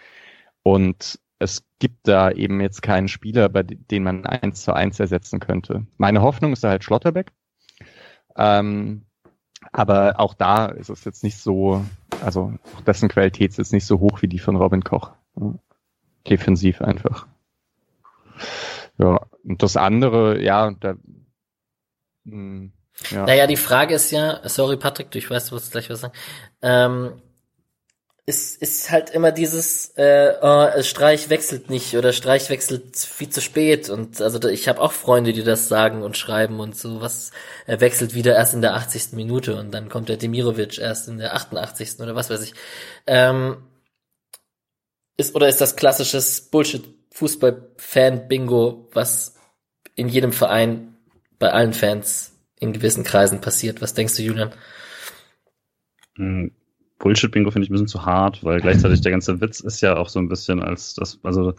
[0.63, 5.41] Und es gibt da eben jetzt keinen Spieler, bei den man eins zu eins ersetzen
[5.41, 5.87] könnte.
[5.97, 7.33] Meine Hoffnung ist da halt Schlotterbeck.
[8.37, 9.07] Ähm,
[9.73, 11.85] aber auch da ist es jetzt nicht so,
[12.25, 12.55] also
[12.87, 15.13] dessen Qualität ist jetzt nicht so hoch wie die von Robin Koch.
[16.29, 17.27] Defensiv einfach.
[18.99, 20.95] Ja, und das andere, ja, da,
[22.25, 22.73] mh, hm,
[23.11, 23.27] ja.
[23.27, 26.15] Naja, die Frage ist ja, sorry Patrick, du, ich weiß, du wirst gleich was sagen,
[26.63, 27.23] ähm,
[28.25, 33.41] ist, ist halt immer dieses äh, oh, Streich wechselt nicht oder Streich wechselt viel zu
[33.41, 37.33] spät und also ich habe auch Freunde, die das sagen und schreiben und so was
[37.67, 39.13] er wechselt wieder erst in der 80.
[39.13, 41.99] Minute und dann kommt der Demirovic erst in der 88.
[41.99, 42.55] oder was weiß ich.
[43.09, 43.65] Ähm,
[45.17, 49.35] ist oder ist das klassisches Bullshit Fußball-Fan Bingo, was
[49.97, 50.97] in jedem Verein
[51.39, 52.32] bei allen Fans
[52.63, 53.83] in gewissen Kreisen passiert.
[53.83, 54.51] Was denkst du, Julian?
[56.17, 56.53] Hm,
[56.99, 60.09] Bullshit-Bingo finde ich ein bisschen zu hart, weil gleichzeitig der ganze Witz ist ja auch
[60.09, 61.55] so ein bisschen als das, also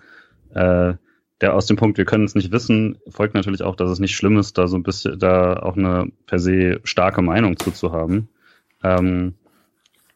[0.53, 0.93] äh,
[1.41, 4.15] der aus dem Punkt, wir können es nicht wissen, folgt natürlich auch, dass es nicht
[4.15, 8.29] schlimm ist, da so ein bisschen, da auch eine per se starke Meinung zuzuhaben.
[8.81, 9.35] Ähm,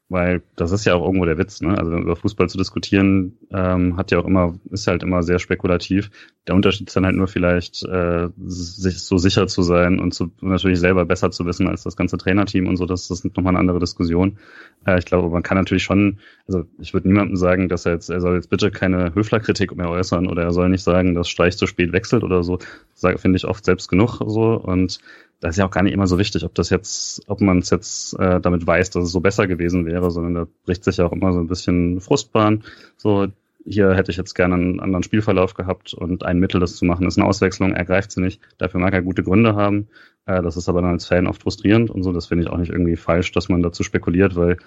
[0.09, 1.77] weil das ist ja auch irgendwo der Witz, ne?
[1.77, 6.09] Also über Fußball zu diskutieren, ähm, hat ja auch immer, ist halt immer sehr spekulativ.
[6.47, 10.31] Der Unterschied ist dann halt nur vielleicht, äh, sich so sicher zu sein und zu,
[10.39, 13.51] natürlich selber besser zu wissen als das ganze Trainerteam und so, das, das ist nochmal
[13.51, 14.37] eine andere Diskussion.
[14.85, 18.09] Äh, ich glaube, man kann natürlich schon, also ich würde niemandem sagen, dass er jetzt,
[18.09, 21.57] er soll jetzt bitte keine Höflerkritik mehr äußern oder er soll nicht sagen, dass Streich
[21.57, 22.59] zu spät wechselt oder so.
[22.95, 24.99] Finde ich oft selbst genug so und
[25.39, 27.69] das ist ja auch gar nicht immer so wichtig, ob das jetzt, ob man es
[27.69, 31.05] jetzt äh, damit weiß, dass es so besser gewesen wäre, sondern da bricht sich ja
[31.05, 32.63] auch immer so ein bisschen Frustbahn.
[32.95, 33.27] So,
[33.63, 37.05] hier hätte ich jetzt gerne einen anderen Spielverlauf gehabt und ein Mittel, das zu machen,
[37.05, 38.41] ist eine Auswechslung, er greift sie nicht.
[38.57, 39.89] Dafür mag er gute Gründe haben.
[40.25, 42.13] Äh, das ist aber dann als Fan oft frustrierend und so.
[42.13, 44.57] Das finde ich auch nicht irgendwie falsch, dass man dazu spekuliert, weil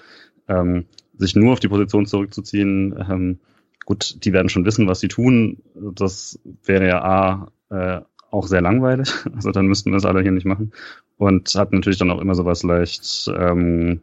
[0.48, 0.84] ähm,
[1.16, 3.38] sich nur auf die Position zurückzuziehen, ähm,
[3.84, 5.58] gut, die werden schon wissen, was sie tun.
[5.74, 9.12] Das wäre ja A, äh, auch sehr langweilig.
[9.34, 10.72] Also dann müssten wir es alle hier nicht machen.
[11.18, 14.00] Und hat natürlich dann auch immer so was leicht, ähm,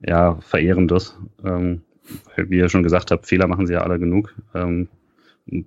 [0.00, 1.16] ja, Verehrendes.
[1.44, 1.82] Ähm,
[2.36, 4.34] wie ihr schon gesagt habt, Fehler machen sie ja alle genug.
[4.54, 4.88] Ähm,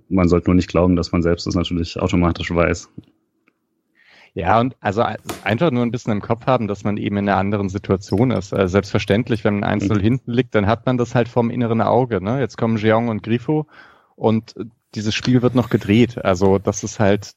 [0.08, 2.90] man sollte nur nicht glauben, dass man selbst das natürlich automatisch weiß.
[4.32, 5.02] Ja, und also
[5.42, 8.54] einfach nur ein bisschen im Kopf haben, dass man eben in einer anderen Situation ist.
[8.54, 10.00] Also selbstverständlich, wenn man 1-0 mhm.
[10.00, 12.22] hinten liegt, dann hat man das halt vom inneren Auge.
[12.22, 12.38] Ne?
[12.38, 13.66] Jetzt kommen Jeong und Grifo
[14.14, 14.54] und
[14.94, 16.24] dieses Spiel wird noch gedreht.
[16.24, 17.32] Also das ist halt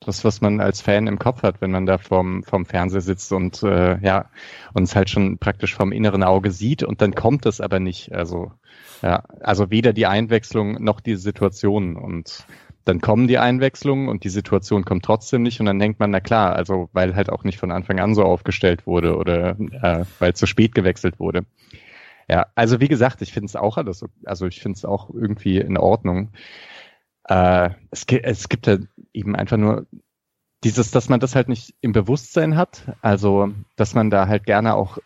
[0.00, 3.32] das, was man als Fan im Kopf hat, wenn man da vorm, vorm Fernseher sitzt
[3.32, 4.26] und äh, ja,
[4.74, 8.12] uns halt schon praktisch vom inneren Auge sieht und dann kommt es aber nicht.
[8.12, 8.52] Also,
[9.02, 12.46] ja, also weder die Einwechslung noch die Situation und
[12.84, 16.20] dann kommen die Einwechslungen und die Situation kommt trotzdem nicht und dann denkt man, na
[16.20, 20.34] klar, also weil halt auch nicht von Anfang an so aufgestellt wurde oder äh, weil
[20.34, 21.46] zu spät gewechselt wurde.
[22.28, 25.58] Ja, also wie gesagt, ich finde es auch alles, also ich finde es auch irgendwie
[25.58, 26.30] in Ordnung.
[27.28, 28.78] Äh, es, es gibt ja
[29.12, 29.86] eben einfach nur
[30.64, 34.74] dieses, dass man das halt nicht im Bewusstsein hat, also dass man da halt gerne
[34.74, 34.98] auch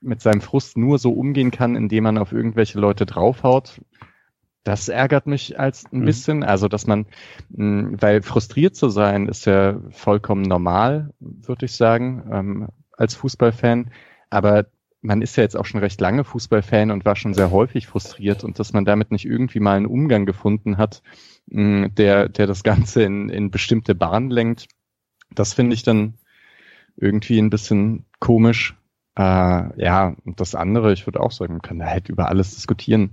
[0.00, 3.80] mit seinem Frust nur so umgehen kann, indem man auf irgendwelche Leute draufhaut.
[4.64, 6.04] Das ärgert mich als ein mhm.
[6.04, 7.06] bisschen, also dass man,
[7.50, 13.90] mh, weil frustriert zu sein ist ja vollkommen normal, würde ich sagen, ähm, als Fußballfan.
[14.30, 14.66] Aber
[15.00, 18.44] man ist ja jetzt auch schon recht lange Fußballfan und war schon sehr häufig frustriert
[18.44, 21.02] und dass man damit nicht irgendwie mal einen Umgang gefunden hat,
[21.46, 24.66] der, der das Ganze in, in bestimmte Bahnen lenkt.
[25.34, 26.14] Das finde ich dann
[26.96, 28.76] irgendwie ein bisschen komisch.
[29.16, 29.22] Äh,
[29.82, 33.12] ja, und das andere, ich würde auch sagen, man kann da halt über alles diskutieren.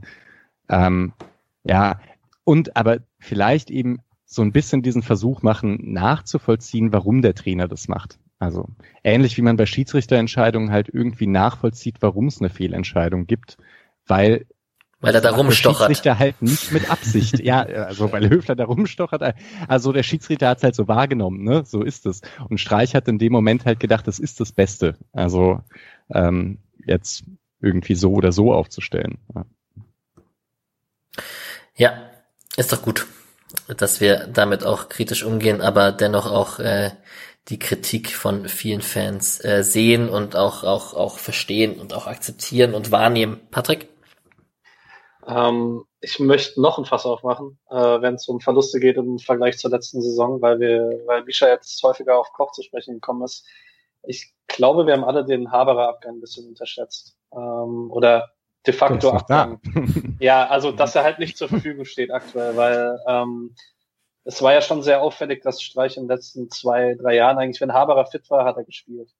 [0.70, 1.14] Ähm,
[1.64, 1.99] ja,
[2.44, 7.88] und aber vielleicht eben so ein bisschen diesen Versuch machen, nachzuvollziehen, warum der Trainer das
[7.88, 8.20] macht.
[8.45, 8.67] Also
[9.03, 13.57] ähnlich wie man bei Schiedsrichterentscheidungen halt irgendwie nachvollzieht, warum es eine Fehlentscheidung gibt,
[14.05, 14.45] weil
[15.01, 15.81] weil er da rumstochert.
[15.81, 17.39] Der Schiedsrichter halt nicht mit Absicht.
[17.39, 19.35] ja, also weil Höfler da rumstochert.
[19.67, 21.63] Also der Schiedsrichter hat es halt so wahrgenommen, ne?
[21.65, 22.22] So ist es.
[22.49, 24.97] Und Streich hat in dem Moment halt gedacht, das ist das Beste.
[25.11, 25.61] Also
[26.09, 27.23] ähm, jetzt
[27.61, 29.17] irgendwie so oder so aufzustellen.
[29.34, 29.45] Ja.
[31.76, 31.93] ja,
[32.57, 33.05] ist doch gut,
[33.77, 36.91] dass wir damit auch kritisch umgehen, aber dennoch auch äh,
[37.49, 42.73] die Kritik von vielen Fans äh, sehen und auch, auch, auch verstehen und auch akzeptieren
[42.73, 43.39] und wahrnehmen.
[43.51, 43.88] Patrick?
[45.27, 49.57] Ähm, ich möchte noch ein Fass aufmachen, äh, wenn es um Verluste geht im Vergleich
[49.57, 53.45] zur letzten Saison, weil wir, weil Misha jetzt häufiger auf Koch zu sprechen gekommen ist.
[54.03, 57.15] Ich glaube, wir haben alle den Haberer Abgang ein bisschen unterschätzt.
[57.31, 58.30] Ähm, oder
[58.65, 59.59] de facto Abgang.
[60.19, 63.55] ja, also dass er halt nicht zur Verfügung steht aktuell, weil ähm,
[64.26, 67.61] es war ja schon sehr auffällig, dass Streich in den letzten zwei, drei Jahren eigentlich,
[67.61, 69.11] wenn Haberer fit war, hat er gespielt.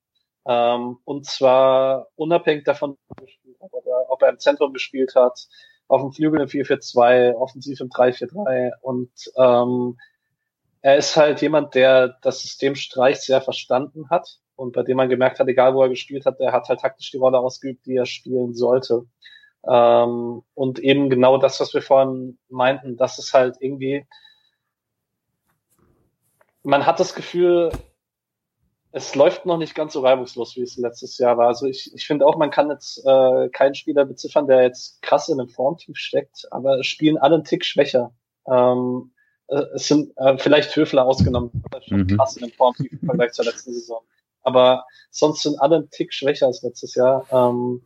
[0.48, 2.98] Ähm, und zwar unabhängig davon,
[4.10, 5.48] ob er, im Zentrum gespielt hat,
[5.88, 9.98] auf dem Flügel im 4-4-2, offensiv im 3-4-3 und ähm,
[10.82, 15.10] er ist halt jemand, der das System Streich sehr verstanden hat und bei dem man
[15.10, 17.96] gemerkt hat, egal wo er gespielt hat, der hat halt taktisch die Rolle ausgeübt, die
[17.96, 19.06] er spielen sollte.
[19.68, 24.06] Ähm, und eben genau das, was wir vorhin meinten, das ist halt irgendwie,
[26.66, 27.72] man hat das Gefühl,
[28.92, 31.48] es läuft noch nicht ganz so reibungslos, wie es letztes Jahr war.
[31.48, 35.30] Also ich, ich finde auch, man kann jetzt äh, keinen Spieler beziffern, der jetzt krass
[35.30, 38.14] in einem Formtief steckt, aber es spielen alle einen Tick schwächer.
[38.48, 39.12] Ähm,
[39.48, 41.52] äh, es sind äh, vielleicht Höfler ausgenommen,
[41.88, 42.18] schon mhm.
[42.18, 44.02] krass in einem Formtief im Vergleich zur letzten Saison.
[44.42, 47.26] Aber sonst sind alle einen Tick schwächer als letztes Jahr.
[47.32, 47.84] Ähm,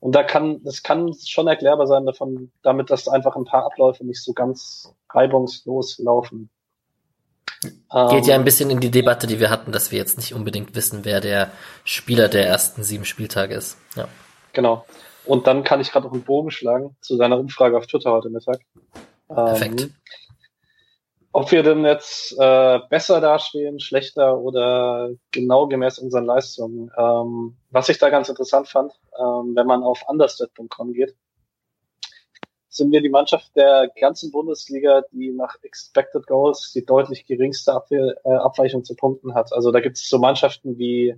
[0.00, 4.04] und da kann, das kann schon erklärbar sein davon, damit, dass einfach ein paar Abläufe
[4.04, 6.50] nicht so ganz reibungslos laufen.
[7.62, 10.34] Geht ja ein ähm, bisschen in die Debatte, die wir hatten, dass wir jetzt nicht
[10.34, 11.50] unbedingt wissen, wer der
[11.84, 13.76] Spieler der ersten sieben Spieltage ist.
[13.96, 14.08] Ja.
[14.52, 14.86] Genau.
[15.26, 18.30] Und dann kann ich gerade noch einen Bogen schlagen zu seiner Umfrage auf Twitter heute
[18.30, 18.60] Mittag.
[19.28, 19.82] Perfekt.
[19.82, 19.94] Ähm,
[21.32, 26.90] ob wir denn jetzt äh, besser dastehen, schlechter oder genau gemäß unseren Leistungen.
[26.96, 31.14] Ähm, was ich da ganz interessant fand, ähm, wenn man auf understat.com geht,
[32.70, 38.14] sind wir die Mannschaft der ganzen Bundesliga, die nach Expected Goals die deutlich geringste Abwehr,
[38.24, 39.52] äh, Abweichung zu Punkten hat.
[39.52, 41.16] Also da gibt es so Mannschaften wie,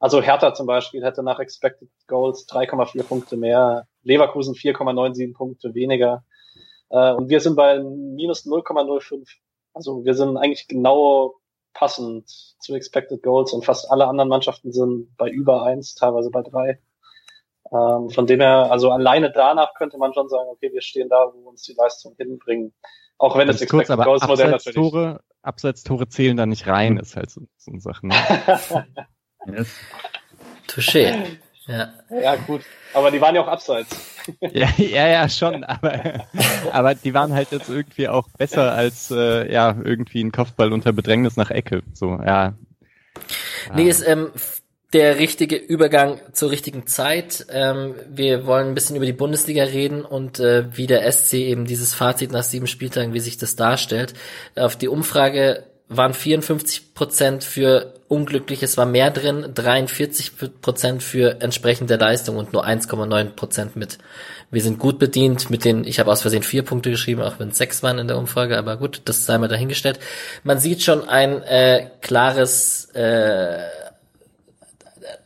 [0.00, 6.24] also Hertha zum Beispiel hätte nach Expected Goals 3,4 Punkte mehr, Leverkusen 4,97 Punkte weniger.
[6.90, 9.28] Äh, und wir sind bei minus 0,05.
[9.74, 11.36] Also wir sind eigentlich genau
[11.74, 16.42] passend zu Expected Goals und fast alle anderen Mannschaften sind bei über eins, teilweise bei
[16.42, 16.80] drei.
[17.70, 21.30] Ähm, von dem her, also alleine danach könnte man schon sagen, okay, wir stehen da,
[21.34, 22.72] wo uns die Leistung hinbringen.
[23.18, 24.76] Auch wenn es Expected kurz, Goals Modell natürlich.
[24.76, 28.06] Tore, Abseits-Tore zählen da nicht rein, ist halt so, so eine Sache.
[28.06, 28.14] Ne?
[29.46, 29.74] yes.
[30.68, 31.14] Touché.
[31.68, 31.92] Ja.
[32.08, 32.62] ja, gut.
[32.94, 33.94] Aber die waren ja auch abseits.
[34.40, 35.64] ja, ja, ja, schon.
[35.64, 36.24] Aber,
[36.72, 40.94] aber die waren halt jetzt irgendwie auch besser als äh, ja irgendwie ein Kopfball unter
[40.94, 41.82] Bedrängnis nach Ecke.
[41.92, 42.54] So, ja.
[43.74, 44.32] Nee, ist ähm,
[44.92, 47.46] der richtige Übergang zur richtigen Zeit.
[47.50, 51.66] Ähm, wir wollen ein bisschen über die Bundesliga reden und äh, wie der SC eben
[51.66, 54.14] dieses Fazit nach sieben Spieltagen, wie sich das darstellt.
[54.56, 61.40] Auf die Umfrage waren 54 Prozent für unglücklich, es war mehr drin, 43 Prozent für
[61.40, 63.98] entsprechende Leistung und nur 1,9 Prozent mit
[64.50, 67.50] wir sind gut bedient mit den, ich habe aus Versehen vier Punkte geschrieben, auch wenn
[67.50, 69.98] es sechs waren in der Umfrage, aber gut, das sei mal dahingestellt.
[70.42, 73.58] Man sieht schon ein äh, klares äh,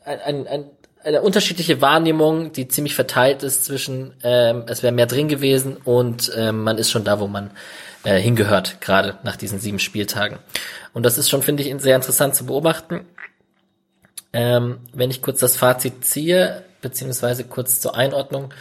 [0.04, 0.64] ein, ein,
[1.04, 6.30] eine unterschiedliche Wahrnehmung, die ziemlich verteilt ist zwischen, ähm, es wäre mehr drin gewesen und
[6.36, 7.50] ähm, man ist schon da, wo man
[8.04, 10.38] äh, hingehört, gerade nach diesen sieben Spieltagen.
[10.92, 13.06] Und das ist schon, finde ich, sehr interessant zu beobachten.
[14.32, 18.52] Ähm, wenn ich kurz das Fazit ziehe, beziehungsweise kurz zur Einordnung.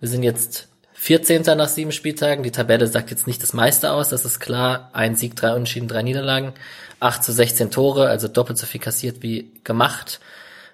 [0.00, 1.42] Wir sind jetzt 14.
[1.42, 2.42] nach sieben Spieltagen.
[2.42, 4.90] Die Tabelle sagt jetzt nicht das meiste aus, das ist klar.
[4.92, 6.54] Ein Sieg, drei Unentschieden, drei Niederlagen.
[7.00, 10.20] 8 zu 16 Tore, also doppelt so viel kassiert wie gemacht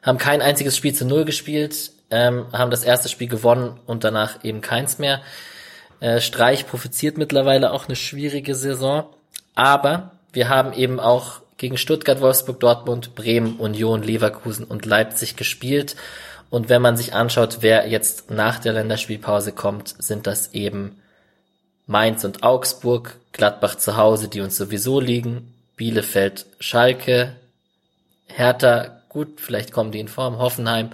[0.04, 4.44] haben kein einziges Spiel zu Null gespielt, ähm, haben das erste Spiel gewonnen und danach
[4.44, 5.22] eben keins mehr.
[6.00, 9.06] Äh, Streich profitiert mittlerweile auch eine schwierige Saison,
[9.54, 15.96] aber wir haben eben auch gegen Stuttgart, Wolfsburg, Dortmund, Bremen, Union, Leverkusen und Leipzig gespielt.
[16.50, 21.00] Und wenn man sich anschaut, wer jetzt nach der Länderspielpause kommt, sind das eben
[21.86, 27.36] Mainz und Augsburg, Gladbach zu Hause, die uns sowieso liegen, Bielefeld, Schalke,
[28.26, 30.90] Hertha, gut, vielleicht kommen die in Form, Hoffenheim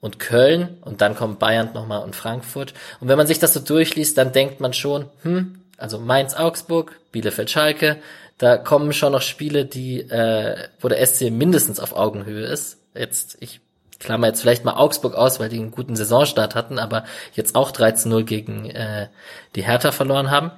[0.00, 2.74] und Köln und dann kommt Bayern nochmal und Frankfurt.
[3.00, 7.00] Und wenn man sich das so durchliest, dann denkt man schon, hm, also Mainz, Augsburg,
[7.12, 7.96] Bielefeld, Schalke,
[8.36, 12.78] da kommen schon noch Spiele, die, äh, wo der SC mindestens auf Augenhöhe ist.
[12.94, 13.60] Jetzt, ich
[14.00, 17.70] klammer jetzt vielleicht mal Augsburg aus, weil die einen guten Saisonstart hatten, aber jetzt auch
[17.70, 19.06] 13-0 gegen äh,
[19.54, 20.50] die Hertha verloren haben.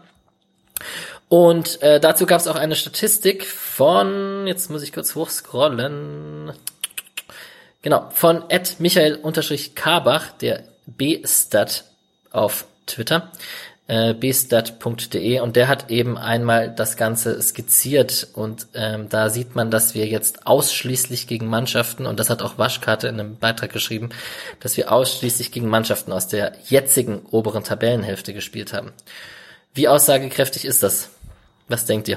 [1.28, 6.52] Und äh, dazu gab es auch eine Statistik von, jetzt muss ich kurz hochscrollen,
[7.84, 11.84] Genau, von Ed Michael-Karbach, der B-Stat
[12.30, 13.30] auf Twitter,
[13.88, 19.70] äh, bstat.de und der hat eben einmal das Ganze skizziert und ähm, da sieht man,
[19.70, 24.08] dass wir jetzt ausschließlich gegen Mannschaften, und das hat auch Waschkarte in einem Beitrag geschrieben,
[24.60, 28.94] dass wir ausschließlich gegen Mannschaften aus der jetzigen oberen Tabellenhälfte gespielt haben.
[29.74, 31.10] Wie aussagekräftig ist das?
[31.68, 32.16] Was denkt ihr?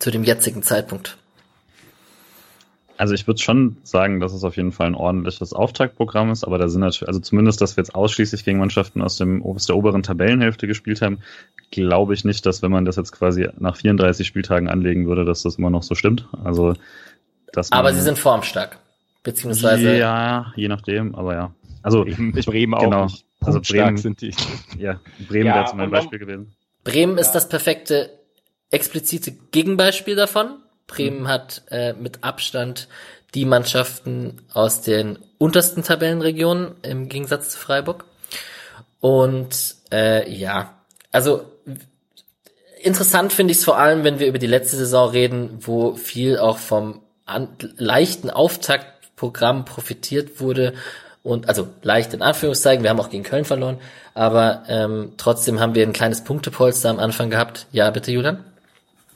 [0.00, 1.16] Zu dem jetzigen Zeitpunkt?
[2.96, 6.58] Also ich würde schon sagen, dass es auf jeden Fall ein ordentliches Auftaktprogramm ist, aber
[6.58, 9.76] da sind natürlich, also zumindest, dass wir jetzt ausschließlich gegen Mannschaften aus, dem, aus der
[9.76, 11.18] oberen Tabellenhälfte gespielt haben,
[11.70, 15.42] glaube ich nicht, dass wenn man das jetzt quasi nach 34 Spieltagen anlegen würde, dass
[15.42, 16.28] das immer noch so stimmt.
[16.44, 16.74] Also
[17.52, 18.78] dass Aber sie sind formstark.
[19.22, 19.96] Beziehungsweise.
[19.96, 21.54] Ja, je nachdem, aber ja.
[21.82, 23.04] Also Bremen, ich, Bremen auch genau.
[23.04, 23.24] nicht.
[23.40, 24.34] Also Bremen, sind die.
[24.78, 26.54] ja, Bremen Ja, wäre man- Beispiel gewesen.
[26.84, 27.32] Bremen ist Ja.
[27.34, 28.10] das perfekte
[28.70, 30.58] explizite Gegenbeispiel davon.
[30.86, 32.88] Bremen hat äh, mit Abstand
[33.34, 38.04] die Mannschaften aus den untersten Tabellenregionen im Gegensatz zu Freiburg.
[39.00, 40.74] Und äh, ja,
[41.10, 41.44] also
[42.80, 46.38] interessant finde ich es vor allem, wenn wir über die letzte Saison reden, wo viel
[46.38, 50.74] auch vom an, leichten Auftaktprogramm profitiert wurde.
[51.22, 53.78] Und also leicht in Anführungszeichen, wir haben auch gegen Köln verloren,
[54.12, 57.66] aber ähm, trotzdem haben wir ein kleines Punktepolster am Anfang gehabt.
[57.72, 58.44] Ja, bitte, Julian?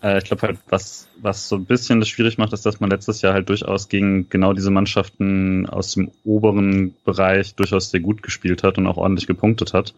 [0.03, 2.91] Äh, ich glaube halt, was, was so ein bisschen das schwierig macht, ist, dass man
[2.91, 8.23] letztes Jahr halt durchaus gegen genau diese Mannschaften aus dem oberen Bereich durchaus sehr gut
[8.23, 9.95] gespielt hat und auch ordentlich gepunktet hat.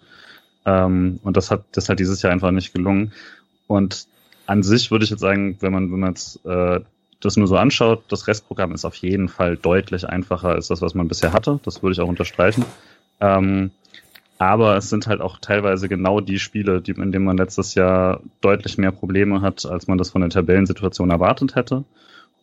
[0.64, 3.12] Ähm, und das hat das halt dieses Jahr einfach nicht gelungen.
[3.66, 4.06] Und
[4.46, 6.80] an sich würde ich jetzt sagen, wenn man, wenn man jetzt äh,
[7.20, 10.94] das nur so anschaut, das Restprogramm ist auf jeden Fall deutlich einfacher als das, was
[10.94, 11.60] man bisher hatte.
[11.64, 12.64] Das würde ich auch unterstreichen.
[13.20, 13.70] Ähm,
[14.40, 18.22] aber es sind halt auch teilweise genau die Spiele, die, in denen man letztes Jahr
[18.40, 21.84] deutlich mehr Probleme hat, als man das von der Tabellensituation erwartet hätte.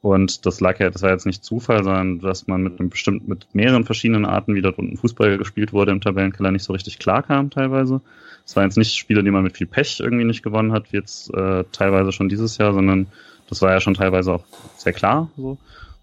[0.04, 3.28] Und das lag ja, das war jetzt nicht Zufall, sondern dass man mit einem bestimmten,
[3.28, 7.00] mit mehreren verschiedenen Arten, wie dort unten Fußball gespielt wurde im Tabellenkeller, nicht so richtig
[7.00, 8.00] klar kam teilweise.
[8.46, 10.98] Es waren jetzt nicht Spiele, die man mit viel Pech irgendwie nicht gewonnen hat, wie
[10.98, 13.08] jetzt äh, teilweise schon dieses Jahr, sondern
[13.50, 14.44] das war ja schon teilweise auch
[14.76, 15.58] sehr klar so.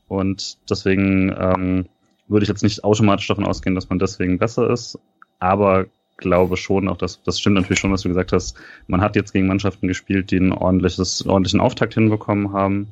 [0.09, 1.87] Und deswegen ähm,
[2.27, 4.99] würde ich jetzt nicht automatisch davon ausgehen, dass man deswegen besser ist,
[5.45, 8.57] aber glaube schon auch, dass das stimmt natürlich schon, was du gesagt hast.
[8.87, 12.89] Man hat jetzt gegen Mannschaften gespielt, die einen ordentliches, ordentlichen Auftakt hinbekommen haben.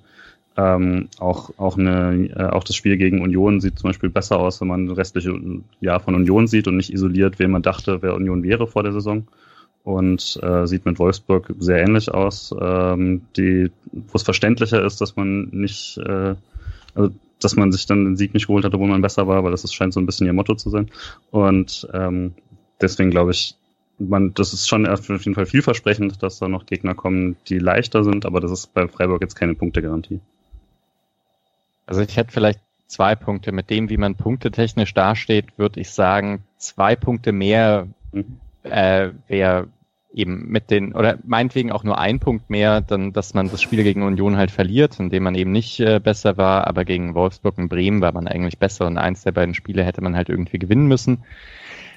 [0.57, 4.61] Ähm, auch, auch, eine, äh, auch das Spiel gegen Union sieht zum Beispiel besser aus,
[4.61, 5.35] wenn man das restliche
[5.81, 8.93] Jahr von Union sieht und nicht isoliert, wen man dachte, wer Union wäre vor der
[8.93, 9.27] Saison.
[9.83, 15.49] Und äh, sieht mit Wolfsburg sehr ähnlich aus, ähm, wo es verständlicher ist, dass man
[15.53, 16.35] nicht, äh,
[16.95, 17.11] also
[17.45, 19.65] dass man sich dann den Sieg nicht geholt hat, obwohl man besser war, weil das
[19.65, 20.91] ist, scheint so ein bisschen ihr Motto zu sein.
[21.31, 22.35] Und ähm,
[22.81, 23.55] deswegen glaube ich,
[23.99, 28.05] man, das ist schon auf jeden Fall vielversprechend, dass da noch Gegner kommen, die leichter
[28.05, 30.21] sind, aber das ist bei Freiburg jetzt keine Punktegarantie.
[31.87, 33.53] Also ich hätte vielleicht zwei Punkte.
[33.53, 38.39] Mit dem, wie man punktetechnisch dasteht, würde ich sagen, zwei Punkte mehr Mhm.
[38.63, 39.69] äh, wäre
[40.15, 43.83] eben mit den, oder meinetwegen auch nur ein Punkt mehr, dann, dass man das Spiel
[43.83, 47.69] gegen Union halt verliert, indem man eben nicht äh, besser war, aber gegen Wolfsburg und
[47.69, 50.87] Bremen war man eigentlich besser und eins der beiden Spiele hätte man halt irgendwie gewinnen
[50.87, 51.25] müssen.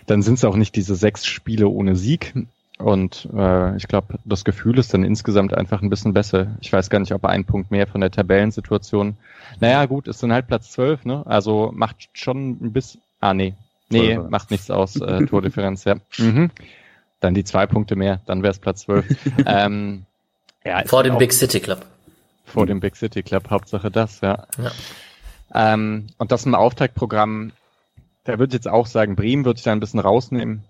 [0.08, 2.34] Dann sind es auch nicht diese sechs Spiele ohne Sieg.
[2.78, 6.58] Und äh, ich glaube, das Gefühl ist dann insgesamt einfach ein bisschen besser.
[6.60, 9.16] Ich weiß gar nicht, ob ein Punkt mehr von der Tabellensituation.
[9.62, 11.24] Naja, gut, ist dann halt Platz 12, ne?
[11.26, 13.02] Also macht schon ein bisschen.
[13.22, 13.54] Ah, nee.
[13.90, 15.96] Nee, macht nichts aus, äh, Tordifferenz, ja.
[16.18, 16.52] Mhm.
[17.26, 19.06] Dann die zwei Punkte mehr, dann wäre es Platz 12.
[19.48, 20.06] ähm,
[20.64, 21.84] ja, Vor dem auch Big City Club.
[22.46, 24.46] Vor dem Big City Club, Hauptsache das, ja.
[24.60, 25.74] Ja.
[25.74, 27.52] Ähm, und das im Auftaktprogramm,
[28.26, 30.66] da würde ich jetzt auch sagen, Bremen würde ich da ein bisschen rausnehmen,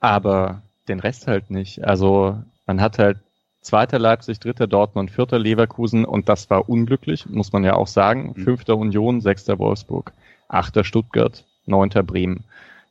[0.00, 1.84] aber den Rest halt nicht.
[1.84, 3.18] Also man hat halt
[3.60, 8.32] zweiter Leipzig, dritter Dortmund, vierter Leverkusen und das war unglücklich, muss man ja auch sagen.
[8.36, 8.44] Mhm.
[8.44, 10.14] Fünfter Union, sechster Wolfsburg,
[10.48, 12.44] achter Stuttgart, neunter Bremen.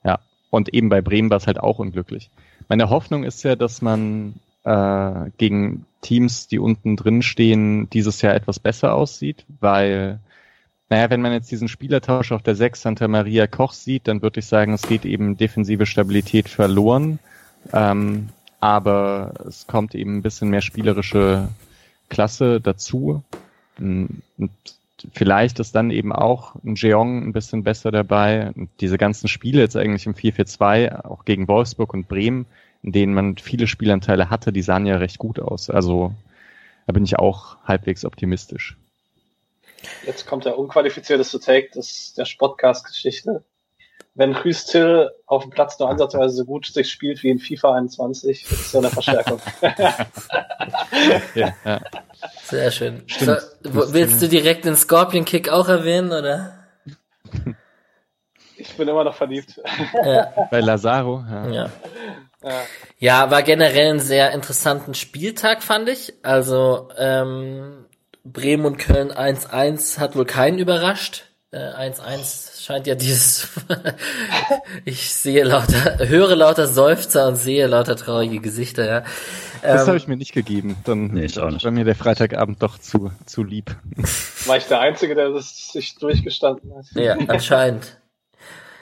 [0.03, 0.19] Ja,
[0.51, 2.29] und eben bei Bremen war es halt auch unglücklich.
[2.67, 8.35] Meine Hoffnung ist ja, dass man äh, gegen Teams, die unten drin stehen, dieses Jahr
[8.35, 10.19] etwas besser aussieht, weil
[10.91, 14.41] naja, wenn man jetzt diesen Spielertausch auf der 6 Santa Maria Koch sieht, dann würde
[14.41, 17.19] ich sagen, es geht eben defensive Stabilität verloren.
[17.71, 18.27] Ähm,
[18.59, 21.47] aber es kommt eben ein bisschen mehr spielerische
[22.09, 23.23] Klasse dazu.
[23.79, 24.21] Und
[25.13, 28.51] vielleicht ist dann eben auch ein Jeong ein bisschen besser dabei.
[28.55, 32.45] Und diese ganzen Spiele jetzt eigentlich im 4-4-2, auch gegen Wolfsburg und Bremen,
[32.83, 35.69] in denen man viele Spielanteile hatte, die sahen ja recht gut aus.
[35.69, 36.13] Also
[36.87, 38.77] da bin ich auch halbwegs optimistisch.
[40.05, 43.43] Jetzt kommt der unqualifizierteste Take des, der Sportcast-Geschichte.
[44.13, 47.75] Wenn Chris Till auf dem Platz nur ansatzweise so gut sich spielt wie in FIFA
[47.75, 49.39] 21, ist ja eine Verstärkung.
[51.33, 51.81] Ja, ja.
[52.43, 53.03] Sehr schön.
[53.07, 53.41] So, Stimmt.
[53.63, 56.65] wo, willst du direkt den Scorpion Kick auch erwähnen, oder?
[58.57, 59.59] ich bin immer noch verliebt.
[60.05, 61.47] Ja, Bei Lazaro, ja.
[61.49, 61.69] ja.
[62.97, 63.31] Ja.
[63.31, 66.13] War generell ein sehr interessanten Spieltag, fand ich.
[66.23, 67.85] Also ähm,
[68.23, 71.25] Bremen und Köln 1-1 hat wohl keinen überrascht.
[71.53, 73.47] 1-1 scheint ja dieses,
[74.85, 79.03] ich sehe lauter, höre lauter Seufzer und sehe lauter traurige Gesichter, ja.
[79.61, 80.75] Das Ähm, habe ich mir nicht gegeben.
[80.85, 81.63] Dann Nee, ich auch nicht.
[81.63, 83.75] war mir der Freitagabend doch zu, zu lieb.
[84.47, 86.85] War ich der Einzige, der das sich durchgestanden hat?
[86.95, 87.97] Ja, anscheinend.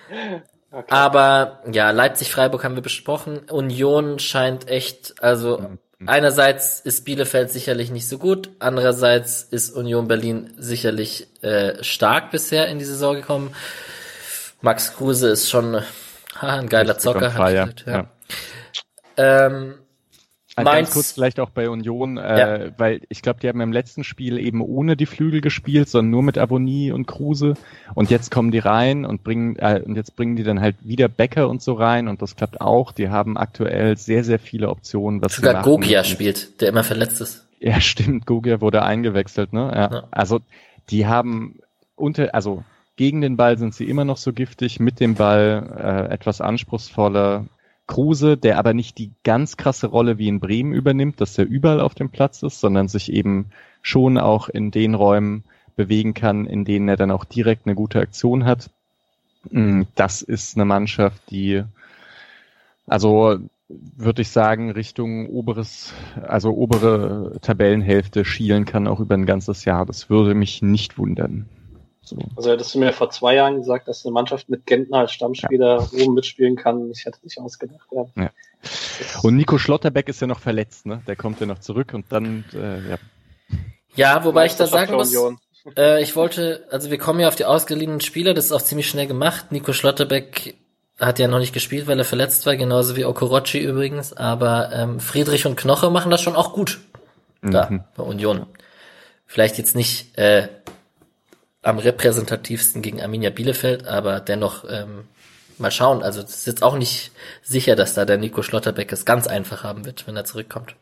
[0.72, 0.86] Okay.
[0.94, 3.40] Aber ja, Leipzig-Freiburg haben wir besprochen.
[3.50, 5.64] Union scheint echt, also
[6.06, 12.68] einerseits ist Bielefeld sicherlich nicht so gut, andererseits ist Union Berlin sicherlich äh, stark bisher
[12.68, 13.54] in die Saison gekommen.
[14.62, 15.82] Max Kruse ist schon
[16.36, 17.32] haha, ein geiler Zocker.
[17.32, 18.10] fire, gehört, ja.
[19.18, 19.76] Ähm,
[20.61, 22.72] Äh, Mainz- Ganz kurz vielleicht auch bei Union, äh, Ja.
[22.77, 26.23] weil ich glaube, die haben im letzten Spiel eben ohne die Flügel gespielt, sondern nur
[26.23, 27.53] mit Abonnie und Kruse.
[27.95, 31.07] Und jetzt kommen die rein und bringen äh, und jetzt bringen die dann halt wieder
[31.07, 32.91] Becker und so rein und das klappt auch.
[32.91, 35.64] Die haben aktuell sehr sehr viele Optionen, was sie sogar.
[35.64, 37.48] Gogia spielt, der immer verletzt ist.
[37.60, 38.26] Ja, stimmt.
[38.26, 39.72] Gogia wurde eingewechselt, ne?
[39.73, 39.91] Ja.
[39.91, 40.03] Ja.
[40.11, 40.40] Also
[40.90, 41.60] die haben
[41.95, 42.64] unter, also
[42.95, 47.45] gegen den Ball sind sie immer noch so giftig, mit dem Ball äh, etwas anspruchsvoller.
[47.90, 51.82] Kruse, der aber nicht die ganz krasse Rolle wie in Bremen übernimmt, dass er überall
[51.82, 53.49] auf dem Platz ist, sondern sich eben
[53.82, 55.44] schon auch in den Räumen
[55.76, 58.70] bewegen kann, in denen er dann auch direkt eine gute Aktion hat.
[59.49, 61.64] Mm, Das ist eine Mannschaft, die
[62.86, 65.91] also würde ich sagen, Richtung oberes,
[66.28, 69.88] also obere Tabellenhälfte schielen kann, auch über ein ganzes Jahr.
[69.88, 71.49] Das würde mich nicht wundern.
[72.10, 72.18] So.
[72.36, 75.88] Also hättest du mir vor zwei Jahren gesagt, dass eine Mannschaft mit Gentner als Stammspieler
[75.94, 77.88] oben mitspielen kann, ich hätte nicht ausgedacht.
[77.91, 78.06] Ja.
[78.15, 78.30] Ja.
[79.22, 81.03] Und Nico Schlotterbeck ist ja noch verletzt, ne?
[81.07, 82.98] Der kommt ja noch zurück und dann, äh, ja.
[83.95, 85.15] Ja, wobei ich da sagen muss.
[85.77, 88.90] Äh, ich wollte, also wir kommen ja auf die ausgeliehenen Spieler, das ist auch ziemlich
[88.90, 89.52] schnell gemacht.
[89.52, 90.56] Nico Schlotterbeck
[90.99, 94.99] hat ja noch nicht gespielt, weil er verletzt war, genauso wie Okorochi übrigens, aber ähm,
[94.99, 96.80] Friedrich und Knoche machen das schon auch gut
[97.41, 97.84] da Mhm.
[97.95, 98.48] bei Union.
[99.26, 100.48] Vielleicht jetzt nicht äh,
[101.61, 105.07] am repräsentativsten gegen Arminia Bielefeld, aber dennoch ähm,
[105.57, 106.03] mal schauen.
[106.03, 107.11] Also es ist jetzt auch nicht
[107.41, 110.76] sicher, dass da der Nico Schlotterbeck es ganz einfach haben wird, wenn er zurückkommt.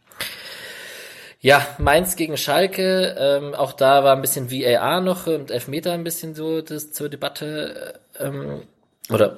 [1.39, 6.03] Ja, Mainz gegen Schalke, ähm, auch da war ein bisschen VAR noch und Elfmeter ein
[6.03, 8.63] bisschen so das zur Debatte äh, ähm,
[9.09, 9.37] oder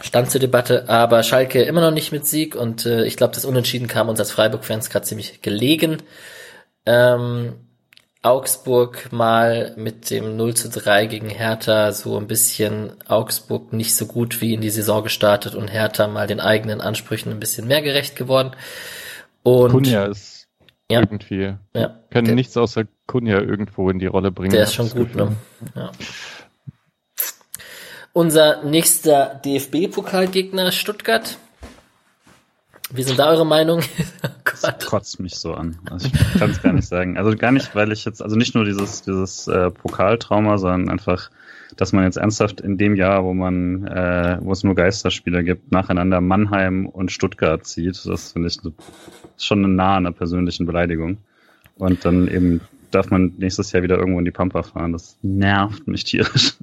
[0.00, 3.44] stand zur Debatte, aber Schalke immer noch nicht mit Sieg und äh, ich glaube, das
[3.44, 6.02] Unentschieden kam uns als Freiburg-Fans gerade ziemlich gelegen.
[6.86, 7.54] Ähm,
[8.26, 14.06] Augsburg mal mit dem 0 zu 3 gegen Hertha so ein bisschen Augsburg nicht so
[14.06, 17.82] gut wie in die Saison gestartet und Hertha mal den eigenen Ansprüchen ein bisschen mehr
[17.82, 18.52] gerecht geworden.
[19.42, 20.46] Und Kunja ist
[20.90, 21.00] Ja.
[21.00, 24.52] irgendwie, ja, können der- nichts außer Kunja irgendwo in die Rolle bringen.
[24.52, 25.26] Der ist schon gut, Gefühl.
[25.30, 25.36] ne?
[25.74, 25.92] Ja.
[28.12, 31.36] Unser nächster DFB-Pokalgegner Stuttgart.
[32.92, 33.80] Wie sind da eure Meinung?
[34.24, 35.76] oh Das kotzt mich so an.
[35.90, 37.18] Also ich kann es gar nicht sagen.
[37.18, 41.30] Also gar nicht, weil ich jetzt, also nicht nur dieses, dieses äh, Pokaltrauma, sondern einfach,
[41.76, 45.72] dass man jetzt ernsthaft in dem Jahr, wo man, äh, wo es nur Geisterspieler gibt,
[45.72, 48.06] nacheinander Mannheim und Stuttgart zieht.
[48.06, 48.58] Das finde ich
[49.36, 51.18] schon nah an einer persönlichen Beleidigung.
[51.76, 52.60] Und dann eben
[52.92, 54.92] darf man nächstes Jahr wieder irgendwo in die Pampa fahren.
[54.92, 56.54] Das nervt mich tierisch.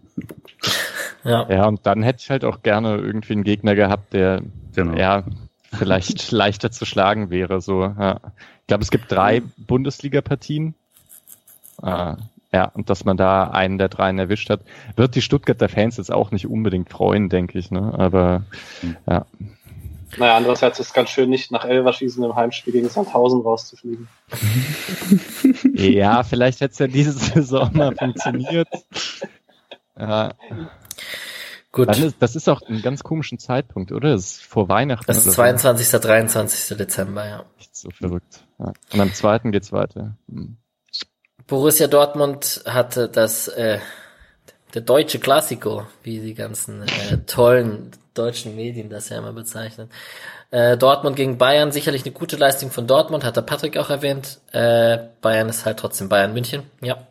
[1.26, 1.50] Ja.
[1.50, 4.42] Ja, und dann hätte ich halt auch gerne irgendwie einen Gegner gehabt, der
[4.76, 4.98] Genau.
[4.98, 5.24] ja
[5.74, 7.62] vielleicht leichter zu schlagen wäre.
[7.62, 8.20] So, ja.
[8.62, 10.76] Ich glaube, es gibt drei Bundesliga-Partien.
[11.82, 12.16] Äh,
[12.54, 14.62] ja, und dass man da einen der dreien erwischt hat,
[14.96, 17.72] wird die Stuttgarter Fans jetzt auch nicht unbedingt freuen, denke ich.
[17.72, 17.94] Ne?
[17.98, 18.44] Aber
[19.08, 19.26] ja,
[20.18, 24.08] Naja, andererseits ist es ganz schön, nicht nach Elverschießen im Heimspiel gegen Sandhausen rauszufliegen.
[25.74, 28.68] ja, vielleicht hätte es ja diese Saison mal funktioniert.
[29.98, 30.34] Ja,
[31.74, 31.98] Gut.
[31.98, 34.12] ist, das ist auch ein ganz komischen Zeitpunkt, oder?
[34.12, 35.06] Das ist vor Weihnachten.
[35.08, 35.90] Das ist oder 22.
[35.90, 36.78] 23.
[36.78, 37.38] Dezember, ja.
[37.40, 37.46] So.
[37.58, 38.46] Nicht so verrückt.
[38.60, 38.74] Ja.
[38.94, 40.16] Und am zweiten geht's weiter.
[40.30, 40.58] Hm.
[41.48, 43.80] Borussia Dortmund hatte das, äh,
[44.76, 49.90] der deutsche Klassiko, wie die ganzen äh, tollen deutschen Medien das ja immer bezeichnen.
[50.52, 54.40] Äh, Dortmund gegen Bayern, sicherlich eine gute Leistung von Dortmund, hat der Patrick auch erwähnt.
[54.52, 57.08] Äh, Bayern ist halt trotzdem Bayern München, ja.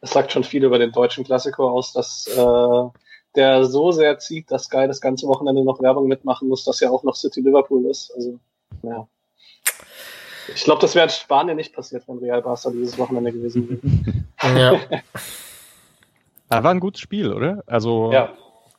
[0.00, 3.00] Es sagt schon viel über den deutschen Klassiker aus, dass äh,
[3.38, 6.90] der so sehr zieht, dass Sky das ganze Wochenende noch Werbung mitmachen muss, dass ja
[6.90, 8.12] auch noch City Liverpool ist.
[8.14, 8.38] Also,
[8.82, 9.06] ja.
[10.54, 13.68] Ich glaube, das wäre in Spanien nicht passiert, wenn Real Barca dieses Wochenende gewesen
[14.40, 14.58] wäre.
[14.58, 14.80] Ja,
[16.48, 17.62] Aber war ein gutes Spiel, oder?
[17.66, 18.32] Also Ja,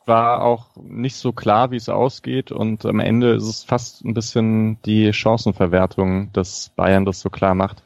[0.05, 4.13] war auch nicht so klar, wie es ausgeht und am Ende ist es fast ein
[4.13, 7.83] bisschen die Chancenverwertung, dass Bayern das so klar macht.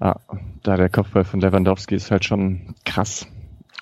[0.00, 0.16] Ja,
[0.62, 3.26] da der Kopfball von Lewandowski ist halt schon krass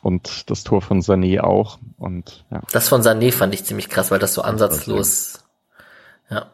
[0.07, 2.63] und das Tor von Sané auch und ja.
[2.71, 5.41] das von Sané fand ich ziemlich krass, weil das so ansatzlos,
[6.31, 6.47] ja.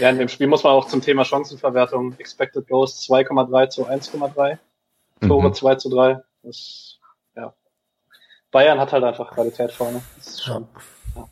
[0.00, 4.58] ja, in dem Spiel muss man auch zum Thema Chancenverwertung Expected Goals 2,3 zu 1,3.
[5.24, 5.54] Tore Mhm.
[5.54, 6.20] 2 zu 3.
[6.42, 6.98] Das,
[7.36, 7.54] ja.
[8.50, 10.02] Bayern hat halt einfach Qualität vorne.
[10.16, 10.66] Das ist schon,
[11.14, 11.28] ja.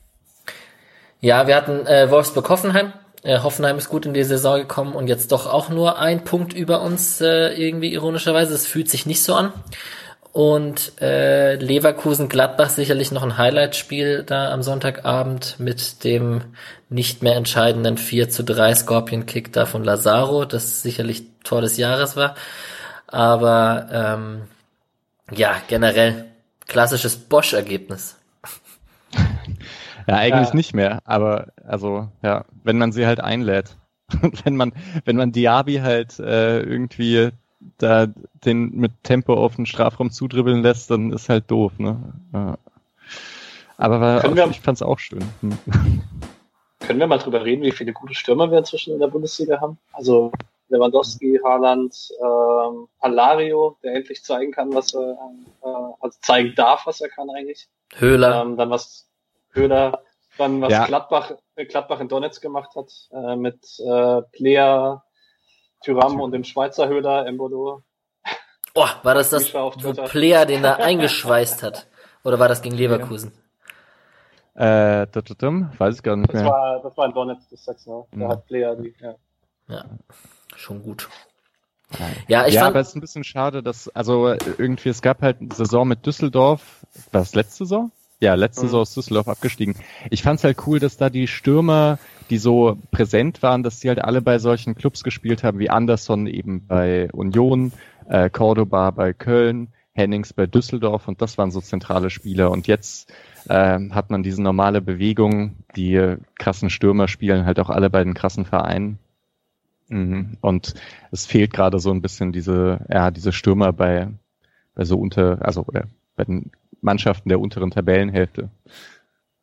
[1.19, 2.93] ja, wir hatten äh, Wolfsburg-Hoffenheim.
[3.25, 6.53] Äh, Hoffenheim ist gut in die Saison gekommen und jetzt doch auch nur ein Punkt
[6.53, 8.55] über uns, äh, irgendwie ironischerweise.
[8.55, 9.53] Es fühlt sich nicht so an.
[10.37, 16.43] Und äh, Leverkusen-Gladbach sicherlich noch ein Highlight-Spiel da am Sonntagabend mit dem
[16.91, 22.17] nicht mehr entscheidenden 4 zu 3 Scorpion-Kick da von Lazaro, das sicherlich Tor des Jahres
[22.17, 22.35] war.
[23.07, 24.43] Aber ähm,
[25.35, 26.27] ja, generell
[26.67, 28.19] klassisches Bosch-Ergebnis.
[30.07, 30.55] Ja, eigentlich ja.
[30.55, 33.79] nicht mehr, aber also ja, wenn man sie halt einlädt.
[34.45, 34.75] wenn man,
[35.07, 37.31] wenn man Diaby halt äh, irgendwie
[37.79, 38.07] da
[38.45, 41.99] den mit Tempo auf den Strafraum zudribbeln lässt, dann ist halt doof, ne?
[42.33, 42.59] Ja.
[43.79, 45.25] Aber war, auch, ich fand's auch schön.
[45.41, 45.59] Hm.
[46.81, 49.79] Können wir mal drüber reden, wie viele gute Stürmer wir inzwischen in der Bundesliga haben?
[49.93, 50.31] Also
[50.69, 55.19] Lewandowski, Haaland, ähm, Alario, der endlich zeigen kann, was er,
[55.63, 55.69] äh,
[56.01, 57.69] also zeigen darf, was er kann eigentlich.
[57.95, 58.43] Höhler.
[58.43, 59.09] Ähm, dann was
[59.51, 60.03] Höhler,
[60.39, 60.87] dann was ja.
[60.87, 65.05] Gladbach, äh, Gladbach in Donetsk gemacht hat, äh, mit äh, Player,
[65.83, 67.83] Tyram und dem Schweizer Höhler Embolo.
[68.75, 69.71] Oh, war das das, wo
[70.05, 71.87] Player den da eingeschweißt hat?
[72.25, 73.33] Oder war das gegen Leverkusen?
[74.55, 75.03] Ja.
[75.03, 76.51] Äh, weiß ich gar nicht das mehr.
[76.51, 78.07] War, das war ein Donetsk, das sagst du.
[78.13, 78.29] Da ja.
[78.29, 79.15] hat Player die, ja.
[79.69, 79.85] Ja,
[80.57, 81.09] schon gut.
[82.27, 85.23] Ja, ich ja fand, aber es ist ein bisschen schade, dass, also irgendwie, es gab
[85.23, 87.93] halt eine Saison mit Düsseldorf, war das letzte Saison?
[88.19, 88.69] Ja, letzte mhm.
[88.69, 89.77] Saison ist Düsseldorf abgestiegen.
[90.11, 91.99] Ich fand's halt cool, dass da die Stürmer,
[92.31, 96.27] die so präsent waren, dass die halt alle bei solchen Clubs gespielt haben, wie Anderson
[96.27, 97.73] eben bei Union,
[98.09, 102.51] äh, Cordoba bei Köln, Hennings bei Düsseldorf und das waren so zentrale Spieler.
[102.51, 103.13] Und jetzt
[103.49, 108.15] äh, hat man diese normale Bewegung, die krassen Stürmer spielen halt auch alle bei den
[108.15, 108.99] krassen Vereinen.
[109.89, 110.37] Mhm.
[110.41, 110.75] Und
[111.13, 114.09] es fehlt gerade so ein bisschen diese, ja, diese Stürmer bei,
[114.75, 115.85] bei so unter, also oder
[116.15, 116.51] bei den
[116.81, 118.51] Mannschaften der unteren Tabellenhälfte.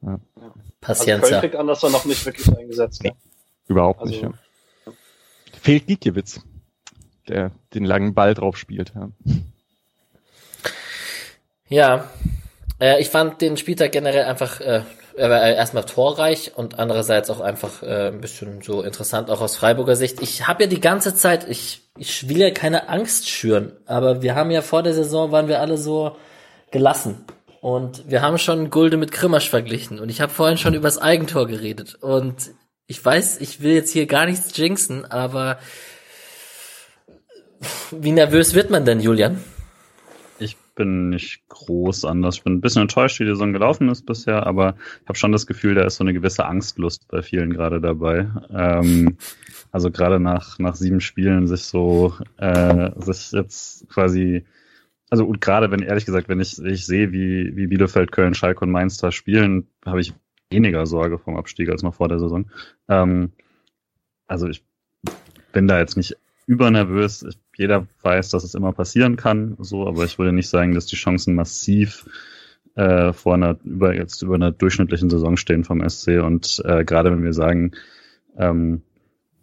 [0.01, 0.19] Ja.
[0.81, 1.13] Patienza.
[1.13, 3.03] Also Köln kriegt Anderson noch nicht wirklich eingesetzt.
[3.03, 3.13] Nee,
[3.67, 4.23] überhaupt also, nicht.
[4.23, 4.31] Ja.
[5.61, 6.41] Fehlt Gikiewicz,
[7.27, 8.93] der den langen Ball drauf spielt.
[8.95, 9.09] Ja,
[11.69, 12.09] ja
[12.79, 14.83] äh, ich fand den Spieltag generell einfach äh,
[15.15, 19.55] er war erstmal torreich und andererseits auch einfach äh, ein bisschen so interessant, auch aus
[19.55, 20.21] Freiburger Sicht.
[20.21, 24.35] Ich habe ja die ganze Zeit, ich, ich will ja keine Angst schüren, aber wir
[24.35, 26.15] haben ja vor der Saison, waren wir alle so
[26.71, 27.25] gelassen.
[27.63, 29.99] Und wir haben schon Gulde mit Grimmasch verglichen.
[29.99, 31.95] Und ich habe vorhin schon übers Eigentor geredet.
[31.95, 32.51] Und
[32.87, 35.57] ich weiß, ich will jetzt hier gar nichts jinxen, aber
[37.91, 39.39] wie nervös wird man denn, Julian?
[40.75, 42.37] bin nicht groß anders.
[42.37, 45.31] Ich bin ein bisschen enttäuscht, wie die Saison gelaufen ist bisher, aber ich habe schon
[45.31, 48.27] das Gefühl, da ist so eine gewisse Angstlust bei vielen gerade dabei.
[48.51, 49.17] Ähm,
[49.71, 54.45] also gerade nach, nach sieben Spielen sich so, äh, sich jetzt quasi,
[55.13, 58.65] also und gerade wenn, ehrlich gesagt, wenn ich, ich sehe, wie, wie Bielefeld, Köln, Schalke
[58.65, 60.11] und Mainz da spielen, habe ich
[60.49, 62.49] weniger Sorge vom Abstieg als noch vor der Saison.
[62.89, 63.31] Ähm,
[64.25, 64.63] also ich
[65.51, 66.17] bin da jetzt nicht
[66.47, 67.27] übernervös.
[67.55, 70.95] Jeder weiß, dass es immer passieren kann, so, aber ich würde nicht sagen, dass die
[70.95, 72.09] Chancen massiv
[72.73, 77.11] äh, vor einer über jetzt über einer durchschnittlichen Saison stehen vom SC und äh, gerade
[77.11, 77.73] wenn wir sagen,
[78.35, 78.81] ähm,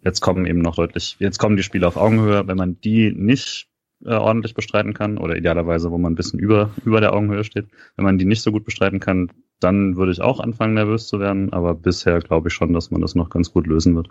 [0.03, 3.70] jetzt kommen eben noch deutlich, jetzt kommen die Spiele auf Augenhöhe, wenn man die nicht
[4.05, 7.67] äh, ordentlich bestreiten kann oder idealerweise, wo man ein bisschen über über der Augenhöhe steht,
[7.95, 11.19] wenn man die nicht so gut bestreiten kann, dann würde ich auch anfangen nervös zu
[11.19, 14.09] werden, aber bisher glaube ich schon, dass man das noch ganz gut lösen wird.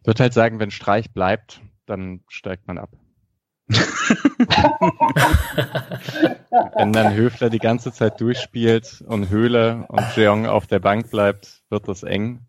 [0.00, 2.90] Ich würde halt sagen, wenn Streich bleibt, dann steigt man ab.
[6.76, 11.64] wenn dann Höfler die ganze Zeit durchspielt und Höhle und Jeong auf der Bank bleibt,
[11.68, 12.46] wird das eng.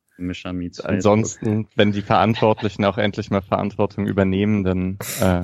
[0.86, 5.42] Ansonsten, wenn die Verantwortlichen auch endlich mal Verantwortung übernehmen, dann äh,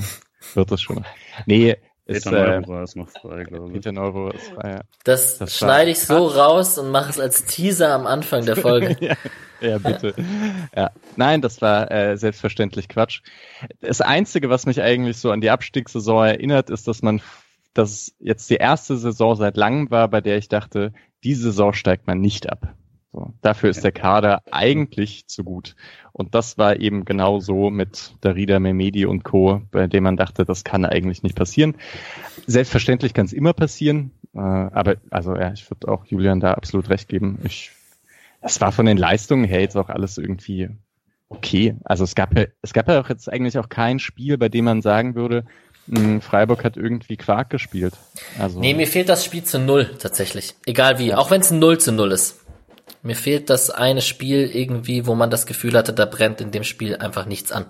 [0.53, 1.05] wird das schon.
[1.45, 3.73] Nee, ist, Peter Neuro äh, ist noch frei, glaube ich.
[3.73, 4.81] Peter Neuro ist frei, ja.
[5.05, 8.97] Das, das schneide ich so raus und mache es als Teaser am Anfang der Folge.
[8.99, 9.15] ja,
[9.61, 10.13] ja, bitte.
[10.75, 10.91] ja.
[11.15, 13.21] Nein, das war äh, selbstverständlich Quatsch.
[13.79, 17.21] Das Einzige, was mich eigentlich so an die Abstiegssaison erinnert, ist, dass man
[17.73, 20.93] dass jetzt die erste Saison seit langem war, bei der ich dachte,
[21.23, 22.75] diese Saison steigt man nicht ab.
[23.13, 25.75] So, dafür ist der Kader eigentlich zu gut.
[26.13, 30.45] Und das war eben genau so mit Darida Memedi und Co., bei dem man dachte,
[30.45, 31.75] das kann eigentlich nicht passieren.
[32.47, 36.89] Selbstverständlich kann es immer passieren, äh, aber also ja, ich würde auch Julian da absolut
[36.89, 37.37] recht geben.
[37.43, 37.71] Ich,
[38.41, 40.69] das war von den Leistungen her jetzt auch alles irgendwie
[41.29, 41.75] okay.
[41.83, 44.65] Also es gab ja, es gab ja auch jetzt eigentlich auch kein Spiel, bei dem
[44.65, 45.45] man sagen würde,
[45.87, 47.93] hm, Freiburg hat irgendwie Quark gespielt.
[48.39, 50.55] Also, nee, mir fehlt das Spiel zu null tatsächlich.
[50.65, 52.42] Egal wie, auch wenn es ein Null zu null ist.
[53.03, 56.63] Mir fehlt das eine Spiel irgendwie, wo man das Gefühl hatte, da brennt in dem
[56.63, 57.65] Spiel einfach nichts an.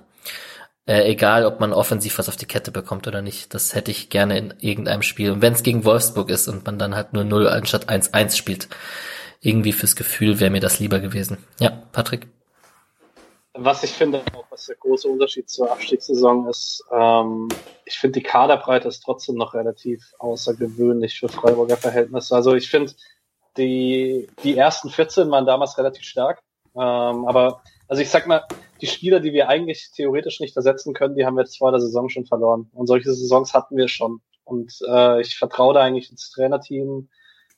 [0.85, 3.53] Äh, egal, ob man offensiv was auf die Kette bekommt oder nicht.
[3.53, 5.31] Das hätte ich gerne in irgendeinem Spiel.
[5.31, 8.67] Und wenn es gegen Wolfsburg ist und man dann halt nur 0 anstatt 1-1 spielt,
[9.41, 11.37] irgendwie fürs Gefühl wäre mir das lieber gewesen.
[11.59, 12.27] Ja, Patrick?
[13.55, 17.49] Was ich finde, auch was der große Unterschied zur Abstiegssaison ist, ähm,
[17.85, 22.35] ich finde die Kaderbreite ist trotzdem noch relativ außergewöhnlich für Freiburger Verhältnisse.
[22.35, 22.93] Also ich finde,
[23.57, 26.41] die, die ersten 14 waren damals relativ stark.
[26.75, 28.43] Ähm, aber also ich sag mal,
[28.81, 31.79] die Spieler, die wir eigentlich theoretisch nicht ersetzen können, die haben wir jetzt vor der
[31.79, 32.69] Saison schon verloren.
[32.73, 34.21] Und solche Saisons hatten wir schon.
[34.43, 37.09] Und äh, ich vertraue da eigentlich ins Trainerteam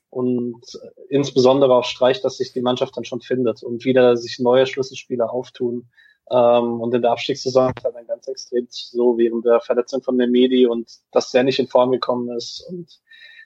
[0.09, 0.61] und
[1.09, 5.31] insbesondere auf Streich, dass sich die Mannschaft dann schon findet und wieder sich neue Schlüsselspieler
[5.31, 5.89] auftun.
[6.31, 10.17] Ähm, und in der Abstiegssaison ist halt dann ganz extrem so während der Verletzung von
[10.17, 12.65] der Medi und dass der nicht in Form gekommen ist.
[12.69, 12.99] Und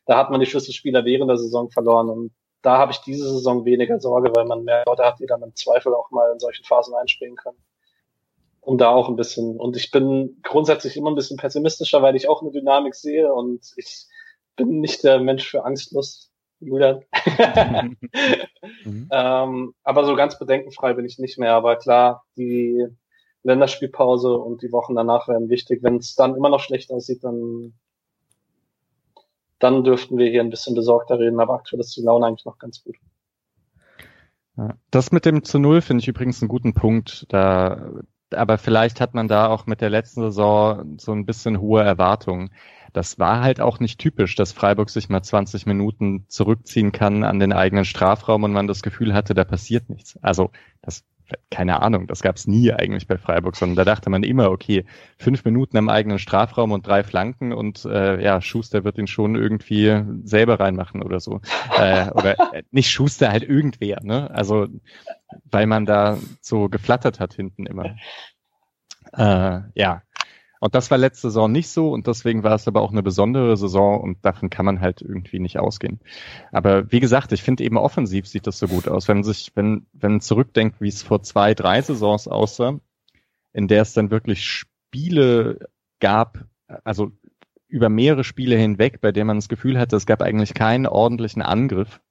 [0.06, 2.10] da hat man die Schlüsselspieler während der Saison verloren.
[2.10, 5.42] Und da habe ich diese Saison weniger Sorge, weil man mehr Leute hat, die dann
[5.42, 7.58] im Zweifel auch mal in solchen Phasen einspielen können.
[8.62, 9.58] Und da auch ein bisschen.
[9.58, 13.74] Und ich bin grundsätzlich immer ein bisschen pessimistischer, weil ich auch eine Dynamik sehe und
[13.78, 14.06] ich
[14.58, 17.04] bin nicht der Mensch für Angstlust, Julian.
[18.84, 19.10] mhm.
[19.12, 21.54] ähm, aber so ganz bedenkenfrei bin ich nicht mehr.
[21.54, 22.86] Aber klar, die
[23.44, 25.82] Länderspielpause und die Wochen danach werden wichtig.
[25.82, 27.74] Wenn es dann immer noch schlecht aussieht, dann
[29.60, 32.58] dann dürften wir hier ein bisschen besorgter reden, aber aktuell ist die Laune eigentlich noch
[32.58, 32.96] ganz gut.
[34.92, 37.26] Das mit dem zu Null finde ich übrigens einen guten Punkt.
[37.30, 37.92] Da,
[38.34, 42.50] aber vielleicht hat man da auch mit der letzten Saison so ein bisschen hohe Erwartungen.
[42.92, 47.40] Das war halt auch nicht typisch, dass Freiburg sich mal 20 Minuten zurückziehen kann an
[47.40, 50.18] den eigenen Strafraum und man das Gefühl hatte, da passiert nichts.
[50.22, 50.50] Also
[50.82, 51.06] das
[51.52, 54.86] keine Ahnung, das gab es nie eigentlich bei Freiburg, sondern da dachte man immer, okay,
[55.18, 59.36] fünf Minuten im eigenen Strafraum und drei Flanken und äh, ja, Schuster wird ihn schon
[59.36, 61.42] irgendwie selber reinmachen oder so.
[61.78, 64.30] äh, oder äh, nicht Schuster, halt irgendwer, ne?
[64.32, 64.68] Also
[65.52, 67.96] weil man da so geflattert hat hinten immer.
[69.14, 70.02] Äh, ja,
[70.60, 73.56] und das war letzte Saison nicht so und deswegen war es aber auch eine besondere
[73.56, 76.00] Saison und davon kann man halt irgendwie nicht ausgehen.
[76.52, 79.08] Aber wie gesagt, ich finde eben offensiv sieht das so gut aus.
[79.08, 82.80] Wenn man sich, wenn, wenn man zurückdenkt, wie es vor zwei, drei Saisons aussah,
[83.54, 85.70] in der es dann wirklich Spiele
[86.00, 86.46] gab,
[86.84, 87.12] also
[87.68, 91.42] über mehrere Spiele hinweg, bei denen man das Gefühl hatte, es gab eigentlich keinen ordentlichen
[91.42, 92.02] Angriff,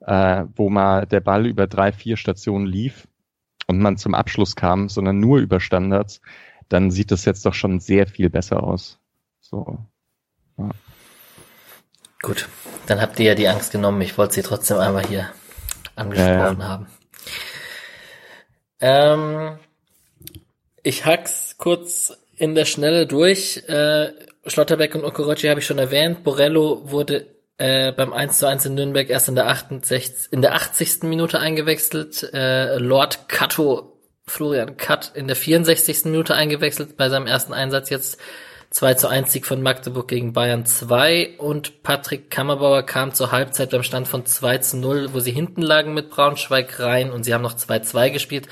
[0.00, 3.06] äh, wo mal der Ball über drei, vier Stationen lief
[3.66, 6.20] und man zum Abschluss kam, sondern nur über Standards
[6.68, 8.98] dann sieht das jetzt doch schon sehr viel besser aus.
[9.40, 9.78] So.
[10.58, 10.70] Ja.
[12.22, 12.48] Gut,
[12.86, 14.00] dann habt ihr ja die Angst genommen.
[14.00, 15.30] Ich wollte sie trotzdem einmal hier
[15.94, 16.86] angesprochen ja, haben.
[18.80, 19.58] Ähm,
[20.82, 23.62] ich hack's kurz in der Schnelle durch.
[23.68, 24.12] Äh,
[24.46, 26.24] Schlotterbeck und Okorochi habe ich schon erwähnt.
[26.24, 27.26] Borello wurde
[27.56, 31.04] äh, beim 1 zu 1 in Nürnberg erst in der 68, in der 80.
[31.04, 32.30] Minute eingewechselt.
[32.32, 33.93] Äh, Lord Kato
[34.26, 36.06] Florian Katt in der 64.
[36.06, 38.18] Minute eingewechselt bei seinem ersten Einsatz jetzt
[38.70, 43.70] 2 zu 1 Sieg von Magdeburg gegen Bayern 2 und Patrick Kammerbauer kam zur Halbzeit
[43.70, 47.34] beim Stand von 2 zu 0, wo sie hinten lagen mit Braunschweig rein und sie
[47.34, 48.48] haben noch 2-2 gespielt.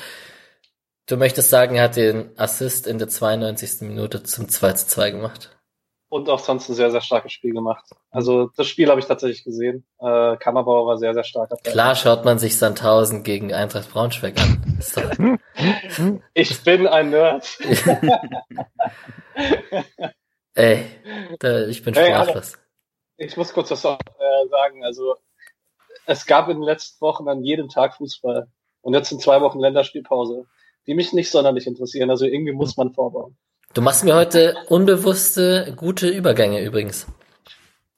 [1.07, 3.81] Du möchtest sagen, er hat den Assist in der 92.
[3.81, 5.51] Minute zum 2 zu 2 gemacht
[6.13, 7.87] und auch sonst ein sehr, sehr starkes Spiel gemacht.
[8.11, 9.87] Also das Spiel habe ich tatsächlich gesehen.
[9.99, 11.51] Äh, Kammerbauer war sehr, sehr stark.
[11.65, 15.41] Klar schaut man sich Sandhausen gegen Eintracht Braunschweig an.
[16.35, 17.59] ich bin ein Nerd.
[20.55, 20.85] Ey,
[21.39, 22.59] da, ich bin sprachlos.
[23.17, 23.97] Hey, ich muss kurz was äh,
[24.51, 24.85] sagen.
[24.85, 25.17] Also
[26.05, 28.49] es gab in den letzten Wochen an jedem Tag Fußball.
[28.83, 30.45] Und jetzt sind zwei Wochen Länderspielpause,
[30.87, 32.11] die mich nicht sonderlich interessieren.
[32.11, 33.39] Also irgendwie muss man vorbauen.
[33.75, 37.07] Du machst mir heute unbewusste, gute Übergänge übrigens.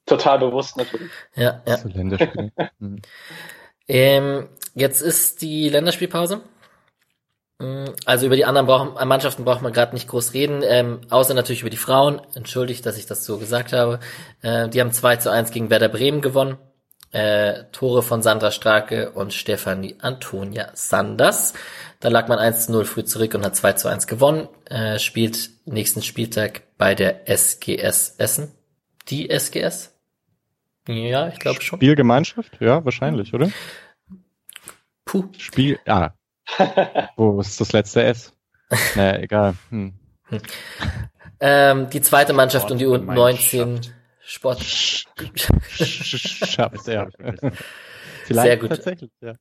[0.07, 1.11] Total bewusst natürlich.
[1.35, 1.79] Ja, ja.
[1.79, 2.53] Zu Länderspiel.
[2.79, 3.03] mhm.
[3.89, 6.43] ähm, jetzt ist die Länderspielpause.
[7.59, 11.35] Mm, also über die anderen brauchen, Mannschaften braucht man gerade nicht groß reden, ähm, außer
[11.35, 12.23] natürlich über die Frauen.
[12.35, 13.99] Entschuldigt, dass ich das so gesagt habe.
[14.43, 16.57] Äh, die haben 2 zu 1 gegen Werder Bremen gewonnen.
[17.11, 21.55] Äh, Tore von Sandra Strake und Stefanie Antonia Sanders.
[22.05, 24.47] Da lag man 1 zu 0 früh zurück und hat 2 zu 1 gewonnen.
[24.67, 28.53] Äh, spielt nächsten Spieltag bei der SGS Essen.
[29.09, 29.99] Die SGS?
[30.87, 31.79] Ja, ich glaube schon.
[31.79, 32.61] Spielgemeinschaft?
[32.61, 33.51] Ja, wahrscheinlich, oder?
[35.07, 35.31] Puh.
[35.39, 36.11] Spiel, ah.
[37.17, 38.35] Wo ist das letzte S?
[38.97, 39.55] Naja, egal.
[39.71, 39.95] Hm.
[40.25, 40.43] Hm.
[41.41, 43.81] Ähm, die zweite Mannschaft und die U19
[44.21, 44.63] Sport.
[44.63, 45.09] Schafft,
[46.87, 47.09] ja.
[48.25, 48.69] Vielleicht Sehr gut.
[48.69, 49.37] Tatsächlich, ja.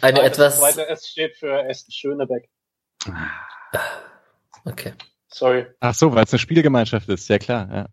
[0.00, 0.58] Eine das etwas.
[0.58, 2.48] Zweite S steht für Essen Schönebeck.
[4.64, 4.94] Okay.
[5.28, 5.66] Sorry.
[5.80, 7.86] Ach so, weil es eine Spielgemeinschaft ist, ja klar, ja.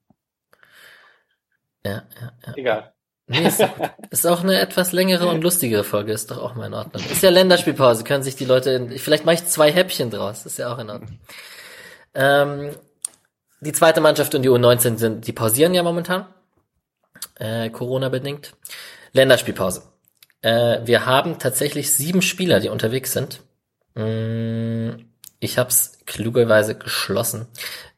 [1.84, 2.54] Ja, ja, ja.
[2.56, 2.94] Egal.
[3.28, 3.64] Nee, ist,
[4.10, 7.04] ist auch eine etwas längere und lustigere Folge, ist doch auch mal in Ordnung.
[7.04, 10.60] Ist ja Länderspielpause, können sich die Leute, in, vielleicht mache ich zwei Häppchen draus, ist
[10.60, 11.20] ja auch in Ordnung.
[12.14, 12.76] Ähm,
[13.62, 16.28] die zweite Mannschaft und die U19 sind, die pausieren ja momentan,
[17.36, 18.54] äh, Corona-bedingt.
[19.14, 19.91] Länderspielpause.
[20.42, 23.42] Äh, wir haben tatsächlich sieben Spieler, die unterwegs sind.
[23.96, 24.92] Mm,
[25.40, 27.48] ich habe es klugerweise geschlossen.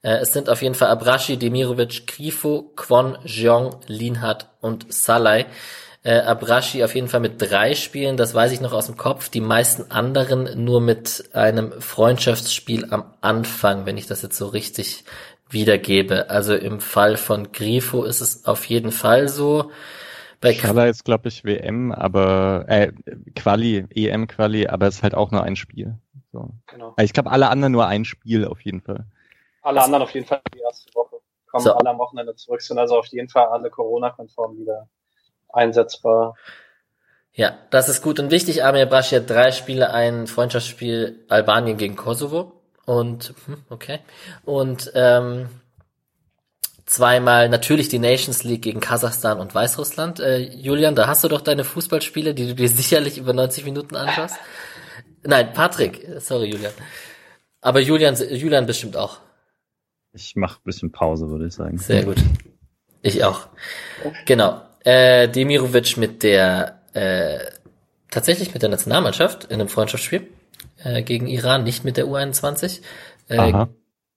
[0.02, 5.45] Äh, es sind auf jeden Fall Abrashi, Demirovic, Grifo, Kwon, Jeong, Linhardt und Salai.
[6.03, 9.30] Äh, Abrashi auf jeden Fall mit drei Spielen, das weiß ich noch aus dem Kopf.
[9.30, 15.06] Die meisten anderen nur mit einem Freundschaftsspiel am Anfang, wenn ich das jetzt so richtig
[15.49, 16.30] wiedergebe.
[16.30, 19.72] Also im Fall von Grifo ist es auf jeden Fall so.
[20.44, 22.91] Bei Schala ist, glaube ich, WM, aber äh,
[23.34, 25.95] Quali, EM-Quali, aber es ist halt auch nur ein Spiel.
[26.34, 26.49] So.
[26.68, 26.94] Genau.
[26.99, 29.06] Ich glaube, alle anderen nur ein Spiel auf jeden Fall.
[29.61, 31.15] Alle anderen auf jeden Fall die erste Woche.
[31.49, 31.74] Kommen so.
[31.74, 34.90] alle am Wochenende zurück, sind also auf jeden Fall alle Corona-konform wieder
[35.48, 36.36] einsetzbar.
[37.32, 38.65] Ja, das ist gut und wichtig.
[38.65, 42.52] Amir Brasch hat drei Spiele, ein Freundschaftsspiel Albanien gegen Kosovo
[42.86, 43.99] und hm, okay
[44.44, 45.48] und ähm,
[46.94, 50.20] zweimal natürlich die Nations League gegen Kasachstan und Weißrussland.
[50.20, 53.95] Äh, Julian, da hast du doch deine Fußballspiele, die du dir sicherlich über 90 Minuten
[53.95, 54.36] anschaust.
[55.24, 56.74] Nein, Patrick, sorry Julian.
[57.61, 59.20] Aber Julian, Julian bestimmt auch.
[60.14, 61.78] Ich mache bisschen Pause, würde ich sagen.
[61.80, 62.18] Sehr gut.
[63.02, 63.48] Ich auch.
[64.26, 64.61] Genau.
[64.84, 67.40] Äh, Demirovic mit der äh,
[68.11, 70.28] tatsächlich mit der Nationalmannschaft in einem Freundschaftsspiel
[70.84, 72.82] äh, gegen Iran, nicht mit der U21.
[73.30, 73.70] Äh, Aha.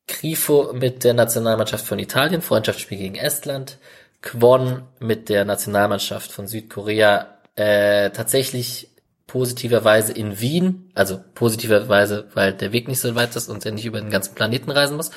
[0.06, 3.78] Grifo mit der Nationalmannschaft von Italien, Freundschaftsspiel gegen Estland.
[4.22, 8.88] Kwon mit der Nationalmannschaft von Südkorea äh, tatsächlich
[9.26, 13.84] positiverweise in Wien, also positiverweise, weil der Weg nicht so weit ist und er nicht
[13.84, 15.10] über den ganzen Planeten reisen muss.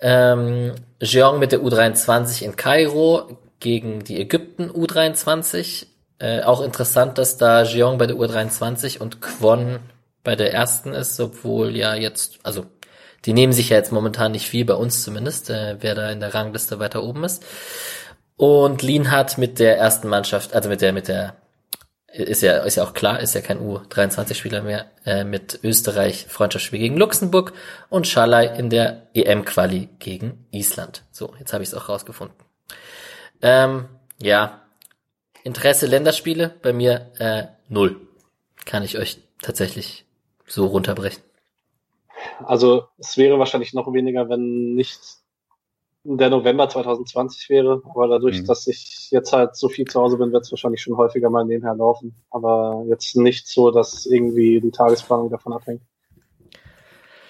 [0.00, 5.86] Ähm, Jeong mit der U23 in Kairo, gegen die Ägypten U23.
[6.18, 9.78] Äh, auch interessant, dass da Jeong bei der U23 und Kwon
[10.24, 12.66] bei der ersten ist, obwohl ja jetzt, also
[13.24, 16.20] die nehmen sich ja jetzt momentan nicht viel, bei uns zumindest, äh, wer da in
[16.20, 17.44] der Rangliste weiter oben ist.
[18.36, 21.36] Und Lin hat mit der ersten Mannschaft, also mit der, mit der,
[22.08, 26.80] ist ja, ist ja auch klar, ist ja kein U23-Spieler mehr, äh, mit Österreich Freundschaftsspiel
[26.80, 27.52] gegen Luxemburg
[27.88, 31.04] und Schalai in der EM-Quali gegen Island.
[31.12, 32.36] So, jetzt habe ich es auch rausgefunden.
[33.40, 33.88] Ähm,
[34.20, 34.62] ja,
[35.44, 38.00] Interesse Länderspiele bei mir äh, null.
[38.64, 40.04] Kann ich euch tatsächlich
[40.46, 41.22] so runterbrechen.
[42.44, 45.00] Also es wäre wahrscheinlich noch weniger, wenn nicht
[46.04, 47.82] der November 2020 wäre.
[47.84, 48.46] Aber dadurch, mhm.
[48.46, 51.44] dass ich jetzt halt so viel zu Hause bin, wird es wahrscheinlich schon häufiger mal
[51.44, 52.14] nebenher laufen.
[52.30, 55.82] Aber jetzt nicht so, dass irgendwie die Tagesplanung davon abhängt.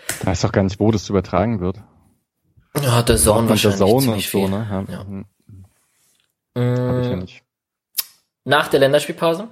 [0.08, 1.78] Ich weiß doch gar nicht, wo das übertragen wird.
[2.80, 4.86] Ja, der Zone wahrscheinlich der Zone und so, ne?
[4.88, 4.94] Ja.
[4.94, 5.04] ja.
[5.04, 5.26] Mhm.
[6.54, 7.26] Mm,
[8.44, 9.48] nach der Länderspielpause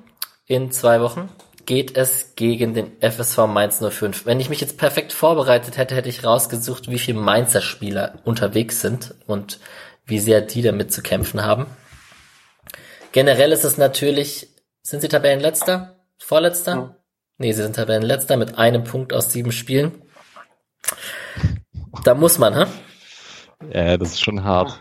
[0.47, 1.29] in zwei Wochen
[1.71, 4.27] geht es gegen den FSV Mainz 05.
[4.27, 8.81] Wenn ich mich jetzt perfekt vorbereitet hätte, hätte ich rausgesucht, wie viele Mainzer Spieler unterwegs
[8.81, 9.61] sind und
[10.05, 11.67] wie sehr die damit zu kämpfen haben.
[13.13, 14.49] Generell ist es natürlich,
[14.83, 15.95] sind sie Tabellenletzter?
[16.19, 16.73] Vorletzter?
[16.73, 16.97] Ja.
[17.39, 19.93] Nee, sie sind Tabellenletzter mit einem Punkt aus sieben Spielen.
[22.03, 22.65] Da muss man, hä?
[23.73, 24.81] Ja, das ist schon hart.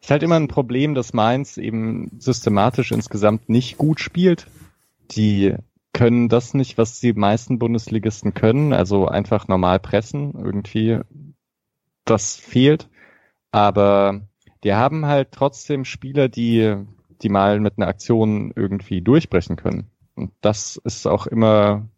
[0.00, 4.46] Ist halt immer ein Problem, dass Mainz eben systematisch insgesamt nicht gut spielt.
[5.10, 5.56] Die
[5.98, 10.32] können das nicht, was die meisten Bundesligisten können, also einfach normal pressen.
[10.36, 11.00] Irgendwie,
[12.04, 12.88] das fehlt.
[13.50, 14.20] Aber
[14.62, 16.76] die haben halt trotzdem Spieler, die,
[17.20, 19.90] die mal mit einer Aktion irgendwie durchbrechen können.
[20.14, 21.88] Und das ist auch immer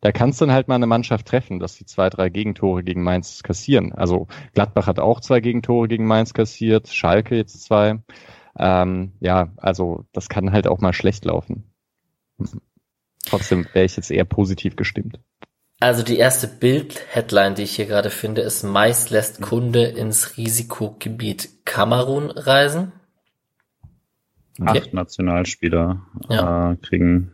[0.00, 3.42] da kannst dann halt mal eine Mannschaft treffen, dass die zwei, drei Gegentore gegen Mainz
[3.42, 3.92] kassieren.
[3.92, 8.00] Also Gladbach hat auch zwei Gegentore gegen Mainz kassiert, Schalke jetzt zwei.
[8.58, 11.64] Ähm, ja, also das kann halt auch mal schlecht laufen.
[13.26, 15.18] Trotzdem wäre ich jetzt eher positiv gestimmt.
[15.80, 21.64] Also die erste Bild-Headline, die ich hier gerade finde, ist Mais lässt Kunde ins Risikogebiet
[21.64, 22.92] Kamerun reisen.
[24.60, 24.78] Okay.
[24.78, 26.72] Acht Nationalspieler ja.
[26.72, 27.32] äh, kriegen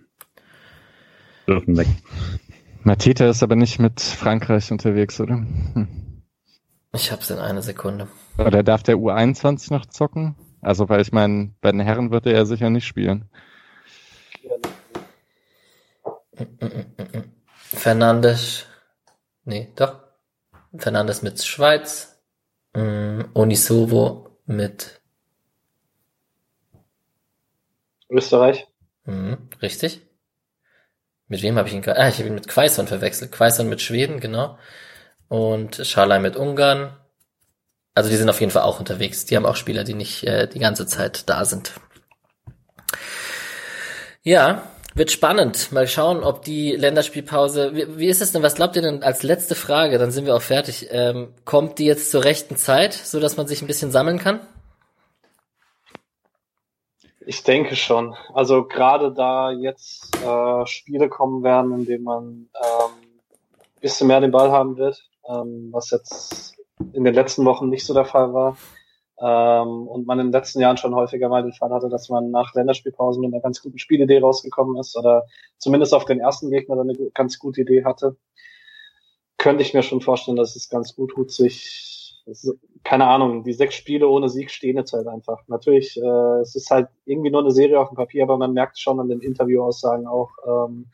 [1.47, 1.87] dürfen weg.
[2.83, 5.35] Mateta ist aber nicht mit Frankreich unterwegs, oder?
[5.35, 6.23] Hm.
[6.93, 8.09] Ich hab's in einer Sekunde.
[8.39, 10.35] Oder darf der U21 noch zocken?
[10.63, 13.27] Also, weil ich meine, bei den Herren wird er sicher nicht spielen.
[17.59, 18.67] Fernandes.
[19.45, 20.01] Nee, doch.
[20.77, 22.21] Fernandes mit Schweiz.
[22.75, 25.01] Mm, Onisovo mit
[28.09, 28.67] Österreich.
[29.05, 30.03] Mhm, richtig.
[31.29, 32.01] Mit wem habe ich ihn gerade?
[32.01, 33.33] Ah, ich habe ihn mit Quaison verwechselt.
[33.33, 34.59] Quaison mit Schweden, genau.
[35.29, 36.97] Und Scharlei mit Ungarn.
[37.95, 39.27] Also die sind auf jeden Fall auch unterwegs.
[39.27, 41.73] Die haben auch Spieler, die nicht äh, die ganze Zeit da sind.
[44.23, 45.71] Ja, Wird spannend.
[45.73, 47.75] Mal schauen, ob die Länderspielpause.
[47.75, 48.43] Wie, wie ist es denn?
[48.43, 49.99] Was glaubt ihr denn als letzte Frage?
[49.99, 50.89] Dann sind wir auch fertig.
[50.91, 54.41] Ähm, kommt die jetzt zur rechten Zeit, so dass man sich ein bisschen sammeln kann?
[57.25, 58.17] Ich denke schon.
[58.35, 63.11] Also gerade da jetzt äh, Spiele kommen werden, in denen man ähm,
[63.81, 66.57] bisschen mehr den Ball haben wird, ähm, was jetzt
[66.93, 68.57] in den letzten Wochen nicht so der Fall war.
[69.23, 72.31] Ähm, und man in den letzten Jahren schon häufiger mal den Fall hatte, dass man
[72.31, 75.27] nach Länderspielpausen mit einer ganz guten Spielidee rausgekommen ist oder
[75.59, 78.17] zumindest auf den ersten Gegner dann eine ganz gute Idee hatte.
[79.37, 82.23] Könnte ich mir schon vorstellen, dass es ganz gut tut, sich,
[82.83, 85.43] keine Ahnung, die sechs Spiele ohne Sieg stehen jetzt halt einfach.
[85.49, 88.79] Natürlich, äh, es ist halt irgendwie nur eine Serie auf dem Papier, aber man merkt
[88.79, 90.87] schon an den Interviewaussagen auch, ähm,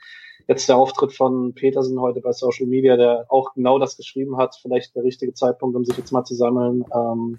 [0.48, 4.56] jetzt der Auftritt von Petersen heute bei Social Media, der auch genau das geschrieben hat,
[4.60, 6.84] vielleicht der richtige Zeitpunkt, um sich jetzt mal zu sammeln.
[6.92, 7.38] Ähm,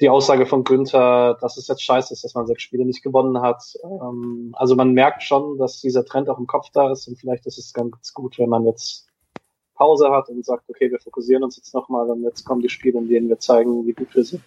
[0.00, 3.40] die Aussage von Günther, dass es jetzt scheiße ist, dass man sechs Spiele nicht gewonnen
[3.40, 3.62] hat.
[3.84, 7.46] Ähm, also man merkt schon, dass dieser Trend auch im Kopf da ist und vielleicht
[7.46, 9.06] ist es ganz gut, wenn man jetzt
[9.74, 12.98] Pause hat und sagt, okay, wir fokussieren uns jetzt nochmal und jetzt kommen die Spiele,
[12.98, 14.42] in denen wir zeigen, wie gut wir sind.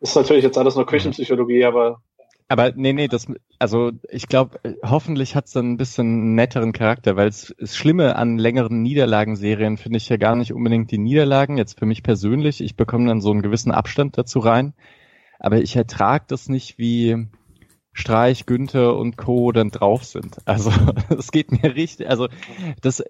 [0.00, 2.02] Ist natürlich jetzt alles nur Küchenpsychologie, aber
[2.48, 3.26] aber nee, nee, das,
[3.58, 8.82] also ich glaube, hoffentlich hat's dann ein bisschen netteren Charakter, weil es Schlimme an längeren
[8.82, 12.60] Niederlagenserien finde ich ja gar nicht unbedingt die Niederlagen, jetzt für mich persönlich.
[12.60, 14.74] Ich bekomme dann so einen gewissen Abstand dazu rein.
[15.38, 17.26] Aber ich ertrage das nicht, wie
[17.96, 19.52] Streich, Günther und Co.
[19.52, 20.36] dann drauf sind.
[20.44, 20.70] Also
[21.18, 22.28] es geht mir richtig, also
[22.82, 23.02] das,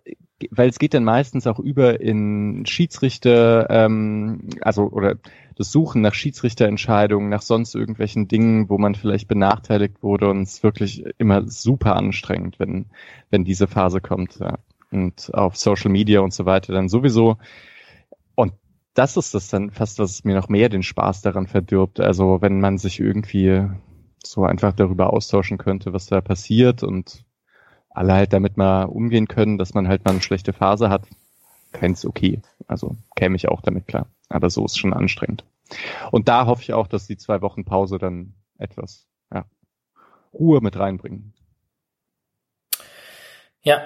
[0.51, 5.17] weil es geht dann meistens auch über in Schiedsrichter, ähm, also oder
[5.57, 10.63] das Suchen nach Schiedsrichterentscheidungen, nach sonst irgendwelchen Dingen, wo man vielleicht benachteiligt wurde und es
[10.63, 12.87] wirklich immer super anstrengend, wenn,
[13.31, 14.39] wenn diese Phase kommt.
[14.39, 14.59] Ja.
[14.93, 17.39] Und auf Social Media und so weiter dann sowieso.
[18.37, 18.53] Und
[18.95, 21.99] das ist das dann fast, was mir noch mehr den Spaß daran verdirbt.
[21.99, 23.67] Also wenn man sich irgendwie
[24.31, 27.25] so einfach darüber austauschen könnte, was da passiert und
[27.91, 31.07] alle halt damit mal umgehen können, dass man halt mal eine schlechte Phase hat,
[31.73, 32.43] keins okay.
[32.67, 34.07] Also käme ich auch damit klar.
[34.29, 35.45] Aber so ist schon anstrengend.
[36.11, 39.45] Und da hoffe ich auch, dass die zwei Wochen Pause dann etwas ja,
[40.33, 41.33] Ruhe mit reinbringen.
[43.63, 43.81] Ja,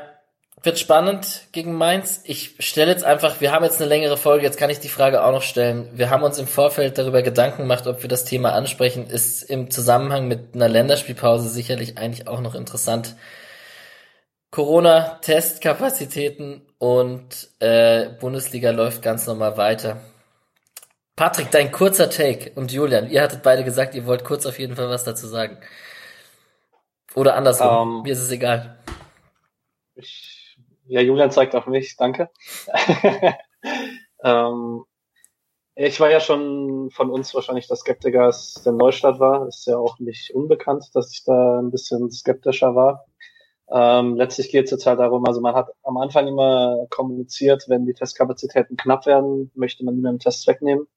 [0.63, 2.21] wird spannend gegen Mainz.
[2.25, 5.25] Ich stelle jetzt einfach, wir haben jetzt eine längere Folge, jetzt kann ich die Frage
[5.25, 5.89] auch noch stellen.
[5.93, 9.07] Wir haben uns im Vorfeld darüber Gedanken gemacht, ob wir das Thema ansprechen.
[9.07, 13.17] Ist im Zusammenhang mit einer Länderspielpause sicherlich eigentlich auch noch interessant.
[14.51, 19.99] Corona-Testkapazitäten und äh, Bundesliga läuft ganz normal weiter.
[21.17, 24.77] Patrick, dein kurzer Take und Julian, ihr hattet beide gesagt, ihr wollt kurz auf jeden
[24.77, 25.59] Fall was dazu sagen.
[27.15, 28.80] Oder andersrum, um, ähm, mir ist es egal.
[30.91, 32.31] Ja, Julian zeigt auf mich, danke.
[34.25, 34.85] ähm,
[35.77, 39.47] ich war ja schon von uns wahrscheinlich der Skeptiker, als der Neustadt war.
[39.47, 43.07] Ist ja auch nicht unbekannt, dass ich da ein bisschen skeptischer war.
[43.71, 47.87] Ähm, letztlich geht es jetzt halt darum, also man hat am Anfang immer kommuniziert, wenn
[47.87, 50.89] die Testkapazitäten knapp werden, möchte man niemanden Tests wegnehmen.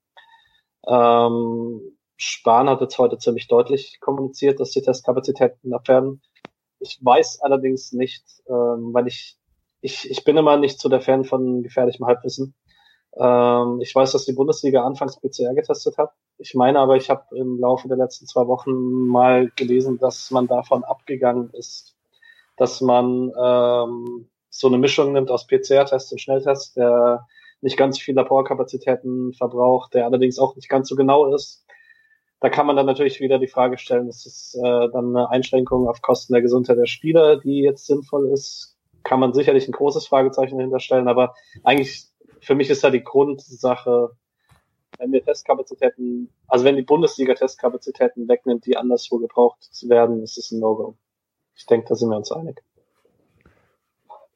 [0.88, 6.24] Ähm, Spahn hat jetzt heute ziemlich deutlich kommuniziert, dass die Testkapazitäten knapp werden.
[6.80, 9.38] Ich weiß allerdings nicht, ähm, weil ich,
[9.84, 12.56] ich, ich bin immer nicht so der Fan von gefährlichem Halbwissen.
[13.18, 16.12] Ähm, ich weiß, dass die Bundesliga anfangs PCR getestet hat.
[16.38, 18.72] Ich meine aber, ich habe im Laufe der letzten zwei Wochen
[19.08, 21.98] mal gelesen, dass man davon abgegangen ist,
[22.56, 27.28] dass man ähm, so eine Mischung nimmt aus PCR-Test und Schnelltest, der
[27.60, 31.66] nicht ganz viel Laborkapazitäten verbraucht, der allerdings auch nicht ganz so genau ist.
[32.40, 35.90] Da kann man dann natürlich wieder die Frage stellen, ist es äh, dann eine Einschränkung
[35.90, 38.73] auf Kosten der Gesundheit der Spieler, die jetzt sinnvoll ist?
[39.04, 42.06] Kann man sicherlich ein großes Fragezeichen dahinter stellen, aber eigentlich
[42.42, 44.12] für mich ist da die Grundsache,
[44.98, 50.52] wenn wir Testkapazitäten, also wenn die Bundesliga Testkapazitäten wegnimmt, die anderswo gebraucht werden, ist es
[50.52, 50.96] ein No-Go.
[51.56, 52.62] Ich denke, da sind wir uns einig.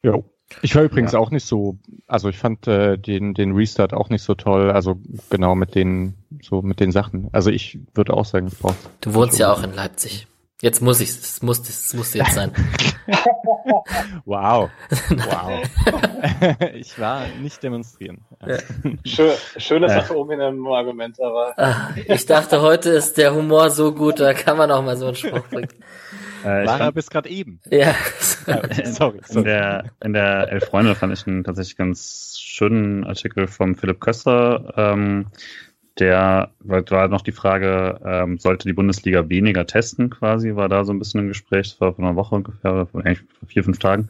[0.03, 0.19] Ja.
[0.61, 1.19] Ich war übrigens ja.
[1.19, 1.77] auch nicht so,
[2.07, 4.95] also ich fand äh, den, den Restart auch nicht so toll, also
[5.29, 7.27] genau mit den, so mit den Sachen.
[7.33, 8.75] Also ich würde auch sagen, ich brauche.
[9.01, 10.25] Du wohnst ja auch in Leipzig.
[10.59, 12.51] Jetzt muss ich, es muss, es muss jetzt sein.
[14.25, 14.71] wow.
[15.09, 15.63] Wow.
[16.73, 18.25] ich war nicht demonstrieren.
[18.43, 18.57] Ja.
[19.05, 19.99] Schön, schönes ja.
[20.09, 21.53] Argument, aber.
[21.57, 25.05] Ah, ich dachte, heute ist der Humor so gut, da kann man auch mal so
[25.07, 25.69] einen Spruch bringen.
[26.43, 27.59] Äh, War er bis gerade eben.
[27.69, 27.93] Ja.
[28.85, 29.39] sorry, sorry.
[29.39, 33.99] In der, in der Elf Freunde fand ich einen tatsächlich ganz schönen Artikel vom Philipp
[33.99, 34.73] Köster.
[34.75, 35.27] Ähm,
[35.99, 40.93] der war noch die Frage, ähm, sollte die Bundesliga weniger testen quasi, war da so
[40.93, 43.03] ein bisschen ein Gespräch, das war vor einer Woche ungefähr, vor
[43.47, 44.09] vier, fünf Tagen,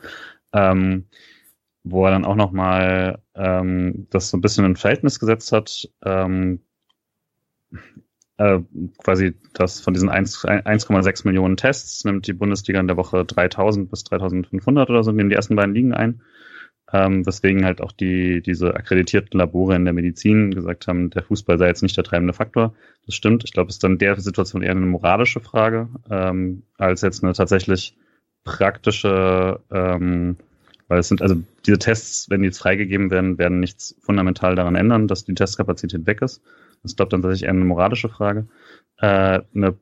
[0.53, 1.05] ähm,
[1.83, 5.89] wo er dann auch nochmal ähm, das so ein bisschen in Verhältnis gesetzt hat.
[6.03, 6.59] Ähm,
[8.37, 8.59] äh,
[8.99, 14.03] quasi das von diesen 1,6 Millionen Tests nimmt die Bundesliga in der Woche 3000 bis
[14.03, 16.21] 3500 oder so, nehmen die ersten beiden Ligen ein.
[16.93, 21.57] Ähm, weswegen halt auch die, diese akkreditierten Labore in der Medizin gesagt haben, der Fußball
[21.57, 22.73] sei jetzt nicht der treibende Faktor.
[23.05, 23.43] Das stimmt.
[23.43, 27.33] Ich glaube, es ist dann der Situation eher eine moralische Frage, ähm, als jetzt eine
[27.33, 27.97] tatsächlich
[28.45, 30.37] praktische, ähm,
[30.87, 31.35] weil es sind, also
[31.65, 36.05] diese Tests, wenn die jetzt freigegeben werden, werden nichts fundamental daran ändern, dass die Testkapazität
[36.07, 36.41] weg ist.
[36.83, 38.47] Das ist, glaube dann tatsächlich eher eine moralische Frage.
[38.99, 39.75] Äh, eine,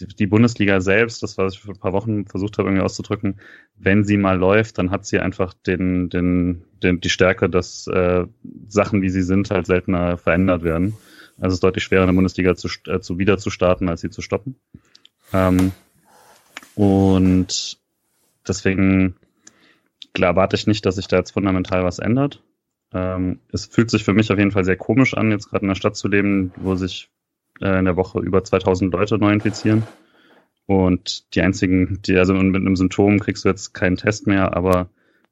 [0.00, 3.40] die Bundesliga selbst, das was ich vor ein paar Wochen versucht habe irgendwie auszudrücken,
[3.76, 8.26] wenn sie mal läuft, dann hat sie einfach den, den, den die Stärke, dass äh,
[8.68, 10.94] Sachen, wie sie sind, halt seltener verändert werden.
[11.36, 14.10] Also es ist deutlich schwerer, eine Bundesliga zu, äh, zu wieder zu starten, als sie
[14.10, 14.56] zu stoppen.
[15.32, 15.72] Ähm,
[16.74, 17.78] und
[18.46, 19.14] deswegen
[20.14, 22.42] klar, erwarte ich nicht, dass sich da jetzt fundamental was ändert.
[22.92, 25.68] Ähm, es fühlt sich für mich auf jeden Fall sehr komisch an, jetzt gerade in
[25.68, 27.10] einer Stadt zu leben, wo sich
[27.60, 29.84] äh, in der Woche über 2000 Leute neu infizieren.
[30.66, 34.90] Und die einzigen, die, also mit einem Symptom kriegst du jetzt keinen Test mehr, aber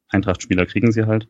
[0.08, 1.28] Eintracht-Spieler kriegen sie halt.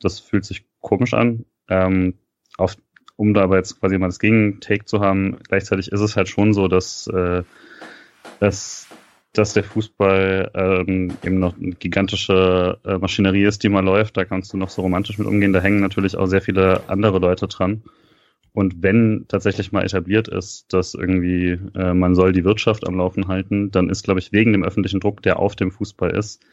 [0.00, 1.46] Das fühlt sich komisch an.
[1.68, 2.14] Ähm,
[2.58, 2.76] auf,
[3.16, 6.52] um da aber jetzt quasi mal das Gegentake zu haben, gleichzeitig ist es halt schon
[6.52, 7.42] so, dass, äh,
[8.40, 8.88] dass
[9.32, 14.16] dass der Fußball ähm, eben noch eine gigantische äh, Maschinerie ist, die mal läuft.
[14.16, 15.52] Da kannst du noch so romantisch mit umgehen.
[15.52, 17.82] Da hängen natürlich auch sehr viele andere Leute dran.
[18.52, 23.28] Und wenn tatsächlich mal etabliert ist, dass irgendwie äh, man soll die Wirtschaft am Laufen
[23.28, 26.44] halten, dann ist, glaube ich, wegen dem öffentlichen Druck, der auf dem Fußball ist,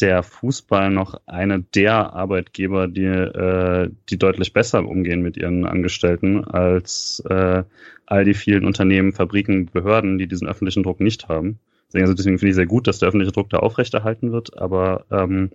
[0.00, 6.44] der Fußball noch eine der Arbeitgeber, die, äh, die deutlich besser umgehen mit ihren Angestellten
[6.44, 7.62] als äh,
[8.06, 11.58] all die vielen Unternehmen, Fabriken, Behörden, die diesen öffentlichen Druck nicht haben.
[11.92, 15.50] Also deswegen finde ich sehr gut, dass der öffentliche Druck da aufrechterhalten wird, aber ähm,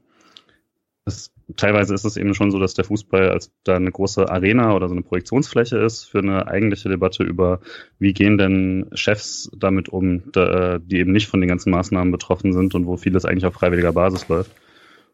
[1.05, 4.75] es, teilweise ist es eben schon so, dass der Fußball als da eine große Arena
[4.75, 7.59] oder so eine Projektionsfläche ist für eine eigentliche Debatte über,
[7.97, 12.75] wie gehen denn Chefs damit um, die eben nicht von den ganzen Maßnahmen betroffen sind
[12.75, 14.51] und wo vieles eigentlich auf freiwilliger Basis läuft.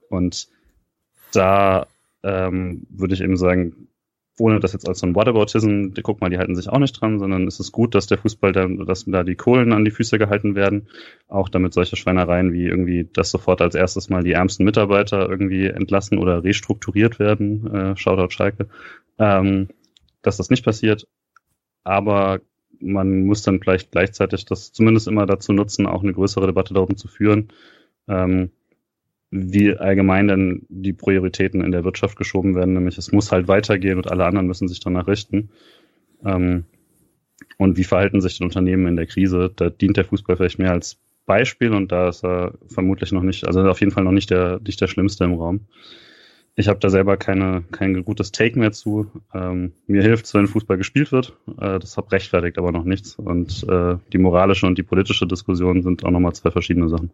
[0.09, 0.47] Und
[1.31, 1.87] da
[2.23, 3.87] ähm, würde ich eben sagen,
[4.39, 7.19] ohne das jetzt als so ein Whataboutism, guck mal, die halten sich auch nicht dran,
[7.19, 10.17] sondern es ist gut, dass der Fußball, da, dass da die Kohlen an die Füße
[10.17, 10.87] gehalten werden,
[11.27, 15.67] auch damit solche Schweinereien wie irgendwie, dass sofort als erstes mal die ärmsten Mitarbeiter irgendwie
[15.67, 18.67] entlassen oder restrukturiert werden, äh, Shoutout Schalke,
[19.19, 19.69] ähm,
[20.21, 21.07] dass das nicht passiert,
[21.83, 22.41] aber
[22.81, 26.97] man muss dann vielleicht gleichzeitig das zumindest immer dazu nutzen, auch eine größere Debatte darum
[26.97, 27.49] zu führen,
[28.09, 28.51] ähm,
[29.35, 33.97] wie allgemein denn die Prioritäten in der Wirtschaft geschoben werden, nämlich es muss halt weitergehen
[33.97, 35.49] und alle anderen müssen sich danach richten.
[36.23, 36.63] Ähm,
[37.57, 39.51] und wie verhalten sich die Unternehmen in der Krise?
[39.55, 43.45] Da dient der Fußball vielleicht mehr als Beispiel und da ist er vermutlich noch nicht,
[43.45, 45.61] also auf jeden Fall noch nicht der, nicht der Schlimmste im Raum.
[46.57, 49.11] Ich habe da selber keine, kein gutes Take mehr zu.
[49.33, 51.35] Ähm, mir hilft wenn Fußball gespielt wird.
[51.59, 53.15] Äh, das hab rechtfertigt aber noch nichts.
[53.15, 57.11] Und äh, die moralische und die politische Diskussion sind auch nochmal zwei verschiedene Sachen.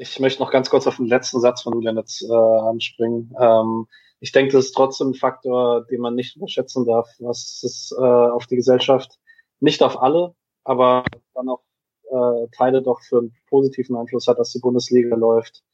[0.00, 3.34] Ich möchte noch ganz kurz auf den letzten Satz von Julian jetzt äh, anspringen.
[3.38, 3.88] Ähm,
[4.20, 8.00] ich denke, das ist trotzdem ein Faktor, den man nicht unterschätzen darf, was es äh,
[8.00, 9.18] auf die Gesellschaft,
[9.58, 11.02] nicht auf alle, aber
[11.34, 11.62] dann auch
[12.10, 15.64] äh, Teile doch für einen positiven Einfluss hat, dass die Bundesliga läuft.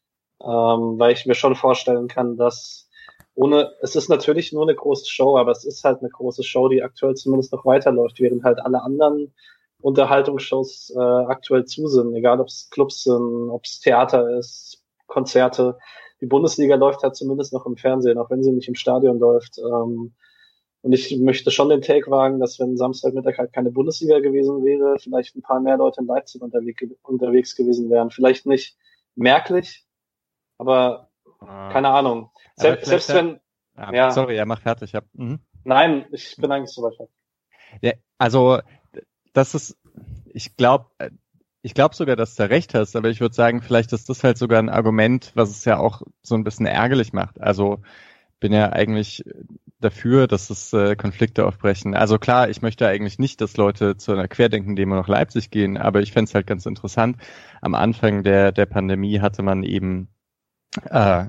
[0.41, 2.89] Ähm, weil ich mir schon vorstellen kann, dass
[3.35, 6.69] ohne, es ist natürlich nur eine große Show, aber es ist halt eine große Show,
[6.69, 9.35] die aktuell zumindest noch weiterläuft, während halt alle anderen
[9.85, 15.79] Unterhaltungsshows äh, aktuell zu sind, egal ob es Clubs sind, ob es Theater ist, Konzerte.
[16.23, 19.59] Die Bundesliga läuft halt zumindest noch im Fernsehen, auch wenn sie nicht im Stadion läuft.
[19.59, 20.15] Ähm,
[20.81, 24.99] und ich möchte schon den Take wagen, dass wenn Samstagmittag halt keine Bundesliga gewesen wäre,
[24.99, 28.11] vielleicht ein paar mehr Leute in Leipzig unterwegs, gewesen wären.
[28.11, 28.79] Vielleicht nicht
[29.17, 29.85] merklich,
[30.57, 31.71] aber ah.
[31.73, 32.31] keine Ahnung.
[32.57, 33.39] Selbst, selbst wenn.
[33.77, 34.93] Ja, ja, sorry, er macht fertig.
[34.93, 35.03] Ja.
[35.13, 35.41] Mhm.
[35.65, 37.15] Nein, ich bin eigentlich so weit fertig.
[37.83, 38.61] Ja, also
[39.35, 39.77] das ist,
[40.33, 40.87] ich glaube,
[41.61, 44.39] ich glaube sogar, dass du recht hast, aber ich würde sagen, vielleicht ist das halt
[44.39, 47.41] sogar ein Argument, was es ja auch so ein bisschen ärgerlich macht.
[47.41, 47.81] Also
[48.41, 49.25] bin ja eigentlich
[49.81, 51.95] dafür, dass es äh, Konflikte aufbrechen.
[51.95, 56.01] Also klar, ich möchte eigentlich nicht, dass Leute zu einer Querdenken-Demo nach Leipzig gehen, aber
[56.01, 57.17] ich fände es halt ganz interessant.
[57.61, 60.09] Am Anfang der, der Pandemie hatte man eben
[60.91, 61.25] äh,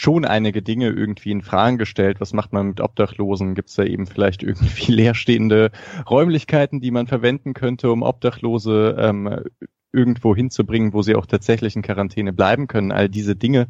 [0.00, 2.22] schon einige Dinge irgendwie in Fragen gestellt.
[2.22, 3.54] Was macht man mit Obdachlosen?
[3.54, 5.72] Gibt es da eben vielleicht irgendwie leerstehende
[6.08, 9.44] Räumlichkeiten, die man verwenden könnte, um Obdachlose ähm,
[9.92, 13.68] irgendwo hinzubringen, wo sie auch tatsächlich in Quarantäne bleiben können, all diese Dinge.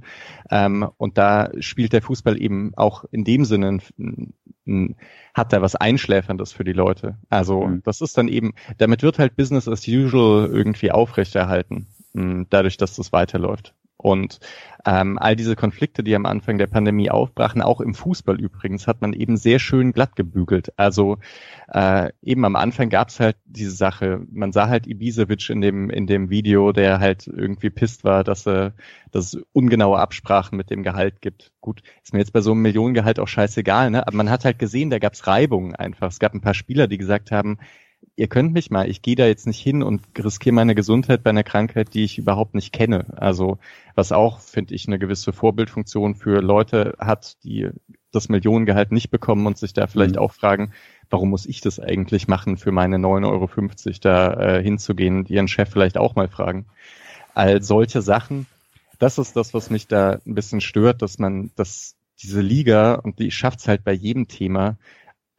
[0.52, 3.78] Ähm, und da spielt der Fußball eben auch in dem Sinne,
[5.34, 7.18] hat da was Einschläferndes für die Leute.
[7.28, 7.82] Also mhm.
[7.82, 11.88] das ist dann eben, damit wird halt Business as usual irgendwie aufrechterhalten,
[12.50, 13.74] dadurch, dass das weiterläuft.
[14.00, 14.40] Und
[14.86, 19.02] ähm, all diese Konflikte, die am Anfang der Pandemie aufbrachen, auch im Fußball übrigens, hat
[19.02, 20.72] man eben sehr schön glatt gebügelt.
[20.78, 21.18] Also
[21.68, 25.90] äh, eben am Anfang gab es halt diese Sache, man sah halt Ibisevic in dem,
[25.90, 28.72] in dem Video, der halt irgendwie pisst war, dass, er,
[29.10, 31.52] dass es ungenaue Absprachen mit dem Gehalt gibt.
[31.60, 34.06] Gut, ist mir jetzt bei so einem Millionengehalt auch scheißegal, ne?
[34.06, 36.08] aber man hat halt gesehen, da gab es Reibungen einfach.
[36.08, 37.58] Es gab ein paar Spieler, die gesagt haben,
[38.16, 41.30] ihr könnt mich mal, ich gehe da jetzt nicht hin und riskiere meine Gesundheit bei
[41.30, 43.06] einer Krankheit, die ich überhaupt nicht kenne.
[43.16, 43.58] Also
[43.94, 47.70] was auch, finde ich, eine gewisse Vorbildfunktion für Leute hat, die
[48.12, 50.20] das Millionengehalt nicht bekommen und sich da vielleicht mhm.
[50.20, 50.72] auch fragen,
[51.08, 55.48] warum muss ich das eigentlich machen, für meine 9,50 Euro da äh, hinzugehen und ihren
[55.48, 56.66] Chef vielleicht auch mal fragen.
[57.34, 58.46] All solche Sachen,
[58.98, 63.18] das ist das, was mich da ein bisschen stört, dass man, dass diese Liga, und
[63.18, 64.76] die schafft es halt bei jedem Thema,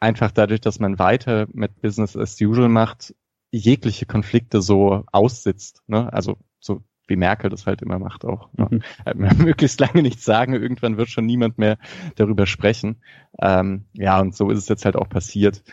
[0.01, 3.15] einfach dadurch, dass man weiter mit Business as usual macht,
[3.51, 5.83] jegliche Konflikte so aussitzt.
[5.87, 6.11] Ne?
[6.11, 8.49] Also so wie Merkel das halt immer macht auch.
[8.53, 8.67] Ne?
[8.69, 8.81] Mhm.
[9.05, 11.77] Äh, möglichst lange nichts sagen, irgendwann wird schon niemand mehr
[12.15, 13.01] darüber sprechen.
[13.39, 15.63] Ähm, ja, und so ist es jetzt halt auch passiert.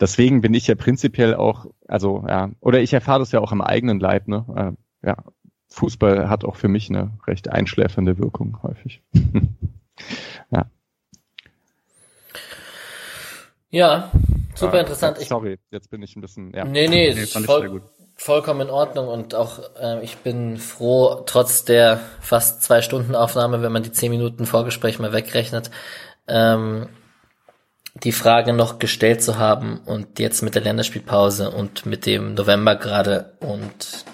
[0.00, 3.60] Deswegen bin ich ja prinzipiell auch, also ja, oder ich erfahre das ja auch am
[3.60, 4.76] eigenen Leib, ne?
[5.02, 5.16] Äh, ja,
[5.68, 9.02] Fußball hat auch für mich eine recht einschläfernde Wirkung häufig.
[10.50, 10.66] ja.
[13.72, 14.10] Ja,
[14.54, 15.16] super ah, interessant.
[15.18, 16.52] Ich, sorry, jetzt bin ich ein bisschen.
[16.54, 16.64] Ja.
[16.64, 17.82] Nee, nee, nee fand voll, ich sehr gut.
[18.16, 23.62] vollkommen in Ordnung und auch äh, ich bin froh, trotz der fast zwei Stunden Aufnahme,
[23.62, 25.70] wenn man die zehn Minuten Vorgespräch mal wegrechnet,
[26.28, 26.90] ähm,
[27.94, 32.76] die Frage noch gestellt zu haben und jetzt mit der Länderspielpause und mit dem November
[32.76, 34.04] gerade und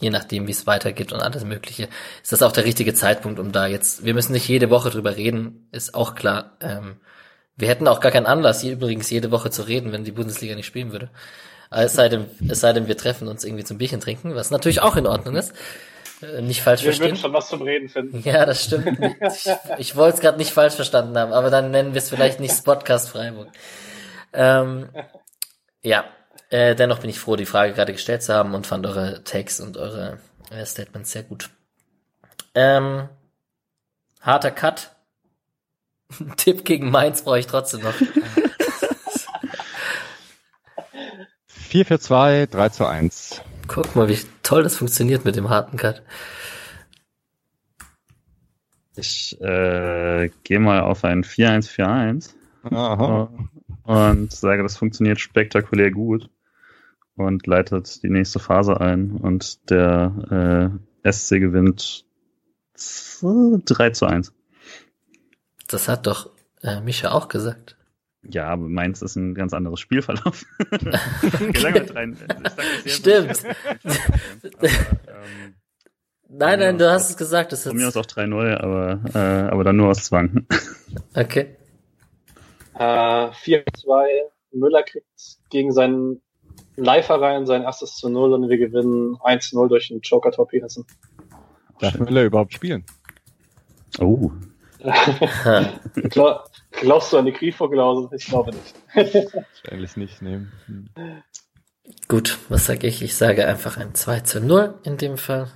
[0.00, 1.88] je nachdem, wie es weitergeht und alles Mögliche,
[2.24, 4.04] ist das auch der richtige Zeitpunkt, um da jetzt.
[4.04, 6.56] Wir müssen nicht jede Woche drüber reden, ist auch klar.
[6.60, 6.96] Ähm,
[7.56, 10.54] wir hätten auch gar keinen Anlass, hier übrigens jede Woche zu reden, wenn die Bundesliga
[10.54, 11.10] nicht spielen würde.
[11.70, 14.82] Es sei denn, es sei denn, wir treffen uns irgendwie zum Bierchen trinken, was natürlich
[14.82, 15.52] auch in Ordnung ist.
[16.22, 17.06] Äh, nicht falsch wir verstehen.
[17.06, 18.22] Wir würden schon was zum Reden finden.
[18.24, 18.98] Ja, das stimmt.
[19.20, 22.40] Ich, ich wollte es gerade nicht falsch verstanden haben, aber dann nennen wir es vielleicht
[22.40, 23.48] nicht Spotcast Freiburg.
[24.32, 24.88] Ähm,
[25.82, 26.04] ja,
[26.50, 29.60] äh, dennoch bin ich froh, die Frage gerade gestellt zu haben und fand eure Takes
[29.60, 30.18] und eure
[30.50, 31.50] äh, Statements sehr gut.
[32.54, 33.08] Ähm,
[34.20, 34.95] harter Cut
[36.36, 37.94] Tipp gegen Mainz brauche ich trotzdem noch.
[41.48, 43.42] 4 für 2, 3 zu 1.
[43.66, 46.02] Guck mal, wie toll das funktioniert mit dem harten Cut.
[48.96, 52.30] Ich äh, gehe mal auf ein 4-1-4-1
[53.82, 56.30] und sage, das funktioniert spektakulär gut
[57.16, 60.72] und leitet die nächste Phase ein und der
[61.04, 62.04] äh, SC gewinnt
[63.20, 64.32] 3 zu 1.
[65.68, 66.30] Das hat doch
[66.62, 67.76] äh, Micha auch gesagt.
[68.28, 70.44] Ja, aber meins ist ein ganz anderes Spielverlauf.
[71.94, 72.16] rein,
[72.84, 73.44] Stimmt.
[73.44, 75.54] aber, ähm,
[76.28, 77.52] nein, nein, du hast es gesagt.
[77.52, 80.46] Das von mir aus auch 3-0, aber, äh, aber dann nur aus Zwang.
[81.14, 81.56] okay.
[82.74, 83.64] Äh, 4-2.
[84.52, 85.06] Müller kriegt
[85.50, 86.22] gegen seinen
[86.76, 90.84] Live-Verein sein erstes zu 0 und wir gewinnen 1-0 durch den Joker Tor Peterson.
[91.78, 92.84] Darf Müller überhaupt spielen?
[93.98, 94.30] Oh,
[96.70, 98.08] Glaubst du an die Kriegvorklausel?
[98.16, 98.74] Ich glaube nicht.
[98.94, 100.52] Wahrscheinlich nicht, nehmen.
[100.66, 100.88] Hm.
[102.08, 103.02] Gut, was sage ich?
[103.02, 105.50] Ich sage einfach ein 2 zu 0 in dem Fall.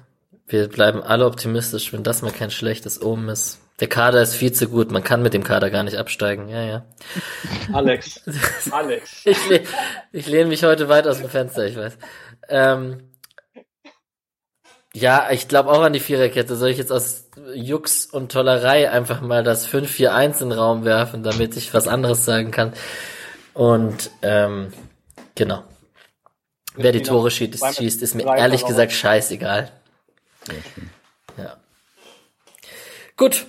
[0.46, 3.60] Wir bleiben alle optimistisch, wenn das mal kein schlechtes Omen ist.
[3.78, 6.48] Der Kader ist viel zu gut, man kann mit dem Kader gar nicht absteigen.
[6.48, 6.84] Ja, ja.
[7.72, 8.20] Alex.
[8.70, 9.22] Alex.
[9.24, 9.64] ich, lehne,
[10.12, 11.96] ich lehne mich heute weit aus dem Fenster, ich weiß.
[12.48, 13.10] Ähm,
[14.92, 16.56] ja, ich glaube auch an die Viererkette.
[16.56, 21.22] Soll ich jetzt aus Jux und Tollerei einfach mal das 5-4-1 in den Raum werfen,
[21.22, 22.72] damit ich was anderes sagen kann?
[23.54, 24.72] Und ähm,
[25.34, 25.64] genau.
[26.76, 29.70] Wer die Tore schießt, schießt ist mir ehrlich gesagt scheißegal.
[31.36, 31.56] Ja.
[33.16, 33.46] Gut.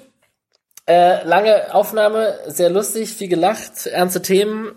[0.88, 4.76] Äh, lange Aufnahme, sehr lustig, viel gelacht, ernste Themen.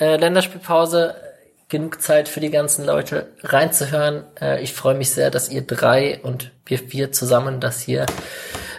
[0.00, 1.14] Äh, Länderspielpause
[1.68, 4.24] genug Zeit für die ganzen Leute reinzuhören.
[4.40, 8.06] Äh, ich freue mich sehr, dass ihr drei und wir vier zusammen das hier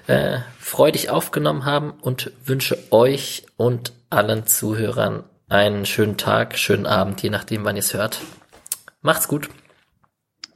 [0.08, 7.22] äh, freudig aufgenommen haben und wünsche euch und allen Zuhörern einen schönen Tag, schönen Abend,
[7.22, 8.22] je nachdem, wann ihr es hört.
[9.02, 9.50] Macht's gut.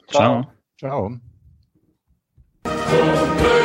[0.10, 0.47] Ciao.
[0.77, 1.19] Ciao.
[2.65, 3.62] Ciao.